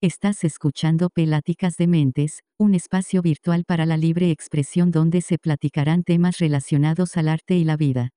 Estás 0.00 0.44
escuchando 0.44 1.10
Peláticas 1.10 1.76
de 1.76 1.88
Mentes, 1.88 2.44
un 2.56 2.76
espacio 2.76 3.20
virtual 3.20 3.64
para 3.66 3.84
la 3.84 3.96
libre 3.96 4.30
expresión 4.30 4.92
donde 4.92 5.22
se 5.22 5.38
platicarán 5.38 6.04
temas 6.04 6.38
relacionados 6.38 7.16
al 7.16 7.28
arte 7.28 7.54
y 7.54 7.64
la 7.64 7.76
vida. 7.76 8.10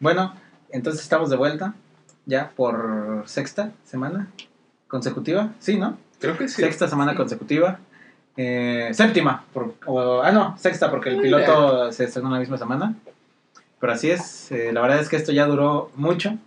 Bueno, 0.00 0.32
entonces 0.70 1.02
estamos 1.02 1.28
de 1.28 1.36
vuelta, 1.36 1.74
ya 2.24 2.52
por 2.56 3.22
sexta 3.26 3.72
semana 3.84 4.30
consecutiva, 4.88 5.52
sí, 5.58 5.76
¿no? 5.78 5.98
Creo 6.18 6.38
que 6.38 6.48
sí. 6.48 6.62
Sexta 6.62 6.88
semana 6.88 7.14
consecutiva. 7.14 7.78
Eh, 8.38 8.88
séptima, 8.94 9.44
por- 9.52 9.74
o- 9.84 10.22
ah, 10.22 10.32
no, 10.32 10.56
sexta, 10.56 10.90
porque 10.90 11.10
el 11.10 11.20
piloto 11.20 11.92
se 11.92 12.04
estrenó 12.04 12.30
la 12.30 12.38
misma 12.38 12.56
semana. 12.56 12.94
Pero 13.78 13.92
así 13.92 14.10
es, 14.10 14.50
eh, 14.52 14.72
la 14.72 14.80
verdad 14.80 15.00
es 15.00 15.10
que 15.10 15.16
esto 15.16 15.32
ya 15.32 15.44
duró 15.44 15.90
mucho, 15.96 16.38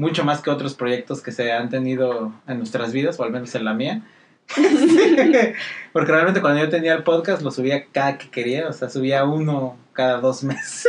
mucho 0.00 0.24
más 0.24 0.40
que 0.40 0.48
otros 0.48 0.74
proyectos 0.74 1.20
que 1.20 1.30
se 1.30 1.52
han 1.52 1.68
tenido 1.68 2.32
en 2.48 2.56
nuestras 2.56 2.92
vidas, 2.92 3.20
o 3.20 3.22
al 3.22 3.30
menos 3.30 3.54
en 3.54 3.66
la 3.66 3.74
mía. 3.74 4.02
porque 5.92 6.10
realmente 6.10 6.40
cuando 6.40 6.58
yo 6.58 6.70
tenía 6.70 6.94
el 6.94 7.04
podcast 7.04 7.42
lo 7.42 7.50
subía 7.50 7.84
cada 7.92 8.16
que 8.16 8.30
quería, 8.30 8.66
o 8.66 8.72
sea, 8.72 8.88
subía 8.88 9.24
uno 9.24 9.76
cada 9.92 10.20
dos 10.20 10.42
meses. 10.44 10.88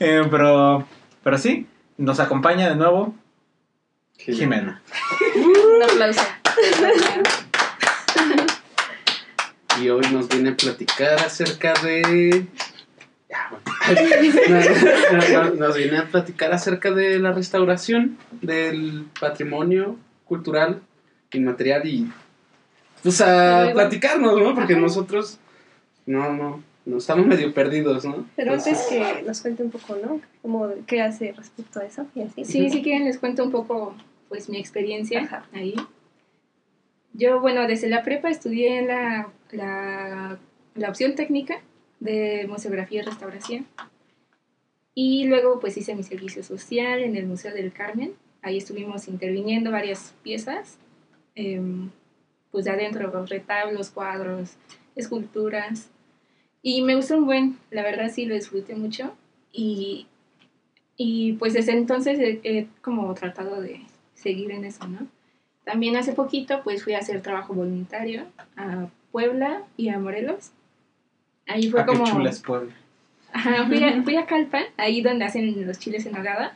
Eh, 0.00 0.22
pero, 0.30 0.86
pero 1.22 1.38
sí, 1.38 1.66
nos 1.96 2.20
acompaña 2.20 2.68
de 2.68 2.76
nuevo 2.76 3.14
Jimena. 4.18 4.82
Un 5.36 5.82
aplauso. 5.82 6.20
Y 9.80 9.88
hoy 9.88 10.06
nos 10.12 10.28
viene 10.28 10.50
a 10.50 10.56
platicar 10.56 11.20
acerca 11.20 11.72
de. 11.82 12.46
Ya, 13.28 13.50
bueno. 13.50 13.64
Nos 15.58 15.76
viene 15.76 15.98
a 15.98 16.06
platicar 16.06 16.52
acerca 16.52 16.90
de 16.90 17.18
la 17.18 17.32
restauración 17.32 18.18
del 18.42 19.06
patrimonio 19.18 19.96
cultural 20.24 20.82
inmaterial 21.32 21.86
y. 21.86 22.10
Pues 23.02 23.20
a 23.20 23.70
platicarnos, 23.72 24.40
¿no? 24.40 24.54
Porque 24.54 24.74
Ajá. 24.74 24.82
nosotros. 24.82 25.38
No, 26.06 26.32
no. 26.32 26.62
No 26.86 26.98
estamos 26.98 27.26
medio 27.26 27.54
perdidos, 27.54 28.04
¿no? 28.04 28.26
Pero 28.36 28.52
Entonces, 28.52 28.78
antes 28.78 29.16
que 29.16 29.22
nos 29.22 29.40
cuente 29.40 29.62
un 29.62 29.70
poco, 29.70 29.96
¿no? 29.96 30.20
Como 30.42 30.70
qué 30.86 31.00
hace 31.00 31.32
respecto 31.32 31.80
a 31.80 31.84
eso 31.84 32.06
y 32.14 32.22
así. 32.22 32.44
Sí, 32.44 32.68
si 32.68 32.82
quieren 32.82 33.06
les 33.06 33.18
cuento 33.18 33.42
un 33.42 33.50
poco 33.50 33.96
pues 34.28 34.50
mi 34.50 34.58
experiencia 34.58 35.22
Ajá. 35.22 35.46
ahí. 35.54 35.74
Yo, 37.14 37.40
bueno, 37.40 37.66
desde 37.66 37.88
la 37.88 38.02
prepa 38.02 38.28
estudié 38.28 38.82
la, 38.82 39.28
la, 39.50 40.38
la 40.74 40.88
opción 40.88 41.14
técnica 41.14 41.60
de 42.04 42.46
museografía 42.46 43.00
y 43.00 43.04
restauración. 43.04 43.66
Y 44.94 45.24
luego 45.24 45.58
pues 45.58 45.76
hice 45.76 45.96
mi 45.96 46.02
servicio 46.02 46.44
social 46.44 47.00
en 47.00 47.16
el 47.16 47.26
Museo 47.26 47.52
del 47.52 47.72
Carmen. 47.72 48.12
Ahí 48.42 48.58
estuvimos 48.58 49.08
interviniendo 49.08 49.70
varias 49.70 50.14
piezas, 50.22 50.78
em, 51.34 51.90
pues 52.52 52.66
de 52.66 52.72
adentro, 52.72 53.10
los 53.10 53.28
retablos, 53.30 53.90
cuadros, 53.90 54.56
esculturas. 54.94 55.90
Y 56.62 56.82
me 56.82 56.94
gustó 56.94 57.16
un 57.16 57.26
buen, 57.26 57.58
la 57.70 57.82
verdad 57.82 58.10
sí 58.12 58.26
lo 58.26 58.34
disfruté 58.34 58.76
mucho. 58.76 59.14
Y, 59.50 60.06
y 60.96 61.32
pues 61.34 61.54
desde 61.54 61.72
entonces 61.72 62.18
he, 62.20 62.40
he 62.44 62.68
como 62.82 63.12
tratado 63.14 63.60
de 63.62 63.80
seguir 64.14 64.52
en 64.52 64.64
eso, 64.64 64.86
¿no? 64.86 65.08
También 65.64 65.96
hace 65.96 66.12
poquito 66.12 66.60
pues 66.62 66.84
fui 66.84 66.92
a 66.92 66.98
hacer 66.98 67.22
trabajo 67.22 67.54
voluntario 67.54 68.26
a 68.56 68.88
Puebla 69.10 69.62
y 69.78 69.88
a 69.88 69.98
Morelos. 69.98 70.52
Ahí 71.46 71.68
fue 71.70 71.80
Ah, 71.82 71.86
como... 71.86 72.04
chula 72.06 72.30
es 72.30 72.40
Puebla. 72.40 72.74
Ajá, 73.32 73.66
fui 73.66 73.82
a, 73.82 74.02
fui 74.02 74.16
a 74.16 74.26
Calpan, 74.26 74.64
ahí 74.76 75.02
donde 75.02 75.24
hacen 75.24 75.66
los 75.66 75.78
chiles 75.78 76.06
en 76.06 76.12
nogada. 76.12 76.54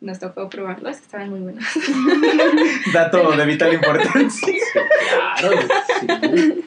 Nos 0.00 0.18
tocó 0.18 0.48
probarlos, 0.48 0.96
estaban 0.98 1.30
muy 1.30 1.40
buenos. 1.40 1.64
Dato 2.92 3.32
de 3.36 3.46
vital 3.46 3.74
importancia. 3.74 4.54
Claro, 5.38 5.58
sí. 6.00 6.64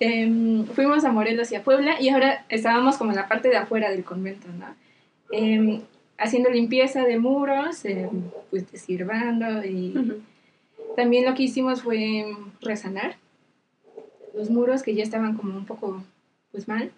Em, 0.00 0.66
fuimos 0.66 1.04
a 1.04 1.12
Morelos 1.12 1.52
y 1.52 1.54
a 1.54 1.62
Puebla 1.62 2.00
y 2.00 2.08
ahora 2.08 2.44
estábamos 2.48 2.96
como 2.96 3.10
en 3.10 3.16
la 3.16 3.28
parte 3.28 3.48
de 3.48 3.56
afuera 3.56 3.90
del 3.90 4.02
convento, 4.04 4.48
¿no? 4.58 4.66
Em, 5.30 5.80
haciendo 6.18 6.50
limpieza 6.50 7.04
de 7.04 7.18
muros, 7.18 7.84
em, 7.84 8.08
pues 8.50 8.70
desirvando 8.72 9.64
y 9.64 9.94
también 10.96 11.24
lo 11.24 11.34
que 11.34 11.44
hicimos 11.44 11.82
fue 11.82 12.26
resanar 12.60 13.16
los 14.34 14.50
muros 14.50 14.82
que 14.82 14.94
ya 14.94 15.02
estaban 15.02 15.36
como 15.36 15.56
un 15.56 15.66
poco 15.66 16.02
pues 16.50 16.68
mal 16.68 16.92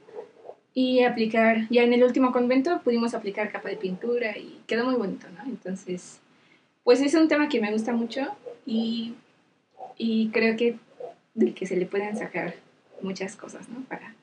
y 0.74 1.04
aplicar, 1.04 1.68
ya 1.70 1.82
en 1.82 1.92
el 1.92 2.02
último 2.02 2.32
convento 2.32 2.80
pudimos 2.82 3.14
aplicar 3.14 3.52
capa 3.52 3.68
de 3.68 3.76
pintura 3.76 4.36
y 4.36 4.60
quedó 4.66 4.84
muy 4.84 4.96
bonito, 4.96 5.28
¿no? 5.30 5.44
Entonces, 5.44 6.20
pues 6.82 7.00
es 7.00 7.14
un 7.14 7.28
tema 7.28 7.48
que 7.48 7.60
me 7.60 7.70
gusta 7.70 7.92
mucho 7.92 8.26
y, 8.66 9.14
y 9.96 10.30
creo 10.30 10.56
que 10.56 10.76
del 11.34 11.54
que 11.54 11.66
se 11.66 11.76
le 11.76 11.86
pueden 11.86 12.16
sacar 12.16 12.54
muchas 13.02 13.36
cosas, 13.36 13.68
¿no? 13.68 13.82
Para, 13.82 14.14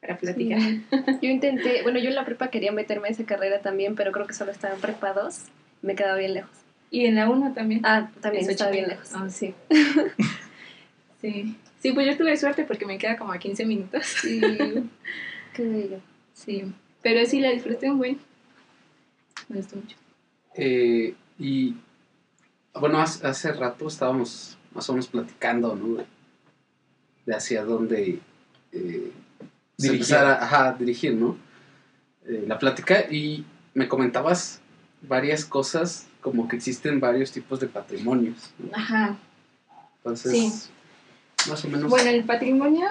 para 0.00 0.16
platicar. 0.16 0.60
Yo 1.22 1.28
intenté, 1.28 1.82
bueno, 1.82 1.98
yo 1.98 2.08
en 2.08 2.14
la 2.14 2.24
prepa 2.24 2.48
quería 2.48 2.72
meterme 2.72 3.08
a 3.08 3.10
esa 3.10 3.24
carrera 3.24 3.60
también, 3.60 3.94
pero 3.94 4.12
creo 4.12 4.26
que 4.26 4.34
solo 4.34 4.52
estaba 4.52 4.74
en 4.74 4.80
prepa 4.80 5.12
2. 5.12 5.44
Me 5.82 5.94
quedaba 5.94 6.16
bien 6.16 6.34
lejos. 6.34 6.56
Y 6.90 7.04
en 7.04 7.16
la 7.16 7.28
1 7.28 7.52
también. 7.52 7.80
Ah, 7.84 8.10
también 8.20 8.48
estaba 8.48 8.70
bien 8.70 8.88
lejos. 8.88 9.10
Ah, 9.14 9.28
sí. 9.28 9.54
sí. 11.20 11.56
Sí, 11.80 11.92
pues 11.92 12.06
yo 12.06 12.16
tuve 12.16 12.36
suerte 12.36 12.64
porque 12.64 12.86
me 12.86 12.98
queda 12.98 13.16
como 13.16 13.32
a 13.32 13.38
15 13.38 13.64
minutos. 13.66 14.04
Sí. 14.06 14.40
Qué 15.54 15.62
bello. 15.62 16.00
Sí. 16.34 16.64
Pero 17.02 17.24
sí 17.26 17.40
la 17.40 17.50
disfruté 17.50 17.90
un 17.90 17.98
buen. 17.98 18.18
Me 19.48 19.56
gustó 19.58 19.76
mucho. 19.76 19.96
Eh, 20.54 21.14
y 21.38 21.74
bueno, 22.74 23.00
hace, 23.00 23.26
hace 23.26 23.52
rato 23.52 23.86
estábamos 23.86 24.58
más 24.74 24.88
o 24.88 24.92
menos 24.92 25.06
platicando, 25.08 25.74
¿no? 25.76 26.04
De, 27.26 27.34
hacia 27.34 27.64
dónde 27.64 28.18
eh, 28.72 29.12
se 29.76 29.86
Dirigir. 29.88 29.92
empezar 29.92 30.26
a 30.26 30.44
ajá, 30.44 30.72
dirigir, 30.78 31.14
¿no? 31.14 31.36
Eh, 32.26 32.44
la 32.46 32.58
plática 32.58 33.00
y 33.10 33.44
me 33.74 33.86
comentabas 33.88 34.60
varias 35.02 35.44
cosas, 35.44 36.06
como 36.20 36.48
que 36.48 36.56
existen 36.56 36.98
varios 37.00 37.30
tipos 37.30 37.60
de 37.60 37.68
patrimonios. 37.68 38.50
¿no? 38.58 38.70
Ajá. 38.76 39.16
Entonces, 39.98 40.32
Sí. 40.32 40.70
Bueno, 41.88 42.10
el 42.10 42.24
patrimonio, 42.24 42.86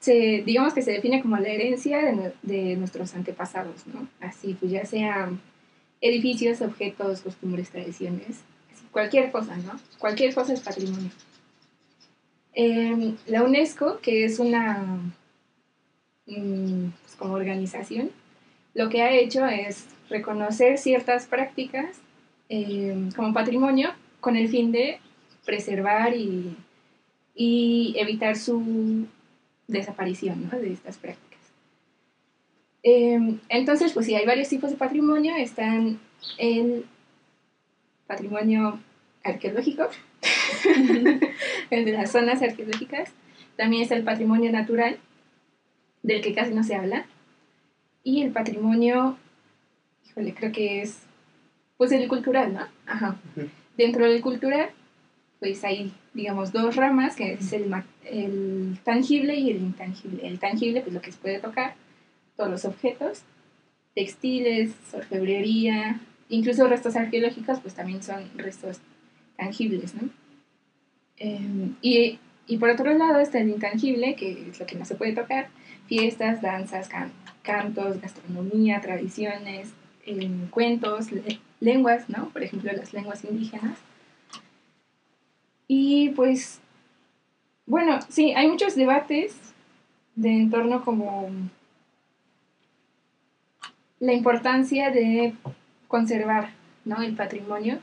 se, 0.00 0.42
digamos 0.44 0.74
que 0.74 0.82
se 0.82 0.92
define 0.92 1.20
como 1.22 1.36
la 1.36 1.48
herencia 1.48 1.98
de, 1.98 2.12
nue- 2.12 2.32
de 2.42 2.76
nuestros 2.76 3.14
antepasados, 3.14 3.86
¿no? 3.86 4.06
Así, 4.20 4.54
pues 4.54 4.72
ya 4.72 4.84
sean 4.86 5.40
edificios, 6.00 6.60
objetos, 6.62 7.20
costumbres, 7.22 7.70
tradiciones, 7.70 8.38
cualquier 8.92 9.30
cosa, 9.32 9.56
¿no? 9.56 9.78
Cualquier 9.98 10.34
cosa 10.34 10.52
es 10.52 10.60
patrimonio. 10.60 11.10
Em, 12.54 13.16
la 13.26 13.42
UNESCO, 13.44 13.98
que 14.00 14.24
es 14.24 14.38
una 14.38 15.00
mm, 16.26 16.86
pues, 17.02 17.16
como 17.18 17.34
organización, 17.34 18.10
lo 18.74 18.88
que 18.88 19.02
ha 19.02 19.12
hecho 19.12 19.46
es 19.46 19.86
reconocer 20.08 20.78
ciertas 20.78 21.26
prácticas 21.26 21.98
em, 22.48 23.10
como 23.12 23.32
patrimonio 23.34 23.90
con 24.20 24.36
el 24.36 24.48
fin 24.48 24.72
de 24.72 25.00
preservar 25.44 26.14
y 26.16 26.56
y 27.40 27.94
evitar 27.96 28.36
su 28.36 29.06
desaparición 29.68 30.50
¿no? 30.50 30.58
de 30.58 30.72
estas 30.72 30.98
prácticas. 30.98 31.38
Eh, 32.82 33.38
entonces, 33.48 33.92
pues 33.92 34.06
sí, 34.06 34.16
hay 34.16 34.26
varios 34.26 34.48
tipos 34.48 34.70
de 34.70 34.76
patrimonio. 34.76 35.36
Están 35.36 36.00
el 36.36 36.84
patrimonio 38.08 38.80
arqueológico, 39.22 39.88
el 41.70 41.84
de 41.84 41.92
las 41.92 42.10
zonas 42.10 42.42
arqueológicas. 42.42 43.12
También 43.56 43.82
está 43.82 43.94
el 43.94 44.02
patrimonio 44.02 44.50
natural, 44.50 44.98
del 46.02 46.20
que 46.22 46.34
casi 46.34 46.52
no 46.52 46.64
se 46.64 46.74
habla. 46.74 47.06
Y 48.02 48.22
el 48.22 48.32
patrimonio, 48.32 49.16
híjole, 50.08 50.34
creo 50.34 50.50
que 50.50 50.82
es, 50.82 51.02
pues 51.76 51.92
el 51.92 52.08
cultural, 52.08 52.52
¿no? 52.52 52.66
Ajá. 52.86 53.16
Dentro 53.76 54.06
del 54.06 54.22
cultural, 54.22 54.70
pues 55.40 55.62
hay, 55.64 55.92
digamos, 56.14 56.52
dos 56.52 56.74
ramas, 56.76 57.14
que 57.16 57.34
es 57.34 57.52
el, 57.52 57.72
el 58.04 58.78
tangible 58.84 59.34
y 59.36 59.50
el 59.50 59.58
intangible. 59.58 60.26
El 60.26 60.38
tangible, 60.38 60.80
pues 60.80 60.92
lo 60.94 61.00
que 61.00 61.12
se 61.12 61.18
puede 61.18 61.38
tocar, 61.38 61.74
todos 62.36 62.50
los 62.50 62.64
objetos, 62.64 63.22
textiles, 63.94 64.72
orfebrería, 64.92 66.00
incluso 66.28 66.66
restos 66.68 66.96
arqueológicos, 66.96 67.60
pues 67.60 67.74
también 67.74 68.02
son 68.02 68.22
restos 68.36 68.78
tangibles, 69.36 69.94
¿no? 69.94 70.08
Em, 71.16 71.74
y, 71.82 72.18
y 72.46 72.58
por 72.58 72.70
otro 72.70 72.92
lado 72.94 73.18
está 73.20 73.38
el 73.40 73.48
intangible, 73.50 74.14
que 74.14 74.48
es 74.50 74.60
lo 74.60 74.66
que 74.66 74.76
no 74.76 74.84
se 74.84 74.94
puede 74.94 75.12
tocar, 75.12 75.48
fiestas, 75.86 76.42
danzas, 76.42 76.88
can- 76.88 77.12
cantos, 77.42 78.00
gastronomía, 78.00 78.80
tradiciones, 78.80 79.68
em, 80.06 80.48
cuentos, 80.48 81.10
le- 81.12 81.40
lenguas, 81.60 82.08
¿no? 82.08 82.28
Por 82.30 82.42
ejemplo, 82.42 82.70
las 82.72 82.92
lenguas 82.92 83.24
indígenas. 83.24 83.78
Y 85.68 86.08
pues, 86.10 86.60
bueno, 87.66 88.00
sí, 88.08 88.32
hay 88.34 88.48
muchos 88.48 88.74
debates 88.74 89.36
de 90.16 90.30
en 90.30 90.50
torno 90.50 90.84
como 90.84 91.30
la 94.00 94.14
importancia 94.14 94.90
de 94.90 95.34
conservar 95.86 96.50
¿no? 96.84 97.02
el 97.02 97.14
patrimonio 97.14 97.80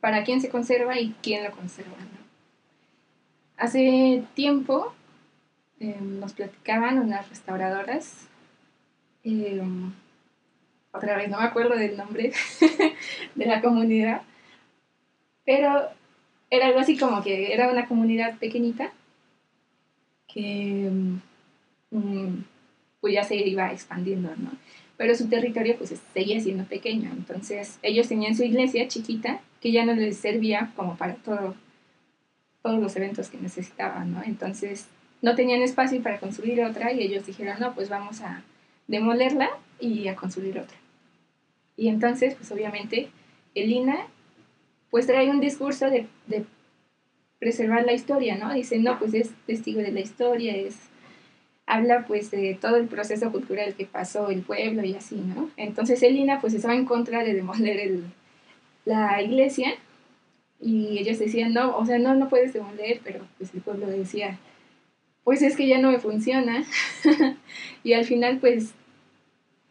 para 0.00 0.22
quién 0.22 0.40
se 0.40 0.50
conserva 0.50 1.00
y 1.00 1.14
quién 1.22 1.42
lo 1.42 1.52
conserva. 1.52 1.96
Hace 3.56 4.22
tiempo 4.34 4.94
eh, 5.80 5.96
nos 6.00 6.34
platicaban 6.34 6.98
unas 6.98 7.28
restauradoras, 7.28 8.28
eh, 9.24 9.62
otra 10.92 11.16
vez 11.16 11.28
no 11.28 11.38
me 11.38 11.44
acuerdo 11.44 11.76
del 11.76 11.96
nombre 11.96 12.32
de 13.34 13.46
la 13.46 13.60
comunidad, 13.60 14.22
pero 15.44 15.88
era 16.50 16.66
algo 16.66 16.80
así 16.80 16.96
como 16.96 17.22
que 17.22 17.52
era 17.52 17.70
una 17.70 17.86
comunidad 17.86 18.38
pequeñita 18.38 18.92
que 20.26 20.90
mm, 21.90 22.34
pues 23.00 23.14
ya 23.14 23.24
se 23.24 23.36
iba 23.36 23.72
expandiendo, 23.72 24.30
¿no? 24.36 24.50
Pero 24.96 25.14
su 25.14 25.28
territorio 25.28 25.76
pues 25.76 25.94
seguía 26.12 26.40
siendo 26.40 26.64
pequeño, 26.64 27.10
entonces 27.10 27.78
ellos 27.82 28.08
tenían 28.08 28.34
su 28.34 28.42
iglesia 28.42 28.88
chiquita 28.88 29.40
que 29.60 29.72
ya 29.72 29.84
no 29.84 29.94
les 29.94 30.16
servía 30.16 30.72
como 30.76 30.96
para 30.96 31.14
todo, 31.14 31.54
todos 32.62 32.80
los 32.80 32.96
eventos 32.96 33.28
que 33.28 33.38
necesitaban, 33.38 34.12
¿no? 34.12 34.22
Entonces 34.22 34.88
no 35.22 35.34
tenían 35.34 35.62
espacio 35.62 36.02
para 36.02 36.18
construir 36.18 36.62
otra 36.64 36.92
y 36.92 37.00
ellos 37.00 37.26
dijeron, 37.26 37.56
no, 37.60 37.74
pues 37.74 37.88
vamos 37.88 38.20
a 38.20 38.42
demolerla 38.86 39.50
y 39.80 40.08
a 40.08 40.16
construir 40.16 40.58
otra. 40.58 40.76
Y 41.76 41.88
entonces, 41.88 42.34
pues 42.34 42.50
obviamente, 42.50 43.08
el 43.54 43.70
INA 43.70 44.06
pues 44.90 45.06
trae 45.06 45.30
un 45.30 45.40
discurso 45.40 45.88
de, 45.90 46.06
preservar 47.38 47.84
la 47.84 47.92
historia, 47.92 48.36
¿no? 48.36 48.52
Dice, 48.52 48.78
no, 48.78 48.98
pues 48.98 49.14
es 49.14 49.30
testigo 49.46 49.80
de 49.80 49.92
la 49.92 50.00
historia, 50.00 50.56
es 50.56 50.76
habla 51.66 52.04
pues 52.06 52.30
de 52.30 52.58
todo 52.60 52.76
el 52.76 52.88
proceso 52.88 53.30
cultural 53.30 53.74
que 53.74 53.84
pasó 53.84 54.30
el 54.30 54.40
pueblo 54.42 54.82
y 54.84 54.94
así, 54.94 55.16
¿no? 55.16 55.50
Entonces 55.56 56.02
el 56.02 56.16
INA 56.16 56.40
pues 56.40 56.54
estaba 56.54 56.74
en 56.74 56.86
contra 56.86 57.22
de 57.22 57.34
demoler 57.34 57.78
el, 57.78 58.04
la 58.86 59.22
iglesia 59.22 59.74
y 60.60 60.98
ellos 60.98 61.18
decían, 61.18 61.52
no, 61.52 61.76
o 61.76 61.86
sea, 61.86 61.98
no, 61.98 62.14
no 62.14 62.28
puedes 62.28 62.52
demoler, 62.52 63.00
pero 63.04 63.20
pues 63.36 63.54
el 63.54 63.60
pueblo 63.60 63.86
decía, 63.86 64.38
pues 65.22 65.42
es 65.42 65.56
que 65.56 65.68
ya 65.68 65.78
no 65.78 65.92
me 65.92 66.00
funciona. 66.00 66.64
y 67.84 67.92
al 67.92 68.04
final 68.04 68.38
pues 68.38 68.72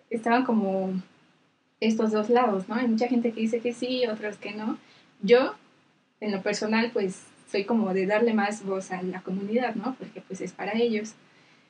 estaban 0.09 0.45
como 0.45 0.93
estos 1.79 2.11
dos 2.11 2.29
lados, 2.29 2.69
¿no? 2.69 2.75
Hay 2.75 2.87
mucha 2.87 3.07
gente 3.07 3.31
que 3.31 3.41
dice 3.41 3.59
que 3.59 3.73
sí, 3.73 4.05
otros 4.05 4.37
que 4.37 4.51
no. 4.53 4.77
Yo, 5.21 5.55
en 6.19 6.31
lo 6.31 6.41
personal, 6.41 6.91
pues 6.91 7.23
soy 7.51 7.63
como 7.65 7.93
de 7.93 8.05
darle 8.05 8.33
más 8.33 8.63
voz 8.63 8.91
a 8.91 9.01
la 9.01 9.21
comunidad, 9.21 9.75
¿no? 9.75 9.95
Porque 9.97 10.21
pues 10.21 10.41
es 10.41 10.51
para 10.51 10.73
ellos. 10.73 11.13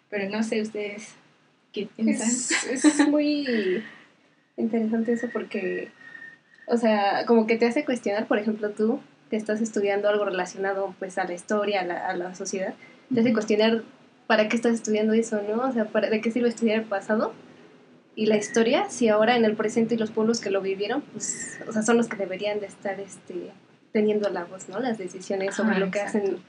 Pero 0.10 0.30
no 0.30 0.44
sé 0.44 0.62
ustedes 0.62 1.14
qué 1.74 1.88
piensan. 1.96 2.30
Es, 2.30 2.86
es 2.86 3.08
muy 3.08 3.84
interesante 4.58 5.14
eso 5.14 5.28
porque, 5.32 5.90
o 6.68 6.78
sea, 6.78 7.26
como 7.26 7.46
que 7.46 7.58
te 7.58 7.68
hace 7.68 7.86
cuestionar, 7.86 8.28
por 8.28 8.40
ejemplo, 8.40 8.72
tú 8.72 9.00
que 9.30 9.36
estás 9.36 9.62
estudiando 9.62 10.10
algo 10.10 10.26
relacionado 10.26 10.96
pues 11.00 11.18
a 11.18 11.26
la 11.26 11.34
historia, 11.34 11.82
a 11.82 11.86
la, 11.86 12.08
a 12.08 12.16
la 12.16 12.36
sociedad, 12.36 12.74
te 13.14 13.20
hace 13.20 13.34
cuestionar 13.34 13.84
para 14.26 14.50
qué 14.50 14.56
estás 14.56 14.74
estudiando 14.74 15.14
eso, 15.14 15.42
¿no? 15.42 15.64
O 15.64 15.72
sea, 15.72 15.86
¿para, 15.86 16.10
¿de 16.10 16.22
qué 16.22 16.32
sirve 16.32 16.50
estudiar 16.50 16.80
el 16.80 16.86
pasado? 16.86 17.34
Y 18.18 18.26
la 18.26 18.36
historia, 18.36 18.90
si 18.90 19.10
ahora 19.10 19.38
en 19.38 19.46
el 19.46 19.56
presente 19.56 19.94
y 19.94 19.98
los 20.00 20.10
pueblos 20.10 20.42
que 20.42 20.50
lo 20.50 20.60
vivieron, 20.60 21.02
pues, 21.14 21.60
o 21.68 21.72
sea, 21.72 21.84
son 21.84 21.98
los 21.98 22.08
que 22.08 22.18
deberían 22.18 22.60
de 22.60 22.66
estar 22.66 23.00
este, 23.00 23.52
teniendo 23.92 24.28
la 24.30 24.44
voz, 24.44 24.70
¿no? 24.70 24.80
Las 24.80 24.98
decisiones 24.98 25.54
sobre 25.54 25.76
Ah, 25.76 25.80
lo 25.80 25.92
que 25.92 26.02
hacen 26.02 26.40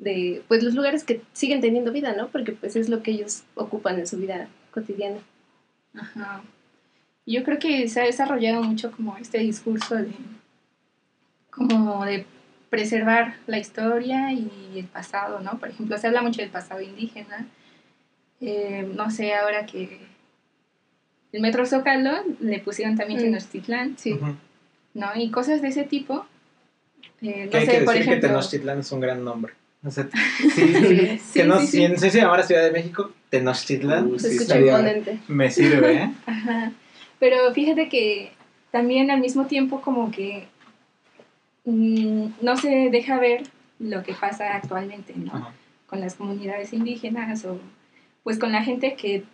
de, 0.00 0.42
pues, 0.48 0.64
los 0.64 0.74
lugares 0.74 1.04
que 1.04 1.22
siguen 1.32 1.60
teniendo 1.60 1.92
vida, 1.92 2.16
¿no? 2.16 2.30
Porque, 2.30 2.50
pues, 2.50 2.74
es 2.74 2.88
lo 2.88 3.04
que 3.04 3.12
ellos 3.12 3.44
ocupan 3.54 4.00
en 4.00 4.08
su 4.08 4.16
vida 4.16 4.48
cotidiana. 4.72 5.18
Ajá. 5.94 6.42
Yo 7.26 7.44
creo 7.44 7.60
que 7.60 7.86
se 7.86 8.00
ha 8.00 8.04
desarrollado 8.06 8.64
mucho 8.64 8.90
como 8.90 9.16
este 9.16 9.38
discurso 9.38 9.94
de 9.94 10.10
como 11.48 12.04
de 12.04 12.26
preservar 12.70 13.36
la 13.46 13.58
historia 13.58 14.32
y 14.32 14.50
el 14.74 14.86
pasado, 14.86 15.38
¿no? 15.38 15.60
Por 15.60 15.68
ejemplo, 15.68 15.96
se 15.96 16.08
habla 16.08 16.22
mucho 16.22 16.40
del 16.40 16.50
pasado 16.50 16.80
indígena. 16.80 17.46
Eh, 18.40 18.90
no 18.96 19.12
sé, 19.12 19.32
ahora 19.32 19.64
que 19.64 20.12
el 21.34 21.42
Metro 21.42 21.66
Zócalo 21.66 22.12
le 22.40 22.60
pusieron 22.60 22.96
también 22.96 23.20
Mm. 23.20 23.24
Tenochtitlán, 23.24 23.98
Sí. 23.98 24.18
¿no? 24.94 25.06
Y 25.16 25.30
cosas 25.30 25.60
de 25.62 25.68
ese 25.68 25.84
tipo. 25.84 26.24
Que 27.20 27.44
Eh, 27.44 27.50
no 27.52 27.58
hay 27.58 27.66
sé, 27.66 27.72
que 27.72 27.78
por 27.84 27.94
decir 27.94 27.94
que 27.94 28.10
ejemplo. 28.10 28.28
Tenochtitlán 28.28 28.78
es 28.80 28.92
un 28.92 29.00
gran 29.00 29.24
nombre. 29.24 29.52
O 29.84 29.90
sea, 29.90 30.08
Sí, 30.54 30.72
que 30.72 31.18
sí, 31.22 31.42
no, 31.42 31.60
sí, 31.60 31.66
si 31.66 31.72
sí. 31.78 31.84
en- 31.84 31.98
si 31.98 32.10
se 32.10 32.20
llamara 32.20 32.42
Ciudad 32.42 32.62
de 32.64 32.70
México, 32.72 33.10
Tenochtitlán, 33.30 34.06
Uh, 34.12 34.18
Se 34.18 34.28
sí, 34.30 34.34
escucha 34.36 34.54
estaría- 34.54 34.72
imponente. 34.78 35.18
me 35.28 35.50
sirve, 35.50 35.92
¿eh? 35.94 36.10
Ajá. 36.26 36.72
Pero 37.18 37.52
fíjate 37.52 37.88
que 37.88 38.32
también 38.70 39.10
al 39.10 39.20
mismo 39.20 39.46
tiempo 39.46 39.80
como 39.82 40.10
que 40.10 40.46
mm, 41.64 42.26
no 42.42 42.56
se 42.56 42.88
deja 42.90 43.18
ver 43.18 43.42
lo 43.78 44.02
que 44.02 44.12
pasa 44.14 44.54
actualmente, 44.54 45.14
¿no? 45.16 45.32
Ajá. 45.34 45.52
Con 45.86 46.00
las 46.00 46.14
comunidades 46.14 46.72
indígenas 46.72 47.44
o 47.44 47.58
pues 48.22 48.38
con 48.38 48.52
la 48.52 48.62
gente 48.64 48.94
que, 48.94 49.24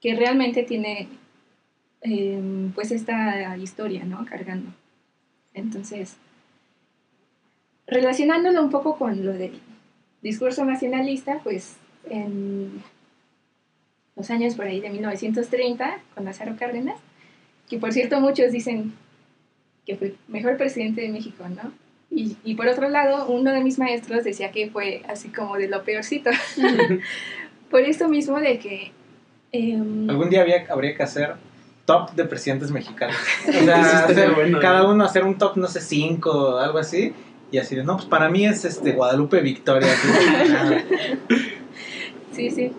que 0.00 0.14
realmente 0.14 0.62
tiene 0.62 1.08
em, 2.02 2.72
pues 2.72 2.90
esta 2.90 3.56
historia, 3.56 4.04
¿no? 4.04 4.24
Cargando. 4.24 4.70
Entonces, 5.54 6.16
relacionándolo 7.86 8.62
un 8.62 8.70
poco 8.70 8.96
con 8.96 9.24
lo 9.24 9.32
del 9.32 9.60
discurso 10.22 10.64
nacionalista, 10.64 11.40
pues 11.42 11.76
en 12.10 12.82
los 14.16 14.30
años 14.30 14.54
por 14.54 14.66
ahí 14.66 14.80
de 14.80 14.90
1930, 14.90 15.98
con 16.14 16.24
Lázaro 16.24 16.56
Cárdenas, 16.58 16.96
que 17.68 17.78
por 17.78 17.92
cierto 17.92 18.20
muchos 18.20 18.52
dicen 18.52 18.92
que 19.86 19.96
fue 19.96 20.08
el 20.08 20.16
mejor 20.28 20.56
presidente 20.56 21.00
de 21.00 21.08
México, 21.08 21.44
¿no? 21.48 21.72
Y, 22.10 22.36
y 22.44 22.54
por 22.54 22.68
otro 22.68 22.88
lado, 22.88 23.26
uno 23.28 23.52
de 23.52 23.62
mis 23.62 23.78
maestros 23.78 24.24
decía 24.24 24.50
que 24.50 24.70
fue 24.70 25.02
así 25.08 25.28
como 25.28 25.56
de 25.56 25.68
lo 25.68 25.82
peorcito. 25.84 26.30
por 27.70 27.82
esto 27.82 28.08
mismo 28.08 28.38
de 28.40 28.58
que... 28.58 28.92
em, 29.52 30.08
Algún 30.08 30.30
día 30.30 30.42
había, 30.42 30.66
habría 30.70 30.96
que 30.96 31.02
hacer 31.02 31.34
top 31.88 32.12
de 32.12 32.24
presidentes 32.26 32.70
mexicanos. 32.70 33.16
O 33.48 33.52
sea, 33.52 33.60
estaría 33.80 34.24
hacer- 34.26 34.34
bueno, 34.34 34.60
cada 34.60 34.86
uno 34.86 35.02
hacer 35.04 35.24
un 35.24 35.38
top, 35.38 35.56
no 35.56 35.66
sé, 35.68 35.80
5 35.80 36.30
o 36.30 36.58
algo 36.58 36.78
así. 36.78 37.14
Y 37.50 37.56
así 37.56 37.74
de, 37.76 37.82
no, 37.82 37.96
pues 37.96 38.06
para 38.06 38.28
mí 38.28 38.44
es 38.44 38.66
este 38.66 38.92
Guadalupe 38.92 39.40
Victoria. 39.40 39.88
nada. 40.48 40.84
Sí, 42.32 42.50
sí. 42.50 42.70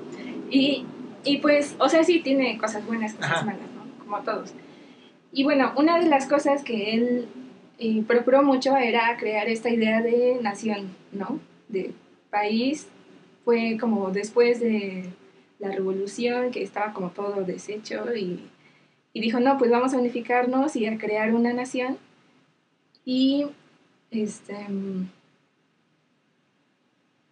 Y, 0.50 0.86
y 1.26 1.38
pues, 1.40 1.76
o 1.80 1.90
sea, 1.90 2.04
sí 2.04 2.20
tiene 2.20 2.58
cosas 2.58 2.86
buenas, 2.86 3.14
cosas 3.14 3.32
Ajá. 3.32 3.46
malas, 3.46 3.62
¿no? 3.76 4.06
Como 4.06 4.22
todos. 4.22 4.54
Y 5.34 5.44
bueno, 5.44 5.74
una 5.76 6.00
de 6.00 6.06
las 6.08 6.28
cosas 6.28 6.64
que 6.64 6.94
él 6.96 7.28
eh, 7.78 8.04
procuró 8.08 8.42
mucho 8.44 8.78
era 8.78 9.18
crear 9.20 9.50
esta 9.50 9.70
idea 9.70 10.02
de 10.02 10.38
nación, 10.42 10.90
¿no? 11.12 11.40
De 11.68 11.92
país. 12.30 12.88
Fue 13.44 13.78
como 13.82 14.12
después 14.12 14.60
de 14.60 15.06
la 15.60 15.70
revolución, 15.72 16.52
que 16.52 16.64
estaba 16.64 16.94
como 16.94 17.10
todo 17.10 17.44
deshecho, 17.44 18.16
y, 18.16 18.40
y 19.14 19.22
dijo, 19.22 19.40
no, 19.40 19.58
pues 19.58 19.72
vamos 19.72 19.94
a 19.94 19.98
unificarnos 19.98 20.76
y 20.76 20.86
a 20.86 20.98
crear 20.98 21.34
una 21.34 21.54
nación. 21.54 21.98
Y, 23.06 23.46
este... 24.12 24.68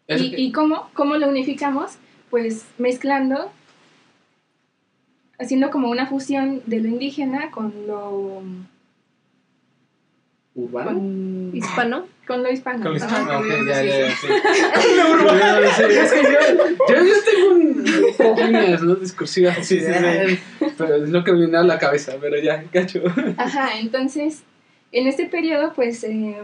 Es 0.07 0.22
¿Y, 0.22 0.31
que- 0.31 0.41
y 0.41 0.51
cómo? 0.51 0.89
¿Cómo 0.93 1.15
lo 1.17 1.27
unificamos? 1.29 1.98
Pues 2.29 2.65
mezclando, 2.77 3.51
haciendo 5.38 5.69
como 5.69 5.89
una 5.89 6.07
fusión 6.07 6.62
de 6.65 6.79
lo 6.79 6.88
indígena 6.88 7.51
con 7.51 7.74
lo, 7.88 8.41
¿Urbano? 10.55 10.93
con, 10.93 11.51
Hispano. 11.53 12.05
Con 12.27 12.43
lo 12.43 12.51
hispano. 12.51 12.84
Con 12.84 12.98
no, 12.98 13.05
ok, 13.39 13.46
ya, 13.67 13.84
ya, 13.84 14.00
ya, 14.00 14.15
sí. 14.15 14.27
es 15.89 16.12
que 16.12 16.24
yo, 16.24 16.39
yo, 16.89 16.96
yo 17.05 17.13
tengo 17.25 17.55
un 17.55 17.86
poco 18.17 18.43
líneas 18.43 18.84
¿no? 18.84 18.96
discursivas. 18.96 19.65
Sí, 19.65 19.79
sí, 19.79 19.86
sí. 19.86 20.39
Pero 20.77 20.96
es 21.03 21.10
lo 21.10 21.24
que 21.24 21.31
me 21.31 21.39
viene 21.39 21.57
a 21.57 21.63
la 21.63 21.79
cabeza, 21.79 22.15
pero 22.19 22.38
ya, 22.38 22.63
cacho. 22.72 23.01
Ajá, 23.38 23.79
entonces, 23.79 24.43
en 24.91 25.07
este 25.07 25.25
periodo, 25.25 25.74
pues, 25.74 26.03
eh, 26.03 26.38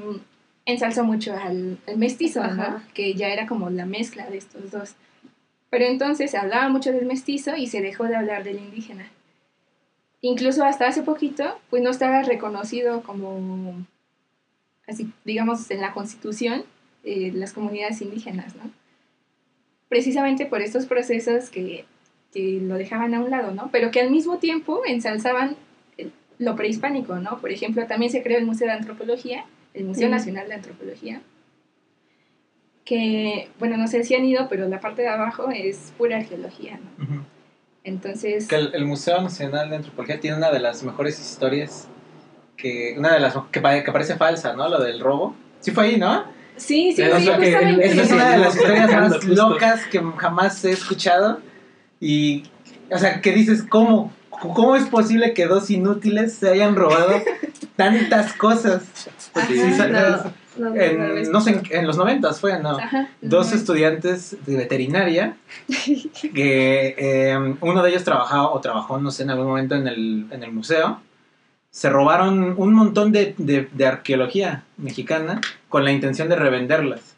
ensalzó 0.66 1.04
mucho 1.04 1.34
al, 1.34 1.78
al 1.88 1.98
mestizo. 1.98 2.42
Que 2.94 3.14
ya 3.14 3.28
era 3.28 3.46
como 3.46 3.70
la 3.70 3.86
mezcla 3.86 4.30
de 4.30 4.38
estos 4.38 4.72
dos. 4.72 4.96
Pero 5.70 5.86
entonces 5.86 6.32
se 6.32 6.38
hablaba 6.38 6.70
mucho 6.70 6.92
del 6.92 7.06
mestizo 7.06 7.56
y 7.58 7.68
se 7.68 7.82
dejó 7.82 8.06
de 8.06 8.16
hablar 8.16 8.44
del 8.44 8.58
indígena. 8.58 9.12
Incluso 10.22 10.64
hasta 10.64 10.88
hace 10.88 11.02
poquito, 11.02 11.60
pues 11.70 11.84
no 11.84 11.90
estaba 11.90 12.22
reconocido 12.22 13.02
como, 13.02 13.86
así, 14.88 15.12
digamos, 15.24 15.70
en 15.72 15.82
la 15.82 15.94
constitución, 15.94 16.64
eh, 17.04 17.32
las 17.34 17.54
comunidades 17.54 18.02
indígenas, 18.02 18.56
¿no? 18.56 18.70
Precisamente 19.90 20.46
por 20.46 20.62
estos 20.62 20.86
procesos 20.86 21.50
que, 21.50 21.86
que 22.34 22.60
lo 22.62 22.76
dejaban 22.76 23.14
a 23.14 23.20
un 23.20 23.30
lado, 23.30 23.52
¿no? 23.52 23.70
Pero 23.72 23.92
que 23.92 24.02
al 24.02 24.12
mismo 24.12 24.38
tiempo 24.40 24.82
ensalzaban 24.86 25.56
eh, 25.98 26.10
lo 26.40 26.56
prehispánico, 26.56 27.16
¿no? 27.18 27.40
Por 27.40 27.52
ejemplo, 27.52 27.86
también 27.88 28.12
se 28.12 28.24
creó 28.24 28.38
el 28.38 28.46
Museo 28.46 28.68
de 28.68 28.74
Antropología, 28.74 29.46
el 29.74 29.86
Museo. 29.86 30.10
Nacional 30.10 30.48
de 30.48 30.56
Antropología, 30.56 31.22
que, 32.86 33.50
bueno, 33.60 33.78
no 33.78 33.88
sé 33.88 34.04
si 34.04 34.14
han 34.14 34.26
ido, 34.26 34.48
pero 34.50 34.68
la 34.68 34.80
parte 34.80 35.02
de 35.04 35.08
abajo 35.08 35.50
es 35.52 35.94
pura 35.98 36.18
arqueología, 36.18 36.80
¿no? 36.98 37.26
Entonces, 37.86 38.48
Que 38.48 38.56
el, 38.56 38.74
el 38.74 38.86
Museo 38.86 39.22
Nacional 39.22 39.70
de 39.70 39.78
Antropología 39.78 40.20
tiene 40.20 40.38
una 40.38 40.52
de 40.52 40.60
las 40.60 40.84
mejores 40.84 41.20
historias 41.20 41.90
que 42.58 42.96
una 42.98 43.14
de 43.14 43.20
las 43.20 43.36
que, 43.52 43.62
que 43.62 43.92
parece 43.92 44.16
falsa, 44.16 44.54
¿no? 44.54 44.70
Lo 44.70 44.82
del 44.82 45.00
robo. 45.00 45.36
Sí 45.60 45.72
fue 45.72 45.86
ahí, 45.86 45.98
¿no? 45.98 46.26
Sí, 46.56 46.94
sí, 46.96 47.02
Es 47.02 47.14
O 47.14 47.20
sí, 47.20 47.26
que 47.26 47.34
justamente. 47.34 47.86
esa 47.86 48.02
es 48.02 48.12
una 48.12 48.30
de 48.30 48.38
las 48.38 48.56
historias 48.56 48.92
más 48.92 49.24
locas 49.26 49.86
que 49.88 50.02
jamás 50.18 50.64
he 50.66 50.72
escuchado. 50.72 51.40
Y, 52.00 52.44
o 52.92 52.98
sea, 52.98 53.22
que 53.22 53.32
dices, 53.32 53.64
¿cómo? 53.64 54.12
¿Cómo 54.30 54.76
es 54.76 54.86
posible 54.86 55.34
que 55.34 55.46
dos 55.46 55.70
inútiles 55.70 56.34
se 56.34 56.50
hayan 56.50 56.76
robado 56.76 57.22
tantas 57.76 58.34
cosas? 58.34 58.84
Ajá, 59.34 59.48
Sí, 59.48 59.62
no, 59.78 59.88
no, 59.88 60.70
no, 60.70 60.76
en, 60.76 61.26
no, 61.26 61.32
no 61.32 61.42
sé, 61.42 61.62
en, 61.72 61.88
los 61.88 61.98
noventas 61.98 62.40
fue, 62.40 62.60
¿no? 62.60 62.78
Ajá. 62.78 63.10
Dos 63.22 63.54
estudiantes 63.54 64.38
de 64.46 64.58
veterinaria, 64.58 65.38
que 66.36 66.96
eh, 66.98 67.56
uno 67.62 67.84
de 67.84 67.90
ellos 67.90 68.04
trabajaba 68.04 68.52
o 68.52 68.62
trabajó, 68.62 69.00
no 69.00 69.10
sé, 69.12 69.24
en 69.24 69.32
algún 69.32 69.48
momento 69.48 69.76
en 69.76 69.88
el, 69.88 70.28
en 70.30 70.44
el 70.44 70.52
museo, 70.52 71.00
se 71.74 71.90
robaron 71.90 72.54
un 72.56 72.72
montón 72.76 73.12
de, 73.12 73.34
de- 73.40 73.68
de 73.72 73.86
arqueología 73.88 74.64
mexicana 74.78 75.42
con 75.70 75.84
la 75.84 75.92
intención 75.92 76.30
de 76.30 76.36
revenderlas 76.36 77.16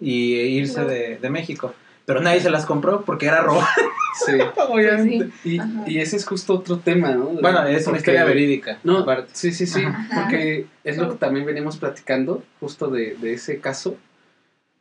y 0.00 0.32
irse 0.34 0.80
No. 0.80 0.86
de, 0.86 1.18
de 1.18 1.28
México. 1.30 1.74
Pero 2.06 2.22
nadie 2.22 2.40
se 2.40 2.48
las 2.48 2.64
compró 2.64 3.02
porque 3.04 3.26
era 3.26 3.42
robado, 3.42 3.68
Sí. 4.24 4.32
obviamente. 4.70 5.28
Y, 5.44 5.58
y 5.86 5.98
ese 5.98 6.16
es 6.16 6.24
justo 6.24 6.54
otro 6.54 6.78
tema, 6.78 7.10
¿no? 7.12 7.26
Bueno, 7.26 7.62
es 7.66 7.86
una 7.86 7.98
historia 7.98 8.24
verídica. 8.24 8.78
No, 8.82 8.96
aparte. 9.00 9.28
sí, 9.34 9.52
sí, 9.52 9.66
sí, 9.66 9.82
Ajá. 9.84 10.22
porque 10.22 10.64
es 10.84 10.96
lo 10.96 11.10
que 11.10 11.16
también 11.16 11.44
venimos 11.44 11.76
platicando 11.76 12.42
justo 12.60 12.88
de, 12.88 13.14
de 13.20 13.34
ese 13.34 13.60
caso 13.60 13.98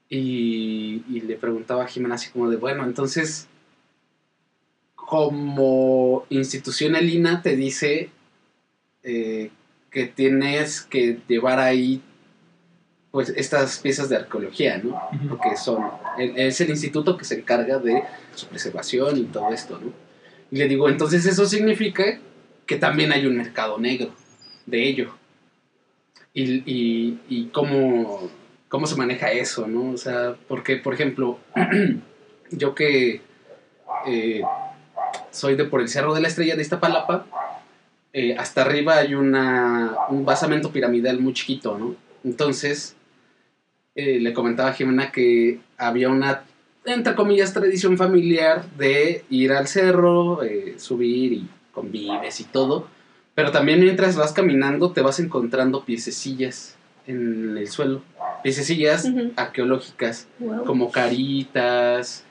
y, 0.07 1.03
y 1.09 1.19
le 1.19 1.35
preguntaba 1.35 1.83
a 1.83 1.87
Jimena 1.87 2.15
así 2.15 2.29
como 2.29 2.49
de, 2.49 2.55
bueno, 2.55 2.85
entonces, 2.85 3.49
como 4.95 6.25
institución 6.29 6.95
el 6.95 7.09
INA 7.09 7.41
te 7.41 7.57
dice 7.57 8.09
eh, 9.03 9.51
que 9.89 10.07
tienes 10.07 10.81
que 10.81 11.19
llevar 11.27 11.59
ahí 11.59 12.01
pues 13.11 13.29
estas 13.29 13.79
piezas 13.79 14.09
de 14.09 14.17
arqueología, 14.17 14.77
¿no? 14.77 15.01
Porque 15.29 15.55
son 15.57 15.83
es 16.17 16.61
el 16.61 16.69
instituto 16.69 17.17
que 17.17 17.25
se 17.25 17.39
encarga 17.39 17.79
de 17.79 18.03
su 18.35 18.47
preservación 18.47 19.17
y 19.17 19.23
todo 19.23 19.51
esto, 19.53 19.79
¿no? 19.79 19.91
Y 20.51 20.57
le 20.57 20.67
digo, 20.67 20.89
entonces 20.89 21.25
eso 21.25 21.45
significa 21.45 22.19
que 22.65 22.75
también 22.75 23.11
hay 23.11 23.25
un 23.25 23.37
mercado 23.37 23.77
negro 23.79 24.11
de 24.65 24.87
ello. 24.87 25.15
Y, 26.33 26.61
y, 26.71 27.19
y 27.27 27.45
cómo, 27.47 28.29
cómo 28.69 28.85
se 28.85 28.95
maneja 28.95 29.31
eso, 29.31 29.67
¿no? 29.67 29.91
O 29.91 29.97
sea, 29.97 30.35
porque, 30.47 30.75
por 30.75 30.93
ejemplo, 30.93 31.39
yo 32.51 32.75
que 32.75 33.21
eh, 34.05 34.41
soy 35.31 35.55
de 35.55 35.65
por 35.65 35.81
el 35.81 35.89
Cerro 35.89 36.13
de 36.13 36.21
la 36.21 36.27
Estrella 36.27 36.55
de 36.55 36.61
Iztapalapa, 36.61 37.25
eh, 38.19 38.35
hasta 38.35 38.61
arriba 38.61 38.97
hay 38.97 39.13
una, 39.13 39.95
un 40.09 40.25
basamento 40.25 40.71
piramidal 40.71 41.19
muy 41.19 41.33
chiquito, 41.33 41.77
¿no? 41.77 41.95
Entonces, 42.23 42.95
eh, 43.93 44.19
le 44.19 44.33
comentaba 44.33 44.69
a 44.69 44.73
Jimena 44.73 45.11
que 45.11 45.59
había 45.77 46.09
una, 46.09 46.43
entre 46.85 47.13
comillas, 47.13 47.53
tradición 47.53 47.95
familiar 47.95 48.65
de 48.75 49.23
ir 49.29 49.51
al 49.51 49.67
cerro, 49.67 50.41
eh, 50.41 50.75
subir 50.77 51.31
y 51.33 51.47
convives 51.71 52.39
y 52.39 52.45
todo, 52.45 52.87
pero 53.35 53.51
también 53.51 53.79
mientras 53.81 54.15
vas 54.15 54.33
caminando 54.33 54.91
te 54.93 55.01
vas 55.01 55.19
encontrando 55.19 55.85
piececillas 55.85 56.75
en 57.05 57.55
el 57.55 57.67
suelo, 57.69 58.01
piececillas 58.43 59.07
arqueológicas, 59.35 60.27
Wow. 60.39 60.65
como 60.65 60.89
caritas, 60.91 62.23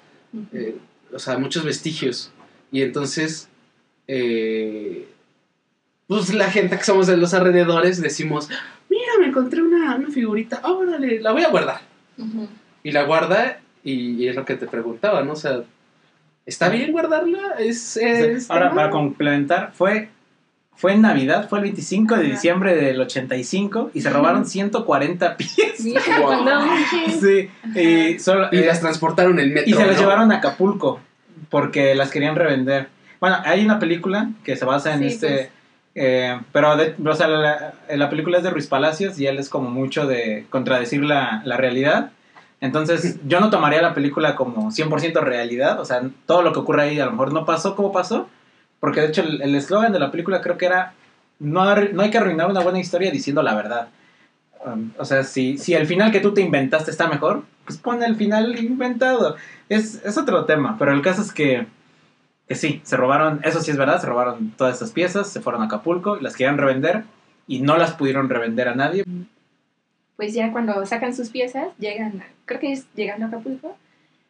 eh, 0.53 0.77
o 1.15 1.19
sea, 1.21 1.39
muchos 1.39 1.63
vestigios. 1.65 2.33
Y 2.73 2.83
entonces, 2.83 3.49
eh, 4.09 5.09
pues 6.07 6.33
la 6.35 6.51
gente 6.51 6.77
que 6.79 6.85
somos 6.85 7.07
de 7.07 7.17
los 7.17 7.35
alrededores 7.35 8.01
decimos, 8.01 8.49
mira, 8.89 9.13
me 9.21 9.27
encontré 9.27 9.63
una, 9.63 9.97
una 9.97 10.09
figurita, 10.11 10.61
órale, 10.65 11.21
la 11.21 11.33
voy 11.33 11.43
a 11.43 11.49
guardar. 11.49 11.81
Y 12.83 12.93
la 12.93 13.03
guarda, 13.03 13.59
y, 13.83 14.13
y 14.23 14.29
es 14.29 14.37
lo 14.37 14.45
que 14.45 14.55
te 14.55 14.67
preguntaba, 14.67 15.23
¿no? 15.23 15.33
O 15.33 15.37
sea, 15.37 15.63
¿está 16.47 16.69
bien 16.69 16.93
guardarla? 16.93 17.57
Es, 17.59 17.97
es- 17.97 18.51
Ahora, 18.51 18.69
¿no? 18.71 18.75
para 18.77 18.91
complementar, 18.91 19.73
fue, 19.75 20.09
fue 20.77 20.93
en 20.93 21.03
Navidad, 21.03 21.49
fue 21.49 21.59
el 21.59 21.65
25 21.65 22.17
de 22.17 22.23
diciembre 22.25 22.77
del 22.77 23.01
85 23.01 23.91
y 23.93 24.01
se 24.03 24.11
robaron 24.11 24.47
140 24.47 25.37
pies. 25.37 25.51
Mira, 25.85 26.01
Wow. 26.21 26.31
no 26.45 26.67
manches. 26.67 27.21
Sí, 27.21 27.51
y, 27.81 28.19
solo, 28.21 28.49
Y 28.53 28.59
eh, 28.59 28.67
las 28.67 28.81
transportaron 28.81 29.39
en 29.41 29.53
metro. 29.53 29.71
y 29.71 29.75
se 29.75 29.85
las 29.87 29.99
llevaron 29.99 30.31
a 30.33 30.37
Acapulco 30.37 31.01
porque 31.51 31.95
las 31.97 32.11
querían 32.13 32.37
revender. 32.37 32.89
Bueno, 33.21 33.37
hay 33.45 33.65
una 33.65 33.79
película 33.79 34.31
que 34.45 34.57
se 34.57 34.65
basa 34.65 34.95
en 34.95 35.01
Sí, 35.01 35.07
este... 35.07 35.29
pues. 35.29 35.56
Eh, 35.97 36.39
pero, 36.53 36.77
de- 36.77 36.95
o 37.05 37.15
sea, 37.15 37.27
la, 37.27 37.73
la 37.89 38.11
película 38.11 38.37
es 38.39 38.45
de 38.45 38.51
Ruiz 38.51 38.67
Palacios 38.69 39.19
y 39.19 39.27
él 39.27 39.39
es 39.39 39.49
como 39.49 39.71
mucho 39.71 40.07
de 40.07 40.47
contradecir 40.51 41.03
la, 41.03 41.43
la 41.45 41.57
realidad. 41.57 42.11
Entonces, 42.61 43.19
yo 43.27 43.41
no 43.41 43.51
tomaría 43.51 43.83
la 43.83 43.95
película 43.95 44.37
como 44.37 44.71
100% 44.71 45.21
realidad. 45.23 45.81
O 45.81 45.85
sea, 45.85 46.03
todo 46.27 46.43
lo 46.43 46.53
que 46.53 46.59
ocurre 46.61 46.83
ahí 46.83 47.01
a 47.01 47.07
lo 47.07 47.13
mejor 47.13 47.33
no 47.33 47.45
pasó 47.47 47.75
como 47.75 47.93
pasó. 47.93 48.29
Porque 48.79 49.01
de 49.01 49.07
hecho, 49.09 49.23
el 49.23 49.55
eslogan 49.55 49.93
de 49.93 49.99
la 49.99 50.11
película 50.11 50.43
creo 50.43 50.59
que 50.59 50.67
era: 50.67 50.93
no, 51.39 51.65
no 51.75 52.03
hay 52.03 52.11
que 52.11 52.19
arruinar 52.19 52.51
una 52.51 52.61
buena 52.61 52.79
historia 52.79 53.11
diciendo 53.11 53.43
la 53.43 53.55
verdad. 53.55 53.89
Um, 54.67 54.91
o 54.99 55.05
sea, 55.05 55.23
si, 55.25 55.57
si 55.59 55.75
el 55.75 55.87
final 55.87 56.13
que 56.13 56.21
tú 56.21 56.35
te 56.35 56.41
inventaste 56.43 56.91
está 56.91 57.09
mejor, 57.09 57.45
pues 57.65 57.79
pon 57.79 58.03
el 58.03 58.17
final 58.17 58.59
inventado. 58.59 59.37
Es, 59.71 60.05
es 60.05 60.19
otro 60.19 60.45
tema. 60.45 60.77
Pero 60.79 60.93
el 60.93 61.01
caso 61.03 61.23
es 61.23 61.33
que, 61.33 61.67
que 62.49 62.55
sí, 62.55 62.81
se 62.85 62.97
robaron, 62.97 63.41
eso 63.45 63.61
sí 63.61 63.71
es 63.71 63.77
verdad, 63.77 64.01
se 64.01 64.07
robaron 64.07 64.53
todas 64.57 64.77
esas 64.77 64.93
piezas, 64.93 65.29
se 65.29 65.41
fueron 65.41 65.63
a 65.63 65.67
Acapulco, 65.67 66.17
las 66.17 66.37
querían 66.37 66.59
revender 66.59 67.05
y 67.49 67.61
no 67.61 67.77
las 67.77 67.93
pudieron 67.95 68.29
revender 68.29 68.69
a 68.69 68.75
nadie. 68.75 69.05
Pues 70.17 70.33
ya 70.33 70.53
cuando 70.53 70.85
sacan 70.87 71.15
sus 71.15 71.31
piezas, 71.31 71.69
llegan, 71.79 72.23
creo 72.45 72.61
que 72.61 72.73
es 72.73 72.87
llegando 72.95 73.27
a 73.27 73.29
Acapulco, 73.29 73.77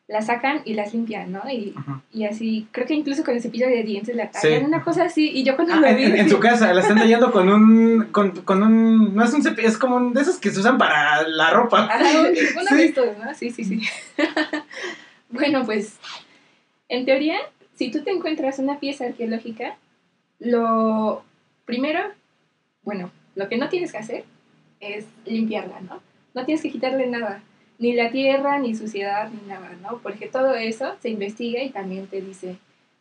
las 0.08 0.26
sacan 0.26 0.62
y 0.64 0.74
las 0.74 0.94
limpian, 0.94 1.32
¿no? 1.32 1.42
Y, 1.50 1.74
y 2.12 2.24
así, 2.26 2.68
creo 2.70 2.86
que 2.86 2.94
incluso 2.94 3.24
con 3.24 3.34
el 3.34 3.42
cepillo 3.42 3.66
de 3.66 3.82
dientes 3.82 4.14
la 4.14 4.26
Sí. 4.32 4.48
tallan, 4.48 4.64
una 4.64 4.82
cosa 4.82 5.04
así. 5.04 5.30
Y 5.34 5.42
yo 5.44 5.56
cuando 5.56 5.74
Ah, 5.74 5.80
lo 5.80 5.86
en, 5.88 5.96
vi. 5.96 6.04
en- 6.04 6.16
en 6.16 6.30
su 6.30 6.38
casa, 6.38 6.72
la 6.72 6.80
están 6.80 6.96
tallando 6.98 7.32
con 7.32 7.48
un, 7.48 8.04
con, 8.12 8.30
con 8.42 8.62
un, 8.62 9.14
no 9.16 9.24
es 9.24 9.32
un 9.34 9.42
cepillo, 9.42 9.66
es 9.68 9.76
como 9.76 9.96
un 9.96 10.12
de 10.14 10.22
esos 10.22 10.38
que 10.38 10.50
se 10.50 10.60
usan 10.60 10.78
para 10.78 11.26
la 11.26 11.50
ropa. 11.50 11.88
Ajá, 11.92 12.04
uno 12.20 12.30
Sí. 12.68 12.76
de 12.76 12.84
estos, 12.84 13.18
¿no? 13.18 13.34
Sí, 13.34 13.50
sí, 13.50 13.64
sí. 13.64 13.80
bueno, 15.30 15.64
pues, 15.64 15.96
en 16.88 17.04
teoría, 17.04 17.38
si 17.76 17.90
tú 17.90 18.02
te 18.02 18.10
encuentras 18.10 18.58
una 18.58 18.80
pieza 18.80 19.04
arqueológica, 19.04 19.76
lo 20.38 21.22
primero, 21.64 22.00
bueno, 22.82 23.10
lo 23.34 23.48
que 23.48 23.58
no 23.58 23.68
tienes 23.68 23.92
que 23.92 23.98
hacer 23.98 24.24
es 24.80 25.06
limpiarla, 25.24 25.80
¿no? 25.80 26.00
No 26.34 26.44
tienes 26.44 26.62
que 26.62 26.70
quitarle 26.70 27.06
nada, 27.06 27.42
ni 27.78 27.92
la 27.92 28.10
tierra, 28.10 28.58
ni 28.58 28.74
suciedad, 28.74 29.30
ni 29.30 29.46
nada, 29.46 29.76
¿no? 29.82 29.98
Porque 29.98 30.26
todo 30.26 30.54
eso 30.54 30.96
se 31.00 31.10
investiga 31.10 31.62
y 31.62 31.70
también 31.70 32.06
te 32.06 32.20
dice, 32.20 32.56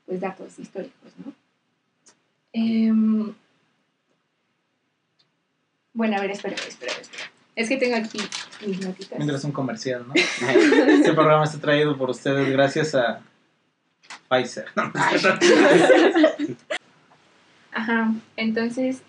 pues, 0.05 0.19
datos 0.19 0.59
históricos, 0.59 1.11
¿no? 1.25 1.33
Em, 2.53 3.33
bueno, 5.93 6.17
a 6.17 6.21
ver, 6.21 6.31
espera, 6.31 6.55
espera, 6.55 6.93
espera. 6.99 7.31
Es 7.55 7.69
que 7.69 7.77
tengo 7.77 7.95
aquí 7.95 8.19
mis 8.65 8.85
notitas. 8.85 9.17
Mientras 9.17 9.43
un 9.45 9.51
comercial, 9.53 10.05
¿no? 10.07 10.13
Este 10.93 11.13
programa 11.13 11.45
está 11.45 11.59
traído 11.59 11.97
por 11.97 12.09
ustedes 12.09 12.49
gracias 12.49 12.95
a 12.95 13.21
Pfizer. 14.29 14.65
No, 14.75 14.91
Ajá, 17.71 18.13
entonces, 18.37 19.01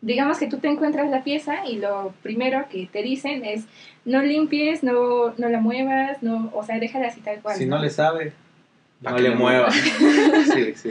digamos 0.00 0.38
que 0.38 0.46
tú 0.46 0.58
te 0.58 0.68
encuentras 0.68 1.10
la 1.10 1.24
pieza 1.24 1.66
y 1.66 1.78
lo 1.78 2.14
primero 2.22 2.66
que 2.70 2.86
te 2.86 3.02
dicen 3.02 3.44
es 3.44 3.64
no 4.04 4.22
limpies, 4.22 4.84
no, 4.84 5.34
no 5.36 5.48
la 5.48 5.60
muevas, 5.60 6.22
no, 6.22 6.50
o 6.54 6.64
sea, 6.64 6.78
déjala 6.78 7.08
así 7.08 7.20
tal 7.20 7.40
cual. 7.40 7.56
si 7.56 7.66
no 7.66 7.78
le 7.78 7.90
sabe, 7.90 8.32
no 9.00 9.16
le 9.16 9.30
le 9.30 9.34
mueva. 9.34 9.68
Sí, 10.54 10.74
sí. 10.76 10.90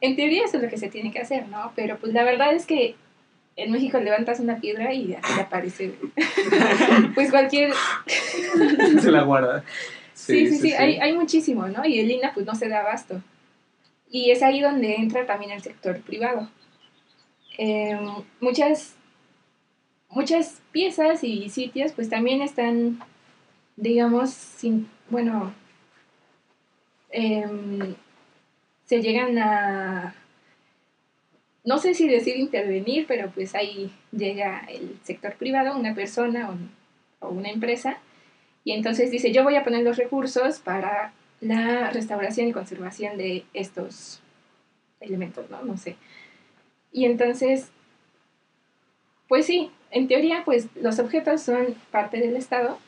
En 0.00 0.16
teoría 0.16 0.44
eso 0.44 0.56
es 0.56 0.62
lo 0.64 0.68
que 0.68 0.78
se 0.78 0.88
tiene 0.88 1.12
que 1.12 1.20
hacer, 1.20 1.46
¿no? 1.48 1.72
Pero 1.76 1.96
pues 1.98 2.12
la 2.12 2.24
verdad 2.24 2.52
es 2.52 2.66
que 2.66 2.96
en 3.54 3.70
México 3.70 4.00
levantas 4.00 4.40
una 4.40 4.56
piedra 4.56 4.92
y 4.92 5.14
así 5.14 5.40
aparece 5.40 5.94
pues 7.14 7.30
cualquier... 7.30 7.72
Se 9.00 9.10
la 9.12 9.22
guarda. 9.22 9.62
Sí, 10.24 10.46
sí, 10.46 10.58
sí, 10.58 10.72
Hay, 10.74 10.98
hay 10.98 11.16
muchísimo, 11.16 11.66
¿no? 11.66 11.84
Y 11.84 11.98
el 11.98 12.10
INA 12.10 12.32
pues 12.32 12.46
no 12.46 12.54
se 12.54 12.68
da 12.68 12.80
abasto. 12.80 13.20
Y 14.08 14.30
es 14.30 14.42
ahí 14.42 14.60
donde 14.60 14.94
entra 14.94 15.26
también 15.26 15.50
el 15.50 15.62
sector 15.62 16.00
privado. 16.00 16.48
Eh, 17.58 17.98
muchas, 18.40 18.94
muchas 20.08 20.62
piezas 20.70 21.24
y 21.24 21.48
sitios 21.48 21.92
pues 21.92 22.08
también 22.08 22.40
están, 22.40 23.00
digamos, 23.76 24.30
sin, 24.30 24.88
bueno, 25.10 25.52
em, 27.10 27.96
se 28.84 29.02
llegan 29.02 29.38
a, 29.38 30.14
no 31.64 31.78
sé 31.78 31.94
si 31.94 32.08
decir 32.08 32.36
intervenir, 32.36 33.06
pero 33.08 33.28
pues 33.32 33.56
ahí 33.56 33.90
llega 34.12 34.60
el 34.68 35.00
sector 35.02 35.34
privado, 35.34 35.76
una 35.76 35.96
persona 35.96 36.50
o, 36.50 37.26
o 37.26 37.30
una 37.30 37.50
empresa, 37.50 37.98
y 38.64 38.72
entonces 38.72 39.10
dice, 39.10 39.32
yo 39.32 39.42
voy 39.44 39.56
a 39.56 39.64
poner 39.64 39.82
los 39.84 39.96
recursos 39.96 40.60
para 40.60 41.12
la 41.40 41.90
restauración 41.90 42.48
y 42.48 42.52
conservación 42.52 43.16
de 43.18 43.44
estos 43.54 44.20
elementos, 45.00 45.50
¿no? 45.50 45.62
No 45.62 45.76
sé. 45.76 45.96
Y 46.92 47.04
entonces, 47.06 47.70
Pues 49.28 49.46
sí, 49.46 49.70
en 49.90 50.08
teoría, 50.08 50.42
pues 50.44 50.68
los 50.76 50.98
objetos 50.98 51.42
son 51.42 51.74
parte 51.90 52.18
del 52.18 52.36
Estado, 52.36 52.78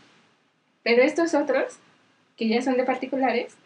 pero 0.82 1.02
estos 1.02 1.34
otros, 1.34 1.78
que 2.36 2.48
ya 2.48 2.60
son 2.62 2.76
de 2.76 2.84
particulares, 2.84 3.56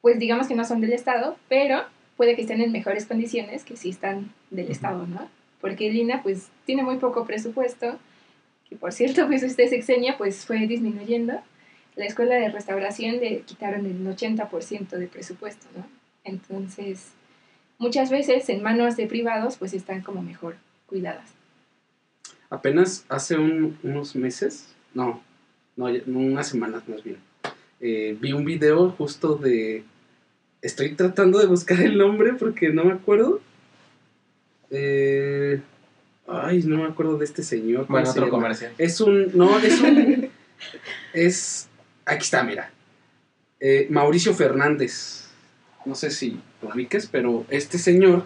pues 0.00 0.18
digamos 0.18 0.46
que 0.46 0.54
no 0.54 0.64
son 0.64 0.80
del 0.80 0.92
Estado, 0.92 1.36
pero 1.48 1.84
puede 2.16 2.36
que 2.36 2.42
estén 2.42 2.60
en 2.60 2.72
mejores 2.72 3.06
condiciones 3.06 3.64
que 3.64 3.76
si 3.76 3.90
están 3.90 4.32
del 4.50 4.70
Estado, 4.70 5.06
¿no? 5.06 5.28
Porque 5.60 5.88
el 5.88 5.96
INA, 5.96 6.22
pues, 6.22 6.48
tiene 6.64 6.82
muy 6.82 6.96
poco 6.98 7.26
presupuesto, 7.26 7.98
que 8.70 8.76
por 8.76 8.92
cierto, 8.94 9.26
pues 9.28 9.42
este 9.42 9.68
sexenio, 9.68 10.14
pues, 10.16 10.46
fue 10.46 10.66
disminuyendo. 10.66 11.34
La 11.96 12.06
escuela 12.06 12.36
de 12.36 12.48
restauración 12.48 13.16
le 13.18 13.40
quitaron 13.40 13.84
el 13.84 14.06
80% 14.06 14.88
de 14.90 15.06
presupuesto, 15.08 15.66
¿no? 15.76 15.84
Entonces, 16.24 17.08
muchas 17.78 18.10
veces 18.10 18.48
en 18.48 18.62
manos 18.62 18.96
de 18.96 19.06
privados, 19.06 19.56
pues, 19.58 19.74
están 19.74 20.00
como 20.00 20.22
mejor 20.22 20.56
cuidadas. 20.86 21.28
Apenas 22.48 23.04
hace 23.08 23.36
un- 23.36 23.78
unos 23.82 24.16
meses, 24.16 24.74
no, 24.94 25.22
no, 25.76 25.86
unas 26.06 26.48
semanas 26.48 26.88
más 26.88 27.02
bien, 27.04 27.18
eh, 27.80 28.16
vi 28.20 28.32
un 28.32 28.44
video 28.44 28.90
justo 28.90 29.36
de... 29.36 29.84
Estoy 30.62 30.94
tratando 30.94 31.38
de 31.38 31.46
buscar 31.46 31.80
el 31.80 31.96
nombre 31.96 32.34
porque 32.34 32.68
no 32.70 32.84
me 32.84 32.92
acuerdo. 32.92 33.40
Eh, 34.70 35.60
ay, 36.26 36.62
no 36.64 36.78
me 36.78 36.84
acuerdo 36.84 37.18
de 37.18 37.24
este 37.24 37.42
señor. 37.42 37.86
¿cómo 37.86 37.98
Bueno, 37.98 38.06
se 38.06 38.12
otro 38.12 38.26
llama? 38.26 38.38
comercial. 38.38 38.72
Es 38.78 39.00
un. 39.00 39.36
No, 39.36 39.58
es 39.58 39.80
un. 39.80 40.28
es. 41.14 41.68
Aquí 42.04 42.24
está, 42.24 42.42
mira. 42.42 42.70
Eh, 43.60 43.86
Mauricio 43.90 44.34
Fernández. 44.34 45.28
No 45.84 45.94
sé 45.94 46.10
si 46.10 46.38
lo 46.62 46.68
ubiques, 46.70 47.06
pero 47.06 47.44
este 47.50 47.78
señor 47.78 48.24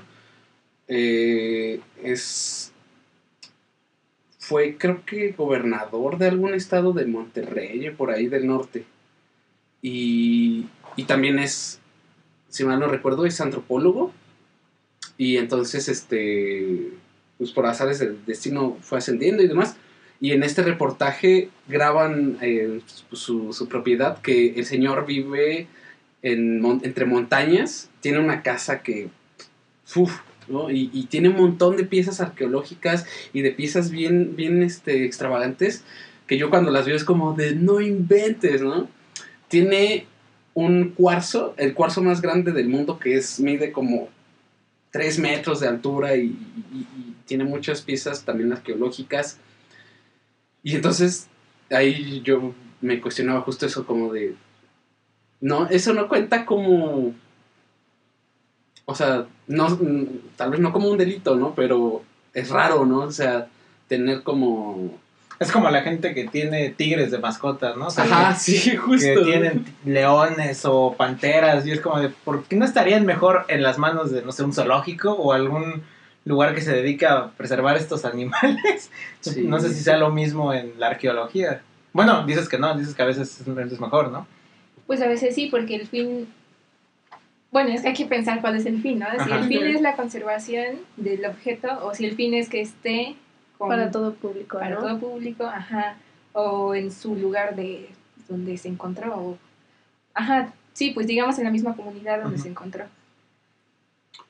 eh, 0.89 1.81
es. 2.03 2.73
Fue, 4.39 4.77
creo 4.77 5.05
que, 5.07 5.33
gobernador 5.33 6.19
de 6.19 6.29
algún 6.29 6.53
estado 6.53 6.93
de 6.93 7.07
Monterrey, 7.07 7.91
por 7.97 8.11
ahí 8.11 8.27
del 8.27 8.47
norte. 8.47 8.85
Y, 9.81 10.67
y 10.97 11.05
también 11.05 11.39
es, 11.39 11.81
si 12.49 12.65
mal 12.65 12.79
no 12.79 12.87
recuerdo, 12.89 13.25
es 13.25 13.41
antropólogo. 13.41 14.13
Y 15.17 15.39
entonces, 15.39 15.89
este, 15.89 16.91
pues 17.39 17.51
por 17.51 17.67
azares 17.67 17.99
del 17.99 18.25
destino 18.27 18.77
fue 18.81 18.99
ascendiendo 18.99 19.43
y 19.43 19.49
demás. 19.49 19.77
Y 20.21 20.33
en 20.33 20.43
este 20.43 20.63
reportaje 20.63 21.51
graban 21.69 22.39
eh, 22.41 22.81
su, 23.13 23.53
su 23.53 23.69
propiedad, 23.69 24.21
que 24.23 24.55
el 24.55 24.65
señor 24.65 25.07
vive 25.07 25.69
entre 26.25 27.05
montañas, 27.05 27.91
tiene 28.01 28.19
una 28.19 28.43
casa 28.43 28.83
que, 28.83 29.09
uf. 29.95 30.21
Y, 30.71 31.07
tiene 31.07 31.31
un 31.31 31.37
montón 31.37 31.77
de 31.79 31.85
piezas 31.85 32.21
arqueológicas 32.21 33.07
y 33.33 33.41
de 33.41 33.51
piezas 33.51 33.91
bien, 33.91 34.37
bien 34.37 34.63
este, 34.63 35.07
extravagantes, 35.07 35.85
que 36.27 36.37
yo 36.37 36.51
cuando 36.51 36.71
las 36.71 36.85
veo 36.85 36.97
es 36.97 37.05
como 37.05 37.33
de 37.33 37.55
no 37.55 37.81
inventes, 37.81 38.61
¿no? 38.61 38.89
Tiene 39.49 40.07
un 40.53 40.91
cuarzo, 40.91 41.55
el 41.57 41.73
cuarzo 41.73 42.03
más 42.03 42.21
grande 42.21 42.53
del 42.53 42.69
mundo, 42.69 42.99
que 42.99 43.17
es, 43.17 43.41
mide 43.41 43.73
como 43.73 44.11
3 44.91 45.19
metros 45.19 45.61
de 45.61 45.69
altura 45.69 46.15
y 46.17 46.37
tiene 47.27 47.45
muchas 47.45 47.83
piezas 47.83 48.25
también 48.25 48.53
arqueológicas. 48.53 49.39
Y 50.63 50.77
entonces 50.77 51.29
ahí 51.71 52.21
yo 52.23 52.55
me 52.81 53.01
cuestionaba 53.01 53.41
justo 53.43 53.67
eso 53.67 53.87
como 53.87 54.13
de, 54.13 54.35
no, 55.41 55.67
eso 55.69 55.93
no 55.93 56.09
cuenta 56.09 56.47
como, 56.47 57.15
o 58.85 58.95
sea, 58.95 59.27
no, 59.47 59.79
tal 60.37 60.51
vez 60.51 60.61
no 60.61 60.73
como 60.73 60.89
un 60.89 60.99
delito, 60.99 61.37
¿no? 61.37 61.55
Pero 61.55 62.03
es 62.33 62.51
raro, 62.51 62.85
¿no? 62.85 63.01
O 63.01 63.13
sea, 63.13 63.49
tener 63.89 64.23
como... 64.23 64.99
Es 65.41 65.51
como 65.51 65.69
la 65.69 65.83
gente 65.83 66.15
que 66.15 66.29
tiene 66.29 66.71
tigres 66.71 67.11
de 67.11 67.19
mascotas, 67.19 67.77
¿no? 67.77 67.89
O 67.89 67.91
sea, 67.91 68.05
Ajá, 68.05 68.35
sí, 68.37 68.71
que 68.71 68.77
justo. 68.77 69.25
tienen 69.25 69.67
leones 69.85 70.65
o 70.65 70.95
panteras 70.97 71.67
y 71.67 71.73
es 71.73 71.81
como 71.81 71.99
de, 71.99 72.09
¿por 72.09 72.45
qué 72.45 72.55
no 72.55 72.65
estarían 72.65 73.05
mejor 73.05 73.45
en 73.49 73.63
las 73.63 73.77
manos 73.77 74.13
de, 74.13 74.23
no 74.23 74.31
sé, 74.31 74.45
un 74.45 74.53
zoológico 74.53 75.13
o 75.13 75.33
algún 75.33 75.83
lugar 76.25 76.55
que 76.55 76.61
se 76.61 76.73
dedica 76.73 77.19
a 77.19 77.31
preservar 77.33 77.77
estos 77.77 78.05
animales? 78.05 78.91
Sí. 79.21 79.43
No 79.45 79.59
sé 79.59 79.73
si 79.73 79.83
sea 79.83 79.97
lo 79.97 80.11
mismo 80.11 80.53
en 80.53 80.79
la 80.79 80.89
arqueología. 80.89 81.63
Bueno, 81.95 82.27
dices 82.27 82.47
que 82.49 82.59
no, 82.59 82.77
dices 82.77 82.95
que 82.95 83.03
a 83.03 83.07
veces 83.07 83.41
es 83.41 83.81
mejor, 83.81 84.11
¿no? 84.11 84.27
Pues 84.87 85.01
a 85.01 85.07
veces 85.09 85.35
sí, 85.35 85.47
porque 85.51 85.77
el 85.77 85.87
fin... 85.87 86.29
Bueno, 87.51 87.71
es 87.71 87.81
que 87.83 87.89
hay 87.89 87.95
que 87.95 88.05
pensar 88.05 88.41
cuál 88.43 88.57
es 88.57 88.67
el 88.67 88.83
fin, 88.83 88.99
¿no? 88.99 89.07
Si 89.13 89.31
Ajá. 89.31 89.37
el 89.39 89.45
fin 89.49 89.65
es 89.65 89.81
la 89.81 89.95
conservación 89.97 90.77
del 90.99 91.25
objeto 91.25 91.69
o 91.87 91.95
si 91.95 92.05
el 92.05 92.17
fin 92.17 92.35
es 92.35 92.49
que 92.51 92.61
esté 92.61 93.15
con- 93.57 93.69
Para 93.71 93.91
todo 93.91 94.13
público, 94.15 94.59
para 94.59 94.75
¿no? 94.75 94.81
todo 94.83 94.99
público, 94.99 95.47
ajá, 95.47 95.97
o 96.33 96.75
en 96.75 96.91
su 96.93 97.15
lugar 97.17 97.55
de 97.57 97.89
donde 98.29 98.59
se 98.59 98.69
encontró, 98.69 99.15
o, 99.17 99.39
ajá, 100.13 100.53
sí, 100.75 100.91
pues 100.91 101.07
digamos 101.07 101.39
en 101.39 101.45
la 101.45 101.51
misma 101.51 101.75
comunidad 101.77 102.23
donde 102.23 102.39
se 102.39 102.49
encontró. 102.49 102.85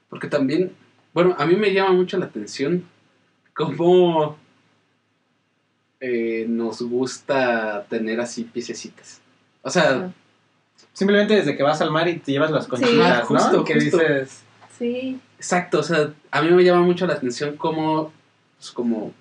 Porque 0.08 0.28
también, 0.28 0.72
bueno, 1.14 1.34
a 1.38 1.46
mí 1.46 1.56
me 1.56 1.72
llama 1.72 1.92
mucho 1.92 2.18
la 2.18 2.26
atención 2.26 2.84
cómo 3.54 4.36
eh, 6.00 6.44
nos 6.48 6.82
gusta 6.82 7.86
tener 7.88 8.20
así 8.20 8.44
piececitas. 8.44 9.20
O 9.62 9.70
sea, 9.70 9.90
Ajá. 9.90 10.12
Simplemente 10.92 11.34
desde 11.34 11.56
que 11.56 11.62
vas 11.62 11.80
al 11.80 11.90
mar 11.90 12.06
y 12.08 12.18
te 12.18 12.30
llevas 12.32 12.50
las 12.52 12.66
conchitas, 12.68 13.20
¿no? 13.20 13.26
justo, 13.26 13.64
que 13.64 13.74
justo. 13.74 13.98
dices, 13.98 14.42
Sí, 14.78 15.20
exacto, 15.38 15.80
o 15.80 15.82
sea, 15.82 16.12
a 16.32 16.42
mí 16.42 16.50
me 16.50 16.62
llama 16.64 16.82
mucho 16.82 17.06
la 17.06 17.14
atención 17.14 17.56
cómo, 17.56 18.12
pues, 18.58 18.70
como 18.72 19.12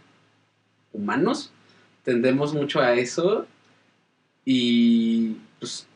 humanos, 0.92 1.52
tendemos 2.04 2.54
mucho 2.54 2.80
a 2.80 2.94
eso 2.94 3.48
y 4.46 5.38
pues 5.60 5.88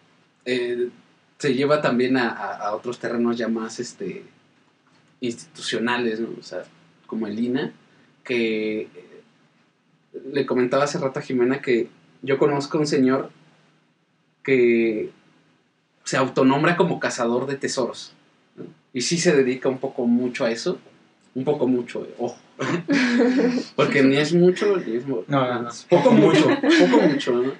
eh, 0.45 0.89
se 1.37 1.53
lleva 1.53 1.81
también 1.81 2.17
a, 2.17 2.29
a- 2.29 2.55
a 2.69 2.75
otros 2.75 2.97
terrenos 2.99 3.37
ya 3.37 3.47
más 3.47 3.79
este, 3.79 4.23
institucionales, 5.21 6.19
¿no? 6.19 6.29
O 6.39 6.43
sea, 6.43 6.63
como 7.05 7.27
el 7.27 7.39
INA, 7.39 7.73
que 8.23 8.87
le 10.31 10.45
comentaba 10.45 10.83
hace 10.83 10.97
rato 10.97 11.19
a 11.19 11.21
Jimena 11.21 11.61
que 11.61 11.87
yo 12.21 12.37
conozco 12.37 12.77
a 12.77 12.81
un 12.81 12.87
señor 12.87 13.31
que 14.43 15.11
se 16.03 16.17
autonombra 16.17 16.77
como 16.77 16.99
cazador 16.99 17.47
de 17.47 17.57
tesoros. 17.57 18.13
¿no? 18.55 18.65
Y 18.93 19.01
sí 19.01 19.17
se 19.17 19.35
dedica 19.35 19.69
un 19.69 19.77
poco 19.77 20.05
mucho 20.05 20.45
a 20.45 20.51
eso. 20.51 20.79
Un 21.35 21.43
poco 21.43 21.67
mucho, 21.67 22.03
eh, 22.03 22.15
ojo. 22.17 22.37
Porque 23.75 24.01
ni 24.01 24.17
es 24.17 24.33
mucho, 24.33 24.77
ni 24.77 24.95
es 24.95 25.07
No, 25.07 25.23
no, 25.27 25.69
poco 25.89 26.11
mucho, 26.11 26.47
poco 26.49 27.01
mucho, 27.03 27.31
¿no? 27.33 27.51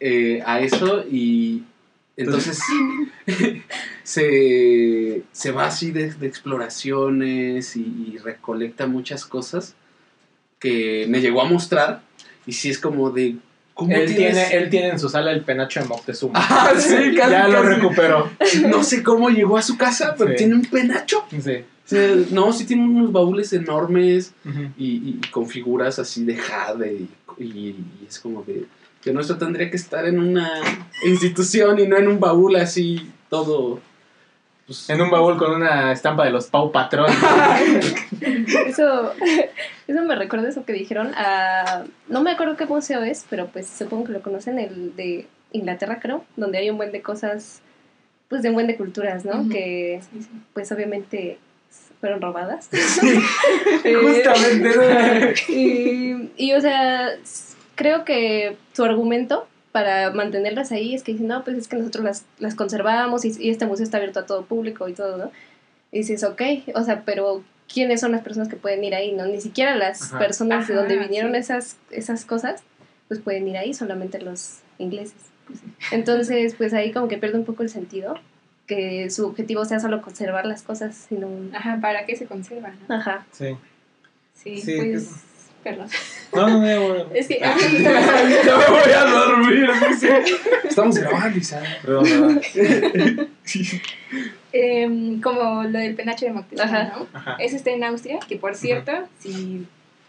Eh, 0.00 0.42
a 0.44 0.60
eso 0.60 1.02
y 1.10 1.64
entonces 2.16 2.58
se, 4.02 5.22
se 5.32 5.50
va 5.52 5.66
así 5.66 5.90
de, 5.90 6.12
de 6.12 6.26
exploraciones 6.26 7.76
y, 7.76 7.80
y 8.14 8.18
recolecta 8.18 8.86
muchas 8.86 9.24
cosas 9.24 9.74
que 10.58 11.06
me 11.08 11.20
llegó 11.20 11.42
a 11.42 11.44
mostrar 11.46 12.02
y 12.46 12.52
sí 12.52 12.70
es 12.70 12.78
como 12.78 13.10
de... 13.10 13.36
¿cómo 13.74 13.92
él 13.92 14.06
tienes- 14.14 14.48
tiene, 14.48 14.64
él 14.64 14.70
tiene 14.70 14.88
en 14.90 14.98
su 14.98 15.08
sala 15.08 15.32
el 15.32 15.42
penacho 15.42 15.80
de 15.80 15.86
Moctezuma. 15.86 16.38
Ah, 16.48 16.72
sí, 16.78 16.94
casi, 17.16 17.30
ya 17.32 17.48
lo 17.48 17.62
casi. 17.62 17.74
recuperó. 17.74 18.30
No 18.68 18.84
sé 18.84 19.02
cómo 19.02 19.30
llegó 19.30 19.56
a 19.56 19.62
su 19.62 19.76
casa, 19.76 20.14
pero 20.16 20.30
Sí. 20.30 20.36
tiene 20.36 20.54
un 20.54 20.62
penacho. 20.64 21.24
Sí. 21.30 21.38
O 21.84 21.88
sea, 21.88 22.14
no, 22.30 22.50
sí 22.52 22.64
tiene 22.64 22.82
unos 22.84 23.12
baúles 23.12 23.52
enormes 23.52 24.32
y, 24.78 24.86
y- 24.86 25.20
y 25.22 25.28
con 25.30 25.46
figuras 25.48 25.98
así 25.98 26.24
de 26.24 26.36
jade 26.36 26.92
y, 26.94 27.42
y- 27.44 27.76
y 28.02 28.06
es 28.08 28.18
como 28.20 28.42
de 28.44 28.64
que 29.04 29.12
nuestro 29.12 29.36
tendría 29.36 29.70
que 29.70 29.76
estar 29.76 30.06
en 30.06 30.18
una 30.18 30.50
institución 31.04 31.78
y 31.78 31.86
no 31.86 31.98
en 31.98 32.08
un 32.08 32.18
baúl 32.18 32.56
así 32.56 33.12
todo 33.28 33.80
pues, 34.66 34.88
En 34.88 35.02
un 35.02 35.10
baúl 35.10 35.36
con 35.36 35.52
una 35.52 35.92
estampa 35.92 36.24
de 36.24 36.30
los 36.30 36.46
Pau 36.46 36.72
Patrón. 36.72 37.10
eso, 38.66 39.12
eso 39.86 40.02
me 40.02 40.14
recuerda 40.16 40.48
eso 40.48 40.64
que 40.64 40.72
dijeron 40.72 41.12
a... 41.16 41.84
No 42.08 42.22
me 42.22 42.30
acuerdo 42.30 42.56
qué 42.56 42.64
museo 42.64 43.02
es, 43.02 43.26
pero 43.28 43.48
pues 43.48 43.68
supongo 43.68 44.04
que 44.04 44.12
lo 44.12 44.22
conocen, 44.22 44.58
el 44.58 44.96
de 44.96 45.26
Inglaterra 45.52 46.00
creo, 46.00 46.24
donde 46.36 46.56
hay 46.58 46.70
un 46.70 46.78
buen 46.78 46.92
de 46.92 47.02
cosas, 47.02 47.60
pues 48.28 48.42
de 48.42 48.48
un 48.48 48.54
buen 48.54 48.66
de 48.66 48.76
culturas, 48.76 49.26
¿no? 49.26 49.50
Que 49.50 50.00
Sí, 50.10 50.22
sí. 50.22 50.30
pues 50.54 50.72
obviamente 50.72 51.38
fueron 52.00 52.22
robadas. 52.22 52.70
Justamente. 53.82 55.34
y, 55.48 56.30
y, 56.36 56.52
o 56.54 56.60
sea, 56.60 57.10
creo 57.74 58.04
que 58.04 58.56
su 58.72 58.84
argumento 58.84 59.46
para 59.72 60.10
mantenerlas 60.12 60.70
ahí 60.72 60.94
es 60.94 61.02
que 61.02 61.12
dicen, 61.12 61.26
no, 61.28 61.42
pues 61.42 61.58
es 61.58 61.68
que 61.68 61.76
nosotros 61.76 62.04
las, 62.04 62.24
las 62.38 62.54
conservamos 62.54 63.24
y, 63.24 63.32
y 63.40 63.50
este 63.50 63.66
museo 63.66 63.84
está 63.84 63.96
abierto 63.96 64.20
a 64.20 64.26
todo 64.26 64.44
público 64.44 64.88
y 64.88 64.92
todo, 64.92 65.16
¿no? 65.16 65.32
Y 65.90 65.98
dices, 65.98 66.22
ok, 66.24 66.42
o 66.74 66.82
sea, 66.82 67.02
pero 67.04 67.42
¿quiénes 67.72 68.00
son 68.00 68.12
las 68.12 68.22
personas 68.22 68.48
que 68.48 68.56
pueden 68.56 68.84
ir 68.84 68.94
ahí, 68.94 69.12
no? 69.12 69.26
Ni 69.26 69.40
siquiera 69.40 69.74
las 69.74 70.02
Ajá. 70.02 70.18
personas 70.18 70.68
de 70.68 70.74
donde 70.74 70.94
Ajá, 70.94 71.04
vinieron 71.04 71.32
sí. 71.32 71.38
esas, 71.38 71.76
esas 71.90 72.24
cosas, 72.24 72.62
pues 73.08 73.20
pueden 73.20 73.48
ir 73.48 73.56
ahí, 73.56 73.74
solamente 73.74 74.20
los 74.20 74.58
ingleses. 74.78 75.16
Entonces, 75.90 76.54
pues 76.54 76.72
ahí 76.72 76.92
como 76.92 77.08
que 77.08 77.18
pierde 77.18 77.38
un 77.38 77.44
poco 77.44 77.62
el 77.62 77.68
sentido, 77.68 78.14
que 78.66 79.10
su 79.10 79.26
objetivo 79.26 79.64
sea 79.64 79.80
solo 79.80 80.02
conservar 80.02 80.46
las 80.46 80.62
cas, 80.62 81.06
sino... 81.08 81.28
Ajá, 81.52 81.78
¿para 81.80 82.06
qué 82.06 82.16
se 82.16 82.26
conservan? 82.26 82.76
no? 82.88 82.94
Ajá. 82.94 83.26
Sí. 83.32 83.56
Sí, 84.34 84.60
Sí, 84.60 84.76
pues, 84.76 85.10
perdón. 85.64 85.88
No, 86.32 86.48
no, 86.48 86.60
no, 86.60 86.94
no. 86.98 87.06
Es 87.14 87.26
que 87.26 87.40
Ah. 87.42 87.56
Ya 88.44 88.56
me 88.58 88.66
voy 88.70 88.92
a 88.92 89.04
dormir. 89.04 89.70
Estamos 90.64 90.96
grabando, 90.98 91.40
perdón. 91.82 92.40
em, 94.52 95.20
como 95.20 95.64
lo 95.64 95.78
del 95.78 95.94
penacho 95.94 96.26
de 96.26 96.32
Moctezuma, 96.32 96.68
Ajá. 96.70 96.92
¿no? 96.96 97.06
Ajá. 97.12 97.36
Ese 97.40 97.56
está 97.56 97.70
en 97.70 97.82
Austria, 97.84 98.18
que 98.28 98.36
por 98.36 98.54
cierto, 98.54 98.92
si, 99.18 99.66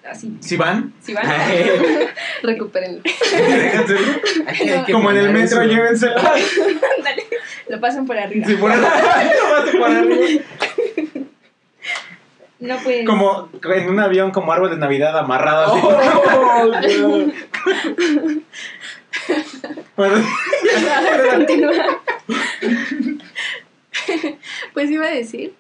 así, 0.08 0.38
¿Si 0.42 0.56
van? 0.58 0.94
si 1.02 1.14
van, 1.14 1.26
Recupérenlo. 2.44 3.02
Que 3.04 4.92
Como 4.92 5.12
en 5.12 5.18
el 5.18 5.30
metro, 5.32 5.62
eso. 5.62 5.72
llévensela. 5.72 6.16
ándale, 6.98 7.24
lo 7.70 7.80
pasan 7.80 8.06
por 8.06 8.18
arriba. 8.18 8.46
Si 8.48 8.54
por 8.56 8.76
lo 8.76 8.82
vas 8.82 9.70
por 9.72 9.92
arriba. 9.92 10.42
No, 12.66 12.78
pues, 12.84 13.06
Como 13.06 13.50
en 13.76 13.90
un 13.90 14.00
avión, 14.00 14.32
como 14.32 14.52
árbol 14.52 14.70
de 14.72 14.78
Navidad 14.78 15.18
amarrado 15.18 15.74
así. 16.76 17.02
Oh. 17.04 17.26
Bueno, 19.96 20.16
continúa. 21.32 21.74
pues 24.74 24.92
iba 24.92 25.06
a 25.06 25.12
decir 25.12 25.54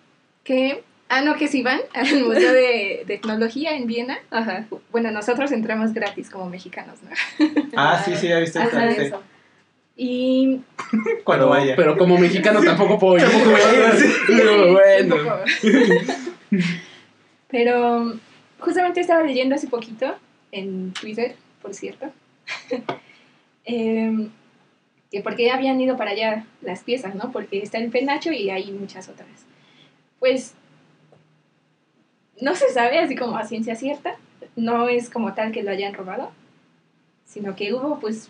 que, 0.43 0.83
ah, 1.09 1.21
no, 1.21 1.35
que 1.35 1.47
si 1.47 1.63
van 1.63 1.79
al 1.93 2.23
Museo 2.23 2.53
de 2.53 3.03
Tecnología 3.07 3.75
en 3.75 3.87
Viena, 3.87 4.19
Ajá. 4.29 4.65
bueno, 4.91 5.11
nosotros 5.11 5.51
entramos 5.51 5.93
gratis 5.93 6.29
como 6.29 6.49
mexicanos, 6.49 6.99
¿no? 7.03 7.09
Ah, 7.75 8.01
sí, 8.03 8.15
sí, 8.15 8.27
ya 8.27 8.39
viste. 8.39 8.59
Ajá, 8.59 8.91
sí. 8.93 9.01
eso. 9.01 9.21
Y 9.97 10.59
Cuando 11.23 11.45
Pero- 11.45 11.49
vaya. 11.49 11.75
Pero 11.77 11.97
como 11.97 12.17
mexicano 12.17 12.61
tampoco 12.61 12.99
puedo 12.99 13.17
ir. 13.17 13.23
Tampoco 13.23 13.51
voy 13.51 13.61
a 13.61 14.99
ir, 14.99 15.07
bueno. 15.13 15.15
Pero 17.55 18.19
justamente 18.59 18.99
estaba 18.99 19.23
leyendo 19.23 19.55
hace 19.55 19.67
poquito 19.67 20.13
en 20.51 20.91
Twitter, 20.91 21.37
por 21.61 21.73
cierto, 21.73 22.11
em, 23.63 24.29
que 25.09 25.21
porque 25.21 25.49
habían 25.49 25.79
ido 25.79 25.95
para 25.95 26.11
allá 26.11 26.45
las 26.61 26.83
piezas, 26.83 27.15
¿no? 27.15 27.31
Porque 27.31 27.59
está 27.59 27.77
el 27.77 27.91
penacho 27.91 28.33
y 28.33 28.49
hay 28.49 28.69
muchas 28.73 29.07
otras. 29.07 29.45
Pues 30.19 30.53
no 32.41 32.55
se 32.55 32.67
sabe 32.73 32.99
así 32.99 33.15
como 33.15 33.37
a 33.37 33.45
ciencia 33.45 33.77
cierta, 33.77 34.17
no 34.57 34.89
es 34.89 35.09
como 35.09 35.33
tal 35.33 35.53
que 35.53 35.63
lo 35.63 35.71
hayan 35.71 35.93
robado, 35.93 36.33
sino 37.23 37.55
que 37.55 37.73
hubo 37.73 38.01
pues 38.01 38.27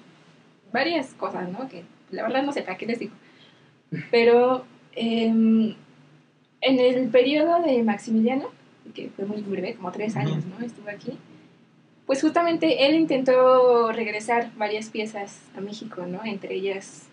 varias 0.71 1.15
cosas, 1.15 1.49
¿no? 1.49 1.67
Que 1.67 1.83
la 2.11 2.21
verdad 2.21 2.43
no 2.43 2.51
sé 2.51 2.61
para 2.61 2.77
qué 2.77 2.85
les 2.85 2.99
digo. 2.99 3.15
Pero 4.11 4.67
em, 4.91 5.73
en 6.61 6.79
el 6.79 7.09
periodo 7.09 7.63
de 7.63 7.81
Maximiliano, 7.81 8.51
que 8.93 9.09
fue 9.09 9.25
muy 9.25 9.41
breve, 9.41 9.75
como 9.75 9.91
tres 9.91 10.15
años, 10.15 10.43
¿no? 10.45 10.65
Estuvo 10.65 10.89
aquí. 10.89 11.17
Pues 12.05 12.21
justamente 12.21 12.87
él 12.87 12.95
intentó 12.95 13.91
regresar 13.91 14.51
varias 14.55 14.89
piezas 14.89 15.41
a 15.57 15.61
México, 15.61 16.05
¿no? 16.05 16.23
Entre 16.23 16.55
ellas, 16.55 17.07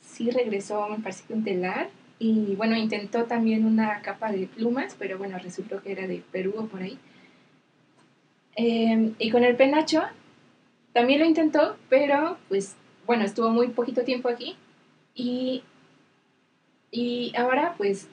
sí 0.00 0.30
regresó, 0.30 0.88
me 0.88 0.98
parece 0.98 1.24
que 1.26 1.34
un 1.34 1.44
telar. 1.44 1.88
Y 2.18 2.54
bueno, 2.56 2.76
intentó 2.76 3.24
también 3.24 3.64
una 3.64 4.00
capa 4.00 4.32
de 4.32 4.46
plumas, 4.46 4.96
pero 4.98 5.18
bueno, 5.18 5.38
resultó 5.38 5.82
que 5.82 5.92
era 5.92 6.06
de 6.06 6.22
Perú 6.32 6.54
o 6.56 6.66
por 6.66 6.82
ahí. 6.82 6.98
Eh, 8.56 9.12
y 9.18 9.30
con 9.30 9.44
el 9.44 9.54
penacho 9.54 10.02
también 10.92 11.20
lo 11.20 11.26
intentó, 11.26 11.76
pero 11.90 12.38
pues 12.48 12.74
bueno, 13.06 13.24
estuvo 13.24 13.50
muy 13.50 13.68
poquito 13.68 14.02
tiempo 14.02 14.28
aquí. 14.28 14.56
Y, 15.14 15.62
y 16.90 17.32
ahora 17.36 17.74
pues 17.76 18.08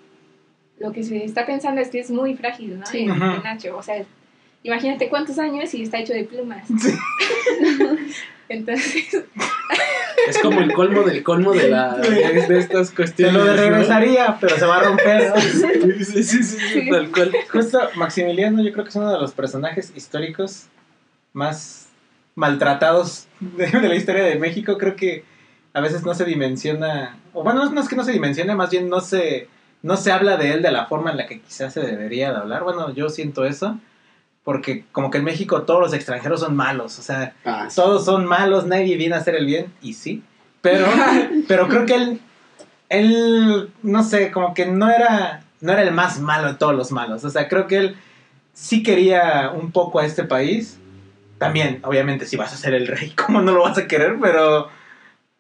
lo 0.84 0.92
que 0.92 1.02
se 1.02 1.24
está 1.24 1.46
pensando 1.46 1.82
es 1.82 1.88
que 1.90 2.00
es 2.00 2.12
muy 2.12 2.36
frágil, 2.36 2.78
¿no? 2.80 2.86
Sí. 2.86 3.08
Penacho, 3.08 3.78
o 3.78 3.82
sea, 3.82 4.04
imagínate 4.64 5.08
cuántos 5.10 5.40
años 5.40 5.74
y 5.74 5.84
está 5.84 6.00
hecho 6.00 6.14
de 6.14 6.26
plumas. 6.26 6.68
Entonces, 8.50 9.24
Es 10.28 10.38
como 10.40 10.62
el 10.62 10.72
colmo 10.74 11.04
del 11.04 11.24
colmo 11.24 11.54
de, 11.54 11.70
la, 11.70 11.98
de, 11.98 12.46
de 12.48 12.60
estas 12.60 12.92
cuestiones. 12.92 13.34
lo 13.34 13.46
de 13.46 13.56
¿no? 13.56 13.58
regresaría, 13.58 14.38
pero 14.40 14.58
se 14.58 14.66
va 14.66 14.78
a 14.78 14.84
romper. 14.84 15.34
Sí, 15.40 16.06
sí, 16.06 16.24
sí, 16.24 16.44
sí, 16.44 16.58
Sí. 16.74 16.90
tal 16.90 17.12
cual. 17.12 17.32
Justo 17.52 17.80
Maximiliano, 17.96 18.64
yo 18.64 18.72
creo 18.72 18.84
que 18.84 18.90
es 18.90 18.96
uno 18.96 19.12
de 19.12 19.20
los 19.20 19.32
personajes 19.34 19.92
históricos 19.96 20.68
más 21.34 21.90
maltratados 22.36 23.28
de, 23.40 23.68
de 23.68 23.88
la 23.88 23.96
historia 23.96 24.24
de 24.24 24.36
México. 24.36 24.78
Creo 24.78 24.96
que 24.96 25.24
a 25.74 25.82
veces 25.82 26.04
no 26.06 26.14
se 26.14 26.26
dimensiona, 26.26 27.18
o 27.34 27.44
bueno, 27.44 27.70
no 27.70 27.82
es 27.82 27.90
que 27.90 27.96
no 27.96 28.04
se 28.04 28.12
dimensione, 28.12 28.56
más 28.56 28.70
bien 28.70 28.90
no 28.90 29.02
se, 29.02 29.48
no 29.84 29.96
se 29.98 30.12
habla 30.12 30.38
de 30.38 30.52
él 30.54 30.62
de 30.64 30.72
la 30.72 30.88
forma 30.88 31.12
en 31.12 31.18
la 31.18 31.28
que 31.28 31.40
quizás 31.42 31.72
se 31.74 31.82
debería 31.82 32.32
de 32.32 32.38
hablar. 32.38 32.64
Bueno, 32.64 32.92
yo 32.94 33.10
siento 33.10 33.46
eso, 33.46 33.78
porque 34.44 34.86
como 34.92 35.12
que 35.12 35.20
en 35.20 35.24
México 35.24 35.62
todos 35.64 35.80
los 35.80 35.94
extranjeros 35.94 36.40
son 36.40 36.56
malos, 36.56 36.98
o 36.98 37.02
sea, 37.04 37.34
Ah, 37.46 37.68
sí. 37.70 37.76
todos 37.76 38.04
son 38.06 38.26
malos, 38.26 38.66
nadie 38.66 38.98
viene 38.98 39.14
a 39.16 39.20
hacer 39.20 39.36
el 39.36 39.46
bien, 39.46 39.68
y 39.82 39.94
sí, 39.94 40.24
pero, 40.62 40.86
pero 41.48 41.68
creo 41.68 41.86
que 41.86 41.96
él, 41.96 42.22
él, 42.90 43.70
no 43.84 44.04
sé, 44.04 44.32
como 44.32 44.54
que 44.54 44.66
no 44.66 44.90
era, 44.90 45.44
no 45.62 45.72
era 45.72 45.82
el 45.84 45.92
más 45.92 46.20
malo 46.20 46.48
de 46.48 46.54
todos 46.56 46.76
los 46.76 46.92
malos, 46.92 47.24
o 47.24 47.30
sea, 47.30 47.48
creo 47.48 47.68
que 47.68 47.78
él 47.78 47.96
sí 48.54 48.84
quería 48.84 49.52
un 49.54 49.72
poco 49.72 50.00
a 50.00 50.06
este 50.06 50.24
país, 50.24 50.78
también, 51.40 51.80
obviamente, 51.84 52.26
si 52.26 52.38
vas 52.38 52.54
a 52.54 52.58
ser 52.58 52.74
el 52.74 52.88
rey, 52.88 53.12
¿cómo 53.26 53.42
no 53.42 53.52
lo 53.52 53.64
vas 53.64 53.78
a 53.78 53.88
querer? 53.88 54.18
Pero, 54.22 54.70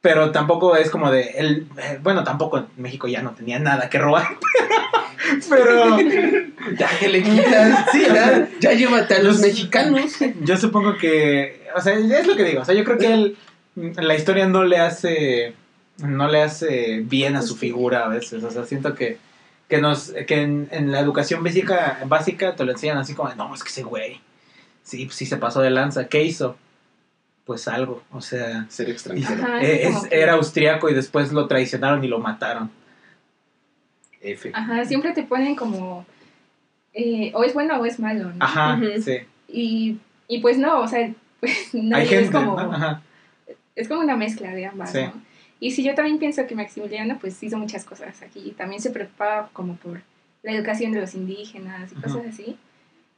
pero 0.04 0.32
tampoco 0.32 0.76
es 0.76 0.90
como 0.90 1.10
de, 1.10 1.30
él, 1.38 1.66
eh, 1.78 1.98
bueno, 2.04 2.26
tampoco 2.26 2.68
México 2.76 3.08
ya 3.08 3.22
no 3.22 3.32
tenía 3.32 3.58
nada 3.58 3.90
que 3.90 4.00
robar, 4.00 4.38
pero... 5.50 5.98
Ya 6.78 6.90
que 7.00 7.08
le 7.08 7.24
quitas, 7.24 7.86
Sí, 7.90 8.04
ya, 8.14 8.50
ya 8.60 8.74
llévate 8.74 9.16
a 9.16 9.24
los 9.24 9.40
mexicanos. 9.40 10.18
Yo 10.42 10.58
supongo 10.58 10.98
que, 10.98 11.66
o 11.74 11.80
sea, 11.80 11.94
es 11.94 12.28
lo 12.28 12.36
que 12.36 12.44
digo, 12.44 12.62
o 12.62 12.66
sea, 12.66 12.76
yo 12.76 12.84
creo 12.84 12.98
que 12.98 13.14
él, 13.14 13.38
la 13.76 14.16
historia 14.16 14.46
no 14.46 14.66
le 14.66 14.78
hace, 14.78 15.54
no 16.00 16.28
le 16.28 16.42
hace 16.42 17.00
bien 17.06 17.38
a 17.38 17.42
su 17.42 17.56
figura 17.56 18.04
a 18.04 18.10
veces, 18.10 18.44
o 18.44 18.52
sea, 18.52 18.66
siento 18.66 18.96
que, 18.96 19.20
que 19.70 19.78
nos, 19.78 20.14
que 20.28 20.42
en, 20.42 20.68
en 20.72 20.92
la 20.92 21.00
educación 21.00 21.46
básica, 21.46 22.00
básica 22.08 22.58
te 22.58 22.66
lo 22.66 22.74
enseñan 22.74 22.98
así 22.98 23.14
como, 23.14 23.34
no, 23.36 23.56
es 23.56 23.64
que 23.64 23.70
ese 23.70 23.84
güey, 23.84 24.20
sí, 24.84 25.08
sí 25.14 25.26
se 25.26 25.38
pasó 25.38 25.62
de 25.62 25.70
lanza, 25.70 26.10
¿qué 26.10 26.24
hizo? 26.24 26.58
Pues 27.46 27.68
algo, 27.68 28.04
o 28.12 28.22
sea, 28.22 28.66
Ser 28.70 28.90
extranjero. 28.90 29.44
Ajá, 29.44 29.62
es 29.62 29.82
es- 29.88 29.94
como 29.96 30.10
que- 30.10 30.22
era 30.22 30.34
austriaco 30.34 30.90
y 30.90 30.94
después 30.94 31.34
lo 31.34 31.48
traicionaron 31.48 32.04
y 32.04 32.08
lo 32.08 32.20
mataron. 32.20 32.72
F. 34.22 34.52
ajá, 34.54 34.86
siempre 34.86 35.12
te 35.12 35.24
ponen 35.24 35.56
como, 35.56 36.06
eh, 36.94 37.32
o 37.36 37.44
es 37.44 37.54
bueno 37.54 37.76
o 37.80 37.86
es 37.86 38.00
malo, 38.00 38.32
¿no? 38.32 38.36
Ajá, 38.46 38.80
sí. 39.04 39.18
Y, 39.50 39.98
y 40.30 40.40
pues 40.40 40.58
no, 40.58 40.80
o 40.80 40.88
sea, 40.88 41.12
pues 41.42 41.70
no 41.74 41.98
Hay 41.98 42.08
es 42.08 42.32
como, 42.32 42.56
¿no? 42.56 42.72
Ajá. 42.74 43.02
es 43.76 43.88
como 43.90 44.00
una 44.00 44.16
mezcla 44.16 44.54
de 44.54 44.66
ambas, 44.68 44.92
Sí. 44.94 45.00
¿no? 45.02 45.14
Y 45.60 45.72
sí, 45.72 45.84
yo 45.84 45.94
también 45.96 46.20
pienso 46.20 46.46
que 46.48 46.56
Maximiliano 46.56 47.18
pues 47.20 47.42
hizo 47.44 47.58
muchas 47.58 47.84
cosas 47.86 48.22
aquí. 48.22 48.54
También 48.58 48.82
se 48.82 48.90
preocupaba 48.92 49.50
como 49.54 49.76
por 49.76 50.02
la 50.42 50.52
educación 50.54 50.92
de 50.92 51.00
los 51.02 51.14
indígenas 51.16 51.92
y 51.92 51.96
cosas 51.96 52.26
así. 52.30 52.58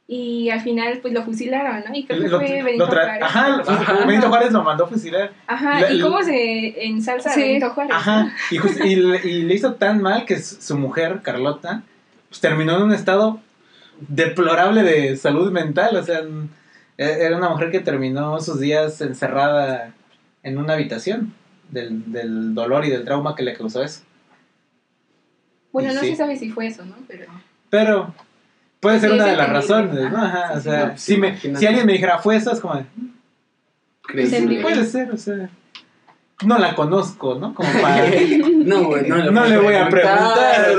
Y 0.08 0.50
al 0.50 0.60
final 0.60 1.00
pues 1.02 1.12
lo 1.12 1.24
fusilaron, 1.24 1.82
¿no? 1.88 1.92
Y 1.94 2.04
creo 2.06 2.20
que 2.22 2.28
Lo- 2.28 2.38
fue 2.38 2.62
Benito 2.62 2.86
Juárez. 2.86 3.22
Ajá. 3.22 3.62
Benito 4.06 4.28
Juárez 4.28 4.52
lo 4.52 4.62
mandó 4.62 4.84
a 4.84 4.88
fusilar. 4.88 5.32
Ajá, 5.48 5.80
La- 5.80 5.92
y 5.92 6.00
cómo 6.00 6.22
se 6.22 6.86
ensalza 6.86 7.30
Sí. 7.30 7.40
Benito 7.40 7.70
Juárez. 7.70 7.92
Ajá, 7.96 8.32
y, 8.52 8.58
just- 8.58 8.84
y 8.84 8.94
le, 8.96 9.28
y 9.28 9.42
le 9.42 9.54
hizo 9.54 9.74
tan 9.74 10.00
mal 10.00 10.24
que 10.24 10.38
su 10.38 10.78
mujer, 10.78 11.22
Carlota, 11.22 11.82
pues 12.28 12.40
terminó 12.40 12.76
en 12.76 12.82
un 12.84 12.92
estado 12.92 13.40
deplorable 13.98 14.84
de 14.84 15.16
salud 15.16 15.50
mental. 15.50 15.96
O 15.96 16.02
sea, 16.04 16.20
e- 16.98 17.18
era 17.24 17.36
una 17.36 17.48
mujer 17.48 17.72
que 17.72 17.80
terminó 17.80 18.40
sus 18.40 18.60
días 18.60 19.00
encerrada 19.00 19.92
en 20.44 20.58
una 20.58 20.74
habitación 20.74 21.34
del, 21.72 22.12
del 22.12 22.54
dolor 22.54 22.84
y 22.84 22.90
del 22.90 23.04
trauma 23.04 23.34
que 23.34 23.42
le 23.42 23.54
causó 23.54 23.82
eso. 23.82 24.02
Bueno, 25.72 25.90
Y 25.90 25.94
no 25.96 26.00
sí. 26.00 26.10
se 26.10 26.16
sabe 26.16 26.36
si 26.36 26.48
fue 26.50 26.68
eso, 26.68 26.84
¿no? 26.84 26.94
Pero 27.08 27.24
Pero 27.70 28.14
puede 28.86 29.00
ser 29.00 29.10
Sí, 29.10 29.14
una 29.16 29.26
de 29.26 29.36
las 29.36 29.48
razones, 29.48 29.94
¿no? 29.94 30.16
Ajá, 30.18 30.26
Ajá, 30.44 30.52
o 30.54 30.60
sea, 30.60 30.96
sí, 30.96 31.16
no, 31.18 31.26
si, 31.38 31.48
me- 31.48 31.58
si 31.58 31.66
alguien 31.66 31.86
me 31.86 31.92
dijera, 31.92 32.18
fue 32.18 32.36
eso, 32.36 32.52
es 32.52 32.60
como, 32.60 32.74
de, 32.76 32.84
puede 34.62 34.84
ser, 34.84 35.10
o 35.10 35.16
sea, 35.16 35.48
no 36.44 36.58
la 36.58 36.74
conozco, 36.74 37.34
¿no? 37.36 37.54
Como 37.54 37.68
para... 37.82 38.04
No, 38.64 38.84
güey, 38.84 39.08
no, 39.08 39.16
le 39.16 39.30
No 39.32 39.44
le 39.46 39.58
voy 39.58 39.74
a 39.74 39.88
preguntar, 39.88 40.76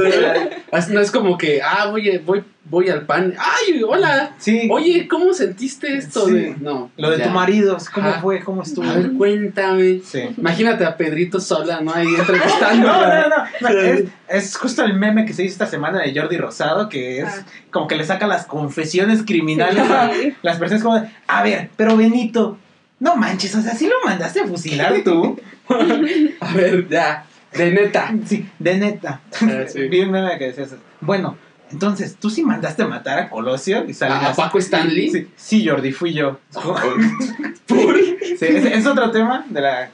No 0.89 1.00
es 1.02 1.12
como 1.12 1.38
que, 1.38 1.62
ah, 1.63 1.88
voy, 1.89 2.17
voy, 2.20 2.43
voy 2.65 2.89
al 2.89 3.06
pan. 3.08 3.34
Ay, 3.39 3.82
hola. 3.82 4.36
Sí, 4.38 4.67
Oye, 4.72 5.08
¿cómo 5.08 5.34
sentiste 5.34 5.96
esto? 5.98 6.28
Sí. 6.28 6.34
de- 6.34 6.56
No. 6.60 6.91
lo 6.98 7.10
de 7.10 7.17
ya. 7.17 7.24
tu 7.26 7.30
marido, 7.32 7.76
¿cómo 7.93 8.10
Ajá. 8.10 8.22
fue? 8.22 8.41
¿Cómo 8.43 8.62
estuvo? 8.62 8.88
A 8.88 8.93
ver, 8.96 9.13
cuéntame. 9.13 10.02
Sí. 10.04 10.30
Imagínate 10.38 10.86
a 10.86 10.96
Pedrito 10.96 11.39
sola, 11.39 11.82
¿no? 11.82 11.91
Ahí 11.93 12.08
entrevistando. 12.08 12.88
No, 12.88 13.02
no, 13.02 13.30
no, 13.30 13.36
no, 13.62 13.70
Es, 13.80 14.04
es 14.30 14.58
justo 14.58 14.84
el 14.84 14.93
meme 14.93 15.26
que 15.26 15.34
se 15.34 15.43
hizo 15.43 15.54
esta 15.54 15.65
semana 15.67 16.02
de 16.02 16.13
Jordi 16.17 16.38
Rosado, 16.38 16.88
que 16.89 17.20
es 17.22 17.26
Ah. 17.28 17.46
como 17.72 17.88
que 17.88 17.96
le 17.96 18.06
saca 18.06 18.28
las 18.28 18.46
confesiones 18.46 19.24
criminales 19.24 19.89
a 19.89 20.12
las 20.43 20.58
personas 20.60 20.84
como, 20.84 21.00
de, 21.00 21.10
a 21.28 21.41
ver, 21.43 21.70
pero 21.78 21.98
Benito, 21.98 22.58
no 22.99 23.15
manches, 23.15 23.55
o 23.55 23.62
sea, 23.62 23.75
¿sí 23.75 23.88
lo 23.88 23.95
mandaste 24.05 24.41
a 24.41 24.47
fusilar 24.47 25.03
tú? 25.03 25.39
A 26.39 26.53
ver, 26.53 26.88
ya. 26.89 27.25
De 27.53 27.71
neta. 27.71 28.13
Sí, 28.25 28.47
de 28.60 28.77
neta. 28.77 29.21
Ah, 29.41 29.63
sí. 29.67 29.79
Meme 29.89 30.38
que 30.38 30.45
decía 30.47 30.65
eso. 30.65 30.77
Bueno, 31.01 31.38
Entonces, 31.71 32.15
¿tú 32.15 32.29
sí 32.29 32.43
mandaste 32.43 32.86
matar 32.86 33.19
a 33.19 33.29
Colosio? 33.29 33.86
Y 33.88 33.95
¿A. 34.03 34.33
Paco 34.33 34.57
Stanley? 34.57 35.10
Sí, 35.10 35.27
sí, 35.36 35.67
Jordi, 35.67 35.91
fui 35.91 36.13
yo. 36.13 36.39
¿Por? 37.67 37.97
Sí, 37.97 38.45
es, 38.45 38.65
es 38.65 38.86
otro 38.86 39.12
tema 39.12 39.45
de 39.49 39.62
la 39.62 39.91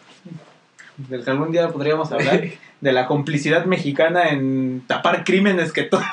del 0.98 1.24
que 1.24 1.32
algún 1.32 1.52
día 1.52 1.70
podríamos 1.70 2.12
hablar 2.12 2.44
de 2.82 2.92
la 2.92 3.08
complicidad 3.08 3.66
mexicana 3.66 4.30
en 4.30 4.84
tapar 4.86 5.24
crímenes 5.24 5.72
que 5.72 5.84
todos 5.84 6.06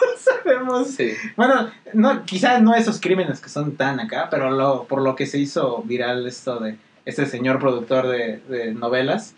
sabemos. 0.43 0.89
Sí. 0.89 1.13
Bueno, 1.37 1.71
no, 1.95 2.25
quizás 2.25 2.61
no 2.63 2.75
esos 2.75 3.01
crímenes 3.01 3.41
que 3.41 3.49
son 3.49 3.77
tan 3.77 4.01
acá, 4.01 4.29
pero 4.31 4.51
lo, 4.51 4.85
por 4.85 5.03
lo 5.03 5.17
que 5.17 5.27
se 5.27 5.39
hizo 5.39 5.83
viral 5.85 6.27
esto 6.27 6.59
de 6.61 6.77
este 7.05 7.27
señor 7.27 7.59
productor 7.59 8.09
de, 8.09 8.39
de 8.49 8.75
novelas, 8.75 9.35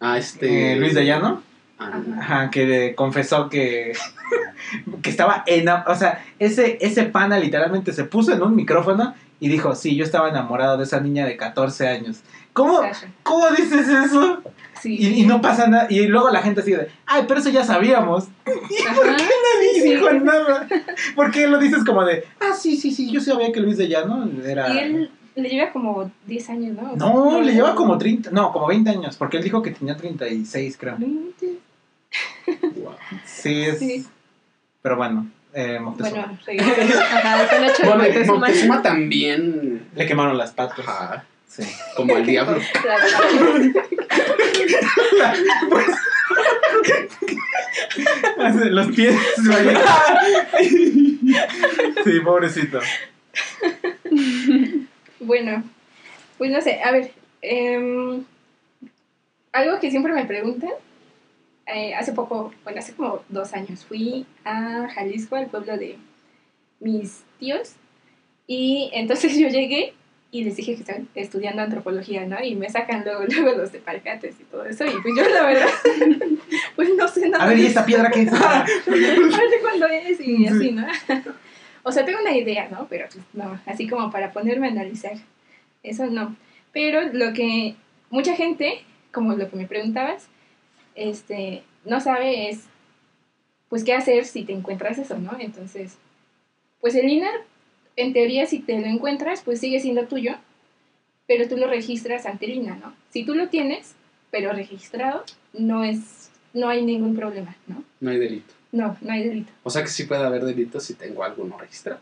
Ah, 0.00 0.18
este. 0.18 0.72
eh, 0.72 0.76
Luis 0.76 0.94
de 0.94 1.04
Llano, 1.06 1.42
Ah, 1.78 2.00
ajá, 2.20 2.50
que 2.50 2.94
confesó 2.96 3.48
que, 3.50 3.92
que 5.02 5.10
estaba 5.10 5.42
enamorado, 5.46 5.92
o 5.92 5.98
sea, 5.98 6.24
ese, 6.38 6.78
ese 6.80 7.02
pana 7.04 7.38
literalmente 7.38 7.92
se 7.92 8.04
puso 8.04 8.32
en 8.32 8.42
un 8.42 8.56
micrófono 8.56 9.14
y 9.40 9.48
dijo, 9.50 9.74
sí, 9.74 9.94
yo 9.94 10.04
estaba 10.04 10.30
enamorado 10.30 10.78
de 10.78 10.84
esa 10.84 11.00
niña 11.00 11.26
de 11.26 11.36
14 11.36 11.86
años. 11.88 12.20
¿Cómo. 12.54 12.80
¿cómo 13.22 13.50
dices 13.50 13.86
eso? 13.88 14.42
Sí. 14.80 14.96
Y, 14.98 15.22
y 15.22 15.26
no 15.26 15.40
pasa 15.40 15.66
nada. 15.66 15.86
Y 15.90 16.06
luego 16.06 16.30
la 16.30 16.42
gente 16.42 16.60
así 16.60 16.72
de, 16.72 16.88
ay, 17.06 17.24
pero 17.26 17.40
eso 17.40 17.50
ya 17.50 17.64
sabíamos. 17.64 18.24
Ajá. 18.46 19.00
Nadie 19.02 19.82
Sí. 19.82 19.90
dijo 19.90 20.10
nada. 20.12 20.66
¿Por 21.14 21.30
qué 21.30 21.46
lo 21.46 21.58
dices 21.58 21.84
como 21.84 22.04
de, 22.04 22.24
ah, 22.40 22.52
sí, 22.58 22.76
sí, 22.76 22.92
sí, 22.92 23.10
yo 23.10 23.20
sabía 23.20 23.52
que 23.52 23.60
Luis 23.60 23.76
de 23.78 23.88
Llano 23.88 24.28
era... 24.44 24.72
Y 24.72 24.78
él 24.78 25.10
le 25.34 25.48
lleva 25.48 25.70
como 25.70 26.10
10 26.26 26.50
años, 26.50 26.76
¿no? 26.76 26.96
No, 26.96 27.40
le 27.42 27.52
lleva 27.52 27.74
como 27.74 27.98
30, 27.98 28.30
no, 28.30 28.52
como 28.52 28.66
20 28.68 28.88
años, 28.90 29.16
porque 29.16 29.36
él 29.36 29.44
dijo 29.44 29.62
que 29.62 29.70
tenía 29.72 29.96
36, 29.96 30.76
creo. 30.78 30.96
No 30.98 31.06
inventes. 31.06 31.50
wow. 32.76 32.94
Sí, 33.24 33.62
es... 33.62 33.78
Sí. 33.78 34.06
Pero 34.82 34.96
bueno, 34.96 35.26
eh, 35.52 35.78
Moctezuma. 35.80 36.38
Bueno. 36.46 36.62
Ajá. 37.12 37.46
Moctezuma 38.26 38.82
también. 38.82 39.86
Le 39.94 40.06
quemaron 40.06 40.38
las 40.38 40.52
patas. 40.52 40.78
Ajá. 40.86 41.24
Sí. 41.56 41.64
Como 41.96 42.16
el 42.16 42.26
diablo. 42.26 42.60
Los 48.70 48.94
pies. 48.94 49.16
sí, 52.04 52.20
pobrecito. 52.22 52.80
Bueno, 55.20 55.64
pues 56.38 56.50
no 56.50 56.60
sé, 56.60 56.80
a 56.82 56.92
ver, 56.92 57.12
em, 57.42 58.24
algo 59.52 59.80
que 59.80 59.90
siempre 59.90 60.12
me 60.12 60.26
preguntan, 60.26 60.70
eh, 61.66 61.94
hace 61.94 62.12
poco, 62.12 62.52
bueno, 62.64 62.78
hace 62.78 62.92
como 62.92 63.22
dos 63.28 63.52
años, 63.54 63.84
fui 63.84 64.26
a 64.44 64.88
Jalisco, 64.94 65.36
al 65.36 65.46
pueblo 65.46 65.76
de 65.76 65.96
mis 66.80 67.24
tíos, 67.38 67.72
y 68.46 68.90
entonces 68.92 69.34
yo 69.38 69.48
llegué 69.48 69.94
y 70.40 70.44
les 70.44 70.56
dije 70.56 70.74
que 70.74 70.80
estaba 70.80 70.98
estudiando 71.14 71.62
antropología, 71.62 72.26
¿no? 72.26 72.42
Y 72.42 72.54
me 72.54 72.68
sacan 72.68 73.04
luego, 73.04 73.24
luego 73.28 73.56
los 73.58 73.72
de 73.72 73.78
parcates 73.78 74.34
y 74.40 74.44
todo 74.44 74.64
eso, 74.64 74.84
y 74.84 74.90
pues 75.02 75.14
yo 75.16 75.28
la 75.28 75.42
verdad, 75.46 75.68
pues 76.76 76.90
no 76.96 77.08
sé 77.08 77.28
nada. 77.28 77.44
A 77.44 77.48
ver, 77.48 77.58
¿y 77.58 77.66
esta 77.66 77.84
piedra 77.86 78.10
qué 78.10 78.22
es? 78.22 78.32
a 78.32 78.64
ver 78.86 79.18
cuándo 79.62 79.86
es 79.86 80.20
y 80.20 80.36
Sí. 80.36 80.46
así, 80.46 80.72
¿no? 80.72 80.86
O 81.82 81.92
sea, 81.92 82.04
tengo 82.04 82.20
una 82.20 82.36
idea, 82.36 82.68
¿no? 82.68 82.86
Pero 82.88 83.06
pues, 83.12 83.24
no, 83.32 83.60
así 83.66 83.86
como 83.88 84.10
para 84.10 84.32
ponerme 84.32 84.66
a 84.68 84.70
analizar. 84.70 85.14
Eso 85.82 86.06
no. 86.06 86.34
Pero 86.72 87.00
lo 87.12 87.32
que 87.32 87.76
mucha 88.10 88.34
gente, 88.34 88.82
como 89.12 89.34
lo 89.34 89.48
que 89.48 89.56
me 89.56 89.66
preguntabas, 89.66 90.26
este, 90.96 91.62
no 91.84 92.00
sabe 92.00 92.48
es, 92.50 92.64
pues, 93.68 93.84
qué 93.84 93.94
hacer 93.94 94.24
si 94.24 94.44
te 94.44 94.52
encuentras 94.52 94.98
eso, 94.98 95.16
¿no? 95.18 95.36
Entonces, 95.38 95.96
pues 96.80 96.94
el 96.96 97.08
INAR, 97.08 97.32
en 97.96 98.12
teoría, 98.12 98.46
si 98.46 98.60
te 98.60 98.78
lo 98.78 98.86
encuentras, 98.86 99.42
pues 99.42 99.60
sigue 99.60 99.80
siendo 99.80 100.06
tuyo, 100.06 100.34
pero 101.26 101.48
tú 101.48 101.56
lo 101.56 101.66
registras 101.66 102.26
ante 102.26 102.46
el 102.46 102.52
INAR, 102.52 102.78
¿no? 102.78 102.92
Si 103.10 103.24
tú 103.24 103.34
lo 103.34 103.48
tienes, 103.48 103.94
pero 104.30 104.52
registrado, 104.52 105.24
no 105.54 105.82
es, 105.84 106.30
no 106.52 106.68
hay 106.68 106.84
ningún 106.84 107.16
problema, 107.16 107.56
¿no? 107.66 107.82
No 108.00 108.10
hay 108.10 108.18
delito. 108.18 108.52
No, 108.72 108.96
no 109.00 109.12
hay 109.12 109.26
delito. 109.26 109.50
O 109.62 109.70
sea 109.70 109.82
que 109.82 109.88
sí 109.88 110.04
puede 110.04 110.24
haber 110.24 110.44
delito 110.44 110.78
si 110.80 110.94
tengo 110.94 111.24
algo 111.24 111.44
no 111.44 111.56
registrado. 111.58 112.00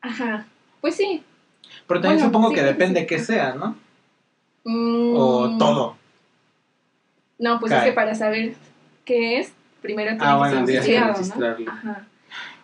Ajá. 0.00 0.46
Pues 0.80 0.96
sí. 0.96 1.22
Pero 1.86 2.00
también 2.00 2.18
Bueno, 2.18 2.28
supongo 2.28 2.48
sí, 2.48 2.54
que 2.56 2.62
depende 2.62 3.00
sí. 3.00 3.06
qué 3.06 3.18
sea, 3.20 3.54
¿no? 3.54 3.76
Mm, 4.64 5.14
O 5.16 5.58
todo. 5.58 5.96
No, 7.38 7.58
pues 7.60 7.70
Cae. 7.70 7.80
es 7.80 7.84
que 7.86 7.92
para 7.92 8.14
saber 8.14 8.54
qué 9.04 9.38
es, 9.38 9.52
primero 9.80 10.10
tiene 10.10 10.24
Ah, 10.24 10.32
que 10.32 10.38
bueno, 10.38 10.66
que 10.66 10.80
registrarlo. 10.80 11.70
Ajá. 11.70 12.06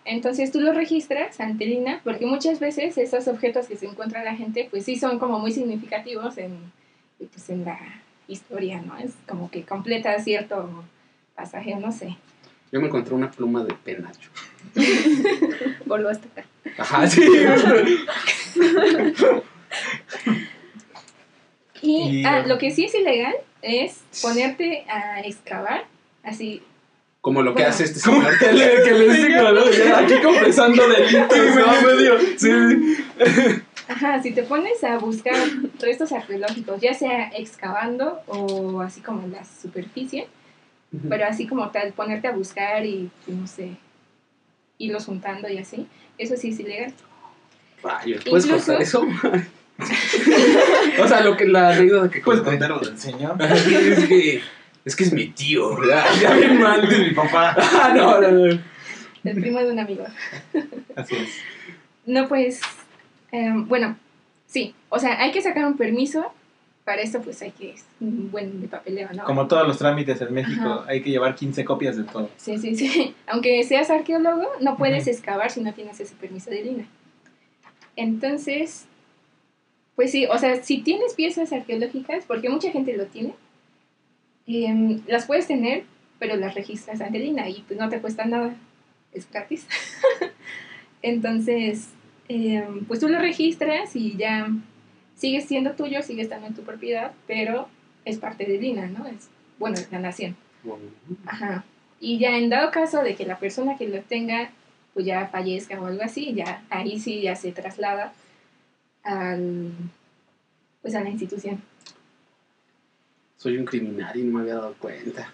Entonces 0.09 0.51
tú 0.51 0.61
lo 0.61 0.73
registras 0.73 1.39
ante 1.39 1.65
el 1.65 1.73
INAH, 1.73 2.01
porque 2.03 2.25
muchas 2.25 2.61
veces 2.61 2.97
esos 2.97 3.29
objetos 3.29 3.67
que 3.67 3.77
se 3.77 3.85
encuentra 3.87 4.25
la 4.25 4.35
gente, 4.35 4.67
pues 4.71 4.87
sí 4.87 4.97
son 4.97 5.19
como 5.19 5.39
muy 5.39 5.53
significativos 5.53 6.39
en, 6.39 6.73
pues, 7.19 7.51
en 7.51 7.67
la 7.67 7.79
historia, 8.27 8.81
¿no? 8.81 8.97
Es 8.97 9.13
como 9.29 9.51
que 9.51 9.65
completa 9.65 10.19
cierto 10.19 10.85
pasaje, 11.35 11.75
no 11.77 11.93
sé. 11.93 12.17
Yo 12.73 12.81
me 12.81 12.87
encontré 12.87 13.15
una 13.15 13.31
pluma 13.31 13.65
de 13.65 13.75
penacho. 13.75 14.31
Volvió 15.85 16.09
hasta 16.09 16.27
acá. 16.29 16.47
Ajá, 16.79 17.07
sí. 17.07 17.23
Y 21.81 22.21
Y, 22.21 22.25
ah, 22.25 22.45
lo 22.47 22.59
que 22.59 22.73
sí 22.73 22.85
es 22.85 22.95
ilegal 22.95 23.35
es 23.63 24.03
ponerte 24.21 24.85
a 24.89 25.21
excavar, 25.21 25.85
así, 26.25 26.61
Como 27.29 27.43
lo 27.43 27.55
que 27.55 27.63
hace 27.63 27.85
este 27.85 28.01
señor 28.01 28.39
que 28.39 28.51
le, 28.55 28.83
que 28.83 28.91
le 28.91 29.13
digo, 29.13 29.49
Aquí 29.97 30.15
confesando 30.25 30.83
delitos, 30.89 31.39
¿no? 31.57 31.83
Medio. 31.87 32.19
Sí. 32.39 32.97
Ajá, 33.87 34.23
si 34.23 34.31
te 34.31 34.45
pones 34.45 34.83
a 34.83 34.97
buscar 34.97 35.35
restos 35.79 36.11
arqueológicos, 36.13 36.81
ya 36.81 36.95
sea 36.95 37.31
excavando 37.37 38.21
o 38.29 38.81
así 38.81 39.03
como 39.03 39.25
en 39.25 39.33
la 39.33 39.45
superficie, 39.45 40.27
pero 41.07 41.27
así 41.27 41.47
como 41.47 41.69
tal, 41.69 41.93
ponerte 41.93 42.29
a 42.29 42.33
buscar 42.33 42.87
y, 42.87 43.11
no 43.27 43.47
sé, 43.47 43.77
irlos 44.79 45.05
juntando 45.05 45.51
y 45.51 45.59
así, 45.59 45.87
eso 46.17 46.35
sí 46.35 46.49
es 46.49 46.61
ilegal. 46.61 46.95
Rayos, 47.83 48.25
¿puedes 48.25 48.47
Incluso- 48.47 48.69
contar 48.69 48.81
eso? 48.81 49.07
o 51.03 51.07
sea, 51.07 51.21
lo 51.21 51.37
que 51.37 51.45
la 51.45 51.73
anécdota 51.73 52.09
que 52.09 52.23
contarlo 52.23 52.79
del 52.79 52.99
señor. 52.99 53.37
es 53.43 54.07
que 54.07 54.41
es 54.85 54.97
que 54.97 55.05
es 55.05 55.13
mi 55.13 55.29
tío, 55.29 55.77
¿verdad? 55.81 56.05
Ya 56.21 56.35
bien 56.35 56.61
mal. 56.61 56.89
de 56.89 56.99
mi 56.99 57.11
papá. 57.13 57.57
Ah, 57.59 57.93
no, 57.95 58.21
no, 58.21 58.31
no. 58.31 58.61
El 59.25 59.41
primo 59.41 59.59
de 59.59 59.73
un 59.73 59.79
amigo. 59.79 60.05
Así 60.97 61.17
es. 61.17 61.29
No, 62.07 62.29
pues, 62.29 62.61
em, 63.33 63.67
bueno, 63.69 63.97
sí, 64.47 64.75
o 64.89 64.99
sea, 64.99 65.21
hay 65.21 65.33
que 65.33 65.43
sacar 65.43 65.67
un 65.67 65.77
permiso, 65.77 66.33
para 66.85 67.03
esto 67.03 67.21
pues 67.21 67.43
hay 67.43 67.51
que, 67.51 67.73
es 67.73 67.85
un 68.01 68.31
buen 68.31 68.63
de 68.63 68.69
papeleo, 68.69 69.11
¿no? 69.13 69.25
Como 69.25 69.47
todos 69.47 69.67
los 69.69 69.77
trámites 69.77 70.23
en 70.23 70.33
México, 70.33 70.67
Ajá. 70.67 70.85
hay 70.89 71.03
que 71.03 71.11
llevar 71.11 71.35
15 71.35 71.63
copias 71.67 71.99
de 71.99 72.05
todo. 72.05 72.31
Sí, 72.39 72.57
sí, 72.57 72.75
sí. 72.75 73.15
Aunque 73.27 73.63
seas 73.65 73.91
arqueólogo, 73.91 74.47
no 74.63 74.79
puedes 74.79 75.07
excavar 75.07 75.51
si 75.51 75.61
no 75.61 75.75
tienes 75.75 76.01
ese 76.01 76.15
permiso 76.15 76.49
de 76.49 76.63
lina. 76.63 76.87
Entonces, 77.95 78.87
pues 79.97 80.13
sí, 80.13 80.25
o 80.25 80.39
sea, 80.39 80.63
si 80.63 80.79
tienes 80.79 81.13
piezas 81.13 81.53
arqueológicas, 81.53 82.25
porque 82.25 82.49
mucha 82.49 82.71
gente 82.71 82.97
lo 82.97 83.05
tiene, 83.05 83.35
em, 84.49 85.03
las 85.07 85.27
puedes 85.27 85.47
tener, 85.47 85.85
pero 86.19 86.37
las 86.37 86.55
registras 86.55 87.01
ante 87.01 87.19
Lina 87.19 87.49
y 87.49 87.65
pues 87.67 87.79
no 87.79 87.89
te 87.89 88.01
cuesta 88.01 88.25
nada, 88.25 88.55
es 89.13 89.31
gratis. 89.31 89.67
Entonces, 91.03 91.91
em, 92.29 92.85
pues 92.87 93.01
tú 93.01 93.09
lo 93.09 93.19
registras 93.19 93.95
y 93.95 94.17
ya 94.17 94.49
sigue 95.15 95.41
siendo 95.41 95.73
tuyo, 95.73 96.03
sigue 96.03 96.23
estando 96.23 96.47
en 96.47 96.55
tu 96.55 96.63
propiedad, 96.63 97.13
pero 97.27 97.69
es 98.05 98.19
parte 98.19 98.45
de 98.45 98.59
Lina, 98.59 98.87
¿no? 98.87 99.07
Es, 99.07 99.29
bueno, 99.59 99.77
la 99.91 99.99
nación. 99.99 100.37
Ajá. 101.27 101.65
Y 102.01 102.19
ya 102.19 102.37
en 102.37 102.49
dado 102.49 102.71
caso 102.71 103.03
de 103.03 103.17
que 103.17 103.27
la 103.27 103.39
persona 103.39 103.77
que 103.77 103.89
lo 103.89 104.01
tenga, 104.03 104.51
pues 104.95 105.07
ya 105.07 105.27
fallezca 105.29 105.81
o 105.81 105.87
algo 105.87 106.03
así, 106.03 106.33
ya 106.35 106.63
ahí 106.71 106.99
sí 107.01 107.21
ya 107.21 107.35
se 107.35 107.53
traslada 107.53 108.13
al, 109.03 109.73
pues 110.83 110.95
a 110.95 111.03
la 111.03 111.11
institución. 111.11 111.61
Soy 113.39 113.57
un 113.57 113.65
criminal 113.65 114.15
y 114.19 114.25
no 114.25 114.37
me 114.37 114.43
había 114.43 114.57
dado 114.57 114.75
cuenta. 114.79 115.33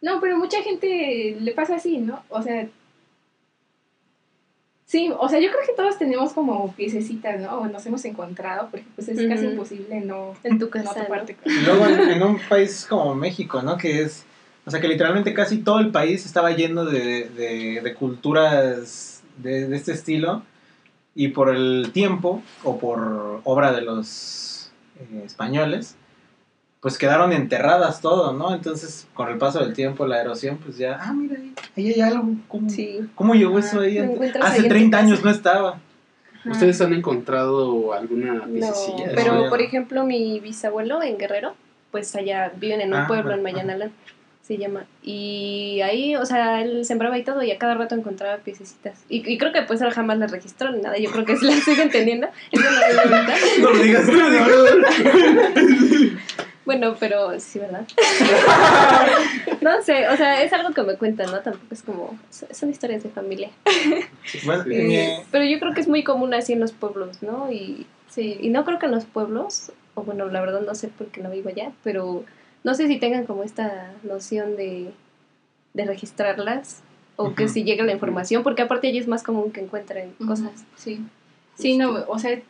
No, 0.00 0.18
pero 0.20 0.38
mucha 0.38 0.62
gente 0.62 1.36
le 1.38 1.52
pasa 1.52 1.74
así, 1.76 1.98
¿no? 1.98 2.22
O 2.30 2.40
sea, 2.40 2.66
sí, 4.86 5.10
o 5.16 5.28
sea, 5.28 5.38
yo 5.40 5.48
creo 5.50 5.60
que 5.66 5.74
todos 5.74 5.98
tenemos 5.98 6.32
como 6.32 6.72
piececitas, 6.74 7.40
¿no? 7.40 7.58
O 7.60 7.66
nos 7.68 7.84
hemos 7.86 8.04
encontrado, 8.04 8.68
porque 8.70 8.86
pues 8.94 9.08
es 9.08 9.28
casi 9.28 9.46
imposible 9.46 10.00
no, 10.00 10.34
En 10.42 10.58
tu 10.58 10.66
no 10.66 10.70
casa. 10.70 10.94
¿no? 11.00 11.02
toparte 11.04 11.34
con- 11.36 11.52
Y 11.52 11.60
luego 11.60 11.86
en, 11.86 12.00
en 12.10 12.22
un 12.22 12.38
país 12.48 12.86
como 12.88 13.14
México, 13.14 13.60
¿no? 13.62 13.76
Que 13.76 14.02
es, 14.02 14.24
o 14.64 14.70
sea, 14.70 14.80
que 14.80 14.88
literalmente 14.88 15.34
casi 15.34 15.58
todo 15.58 15.80
el 15.80 15.90
país 15.90 16.24
estaba 16.26 16.50
lleno 16.52 16.84
de, 16.84 17.28
de, 17.28 17.80
de 17.82 17.94
culturas 17.94 19.22
de, 19.38 19.68
de 19.68 19.76
este 19.76 19.92
estilo 19.92 20.42
y 21.14 21.28
por 21.28 21.54
el 21.54 21.90
tiempo 21.92 22.42
o 22.64 22.78
por 22.78 23.40
obra 23.44 23.72
de 23.72 23.82
los 23.82 24.70
eh, 24.98 25.22
españoles, 25.24 25.96
pues 26.80 26.96
quedaron 26.96 27.32
enterradas 27.32 28.00
todo, 28.00 28.32
¿no? 28.32 28.54
Entonces, 28.54 29.06
con 29.14 29.28
el 29.28 29.38
paso 29.38 29.60
del 29.60 29.74
tiempo, 29.74 30.06
la 30.06 30.20
erosión, 30.20 30.58
pues 30.58 30.78
ya, 30.78 30.98
ah, 31.00 31.12
mira, 31.12 31.36
ahí, 31.38 31.52
ahí 31.76 31.92
hay 31.92 32.00
algo. 32.00 32.28
¿Cómo, 32.48 32.70
Sí. 32.70 33.00
¿cómo 33.14 33.34
llegó 33.34 33.56
Ah, 33.56 33.60
eso 33.60 33.80
ahí? 33.80 33.98
Hace 33.98 34.56
en 34.58 34.62
tu 34.64 34.68
30 34.68 34.98
años 34.98 35.18
casa. 35.18 35.24
no 35.24 35.30
estaba. 35.30 35.68
Ajá. 36.40 36.50
¿Ustedes 36.52 36.80
han 36.80 36.94
encontrado 36.94 37.92
alguna 37.92 38.32
No, 38.32 38.44
piececilla? 38.46 39.12
pero 39.14 39.34
No, 39.34 39.44
ya 39.44 39.50
por 39.50 39.60
ejemplo, 39.60 40.04
mi 40.04 40.40
bisabuelo 40.40 41.02
en 41.02 41.18
Guerrero, 41.18 41.54
pues 41.90 42.14
allá 42.16 42.50
viven 42.56 42.80
en 42.80 42.94
un 42.94 43.00
Ah, 43.00 43.06
pueblo 43.06 43.34
en. 43.34 43.42
Mayanalán, 43.42 43.92
se 44.40 44.56
llama. 44.56 44.86
Y 45.02 45.82
ahí, 45.82 46.16
o 46.16 46.24
sea, 46.24 46.62
él 46.62 46.86
sembraba 46.86 47.18
y 47.18 47.24
todo, 47.24 47.42
y 47.42 47.50
a 47.50 47.58
cada 47.58 47.74
rato 47.74 47.94
encontraba 47.94 48.38
piececitas. 48.38 49.04
Y, 49.10 49.30
y 49.30 49.36
creo 49.36 49.52
que 49.52 49.60
pues 49.62 49.82
él 49.82 49.90
jamás 49.90 50.16
las 50.16 50.30
registró 50.30 50.70
ni 50.72 50.80
nada, 50.80 50.96
yo 50.96 51.10
creo 51.10 51.26
que 51.26 51.36
se 51.36 51.44
las. 51.44 51.58
Eso 51.58 51.74
sé 51.74 51.82
ahorita. 51.82 52.30
No 53.60 53.70
lo 53.70 53.82
digas, 53.82 54.06
no 54.06 54.14
lo 54.14 54.30
digas. 54.30 54.48
Bueno, 56.70 56.94
pero 57.00 57.40
sí, 57.40 57.58
¿verdad? 57.58 57.84
no 59.60 59.82
sé, 59.82 60.08
o 60.08 60.16
sea, 60.16 60.40
es 60.44 60.52
algo 60.52 60.72
que 60.72 60.82
me 60.84 60.94
cuentan, 60.96 61.28
¿no? 61.32 61.40
Tampoco 61.40 61.66
es 61.74 61.82
como, 61.82 62.16
son 62.30 62.70
historias 62.70 63.02
de 63.02 63.08
familia. 63.10 63.50
Bueno, 64.44 64.62
Eh, 64.70 65.20
pero 65.32 65.44
yo 65.44 65.58
creo 65.58 65.74
que 65.74 65.80
es 65.80 65.88
muy 65.88 66.04
común 66.04 66.32
así 66.32 66.52
en 66.52 66.60
los 66.60 66.70
pueblos, 66.70 67.22
¿no? 67.24 67.50
Y, 67.50 67.86
Sí. 68.08 68.38
y 68.40 68.50
no 68.50 68.64
creo 68.64 68.78
que 68.78 68.86
en 68.86 68.92
los 68.92 69.04
pueblos, 69.04 69.72
o 69.96 70.02
bueno, 70.04 70.28
la 70.28 70.40
verdad 70.40 70.60
no 70.60 70.76
sé 70.76 70.88
porque 70.96 71.20
no 71.20 71.30
vivo 71.30 71.48
allá, 71.48 71.72
pero 71.82 72.24
no 72.62 72.74
sé 72.74 72.86
si 72.86 72.98
tengan 73.00 73.26
como 73.26 73.42
esta 73.42 73.90
noción 74.04 74.56
de, 74.56 74.92
de 75.74 75.84
registrarlas 75.84 76.82
o 77.16 77.34
que 77.34 77.48
si 77.48 77.64
llega 77.64 77.84
la 77.84 77.92
información, 77.92 78.44
porque 78.44 78.62
aparte 78.62 78.86
allí 78.86 78.98
es 78.98 79.08
más 79.08 79.24
común 79.24 79.50
que 79.50 79.60
encuentren 79.60 80.12
cosas. 80.24 80.52
Sí. 80.76 81.00
Sí, 81.56 81.76
no, 81.76 82.04
o 82.08 82.18
sea, 82.20 82.40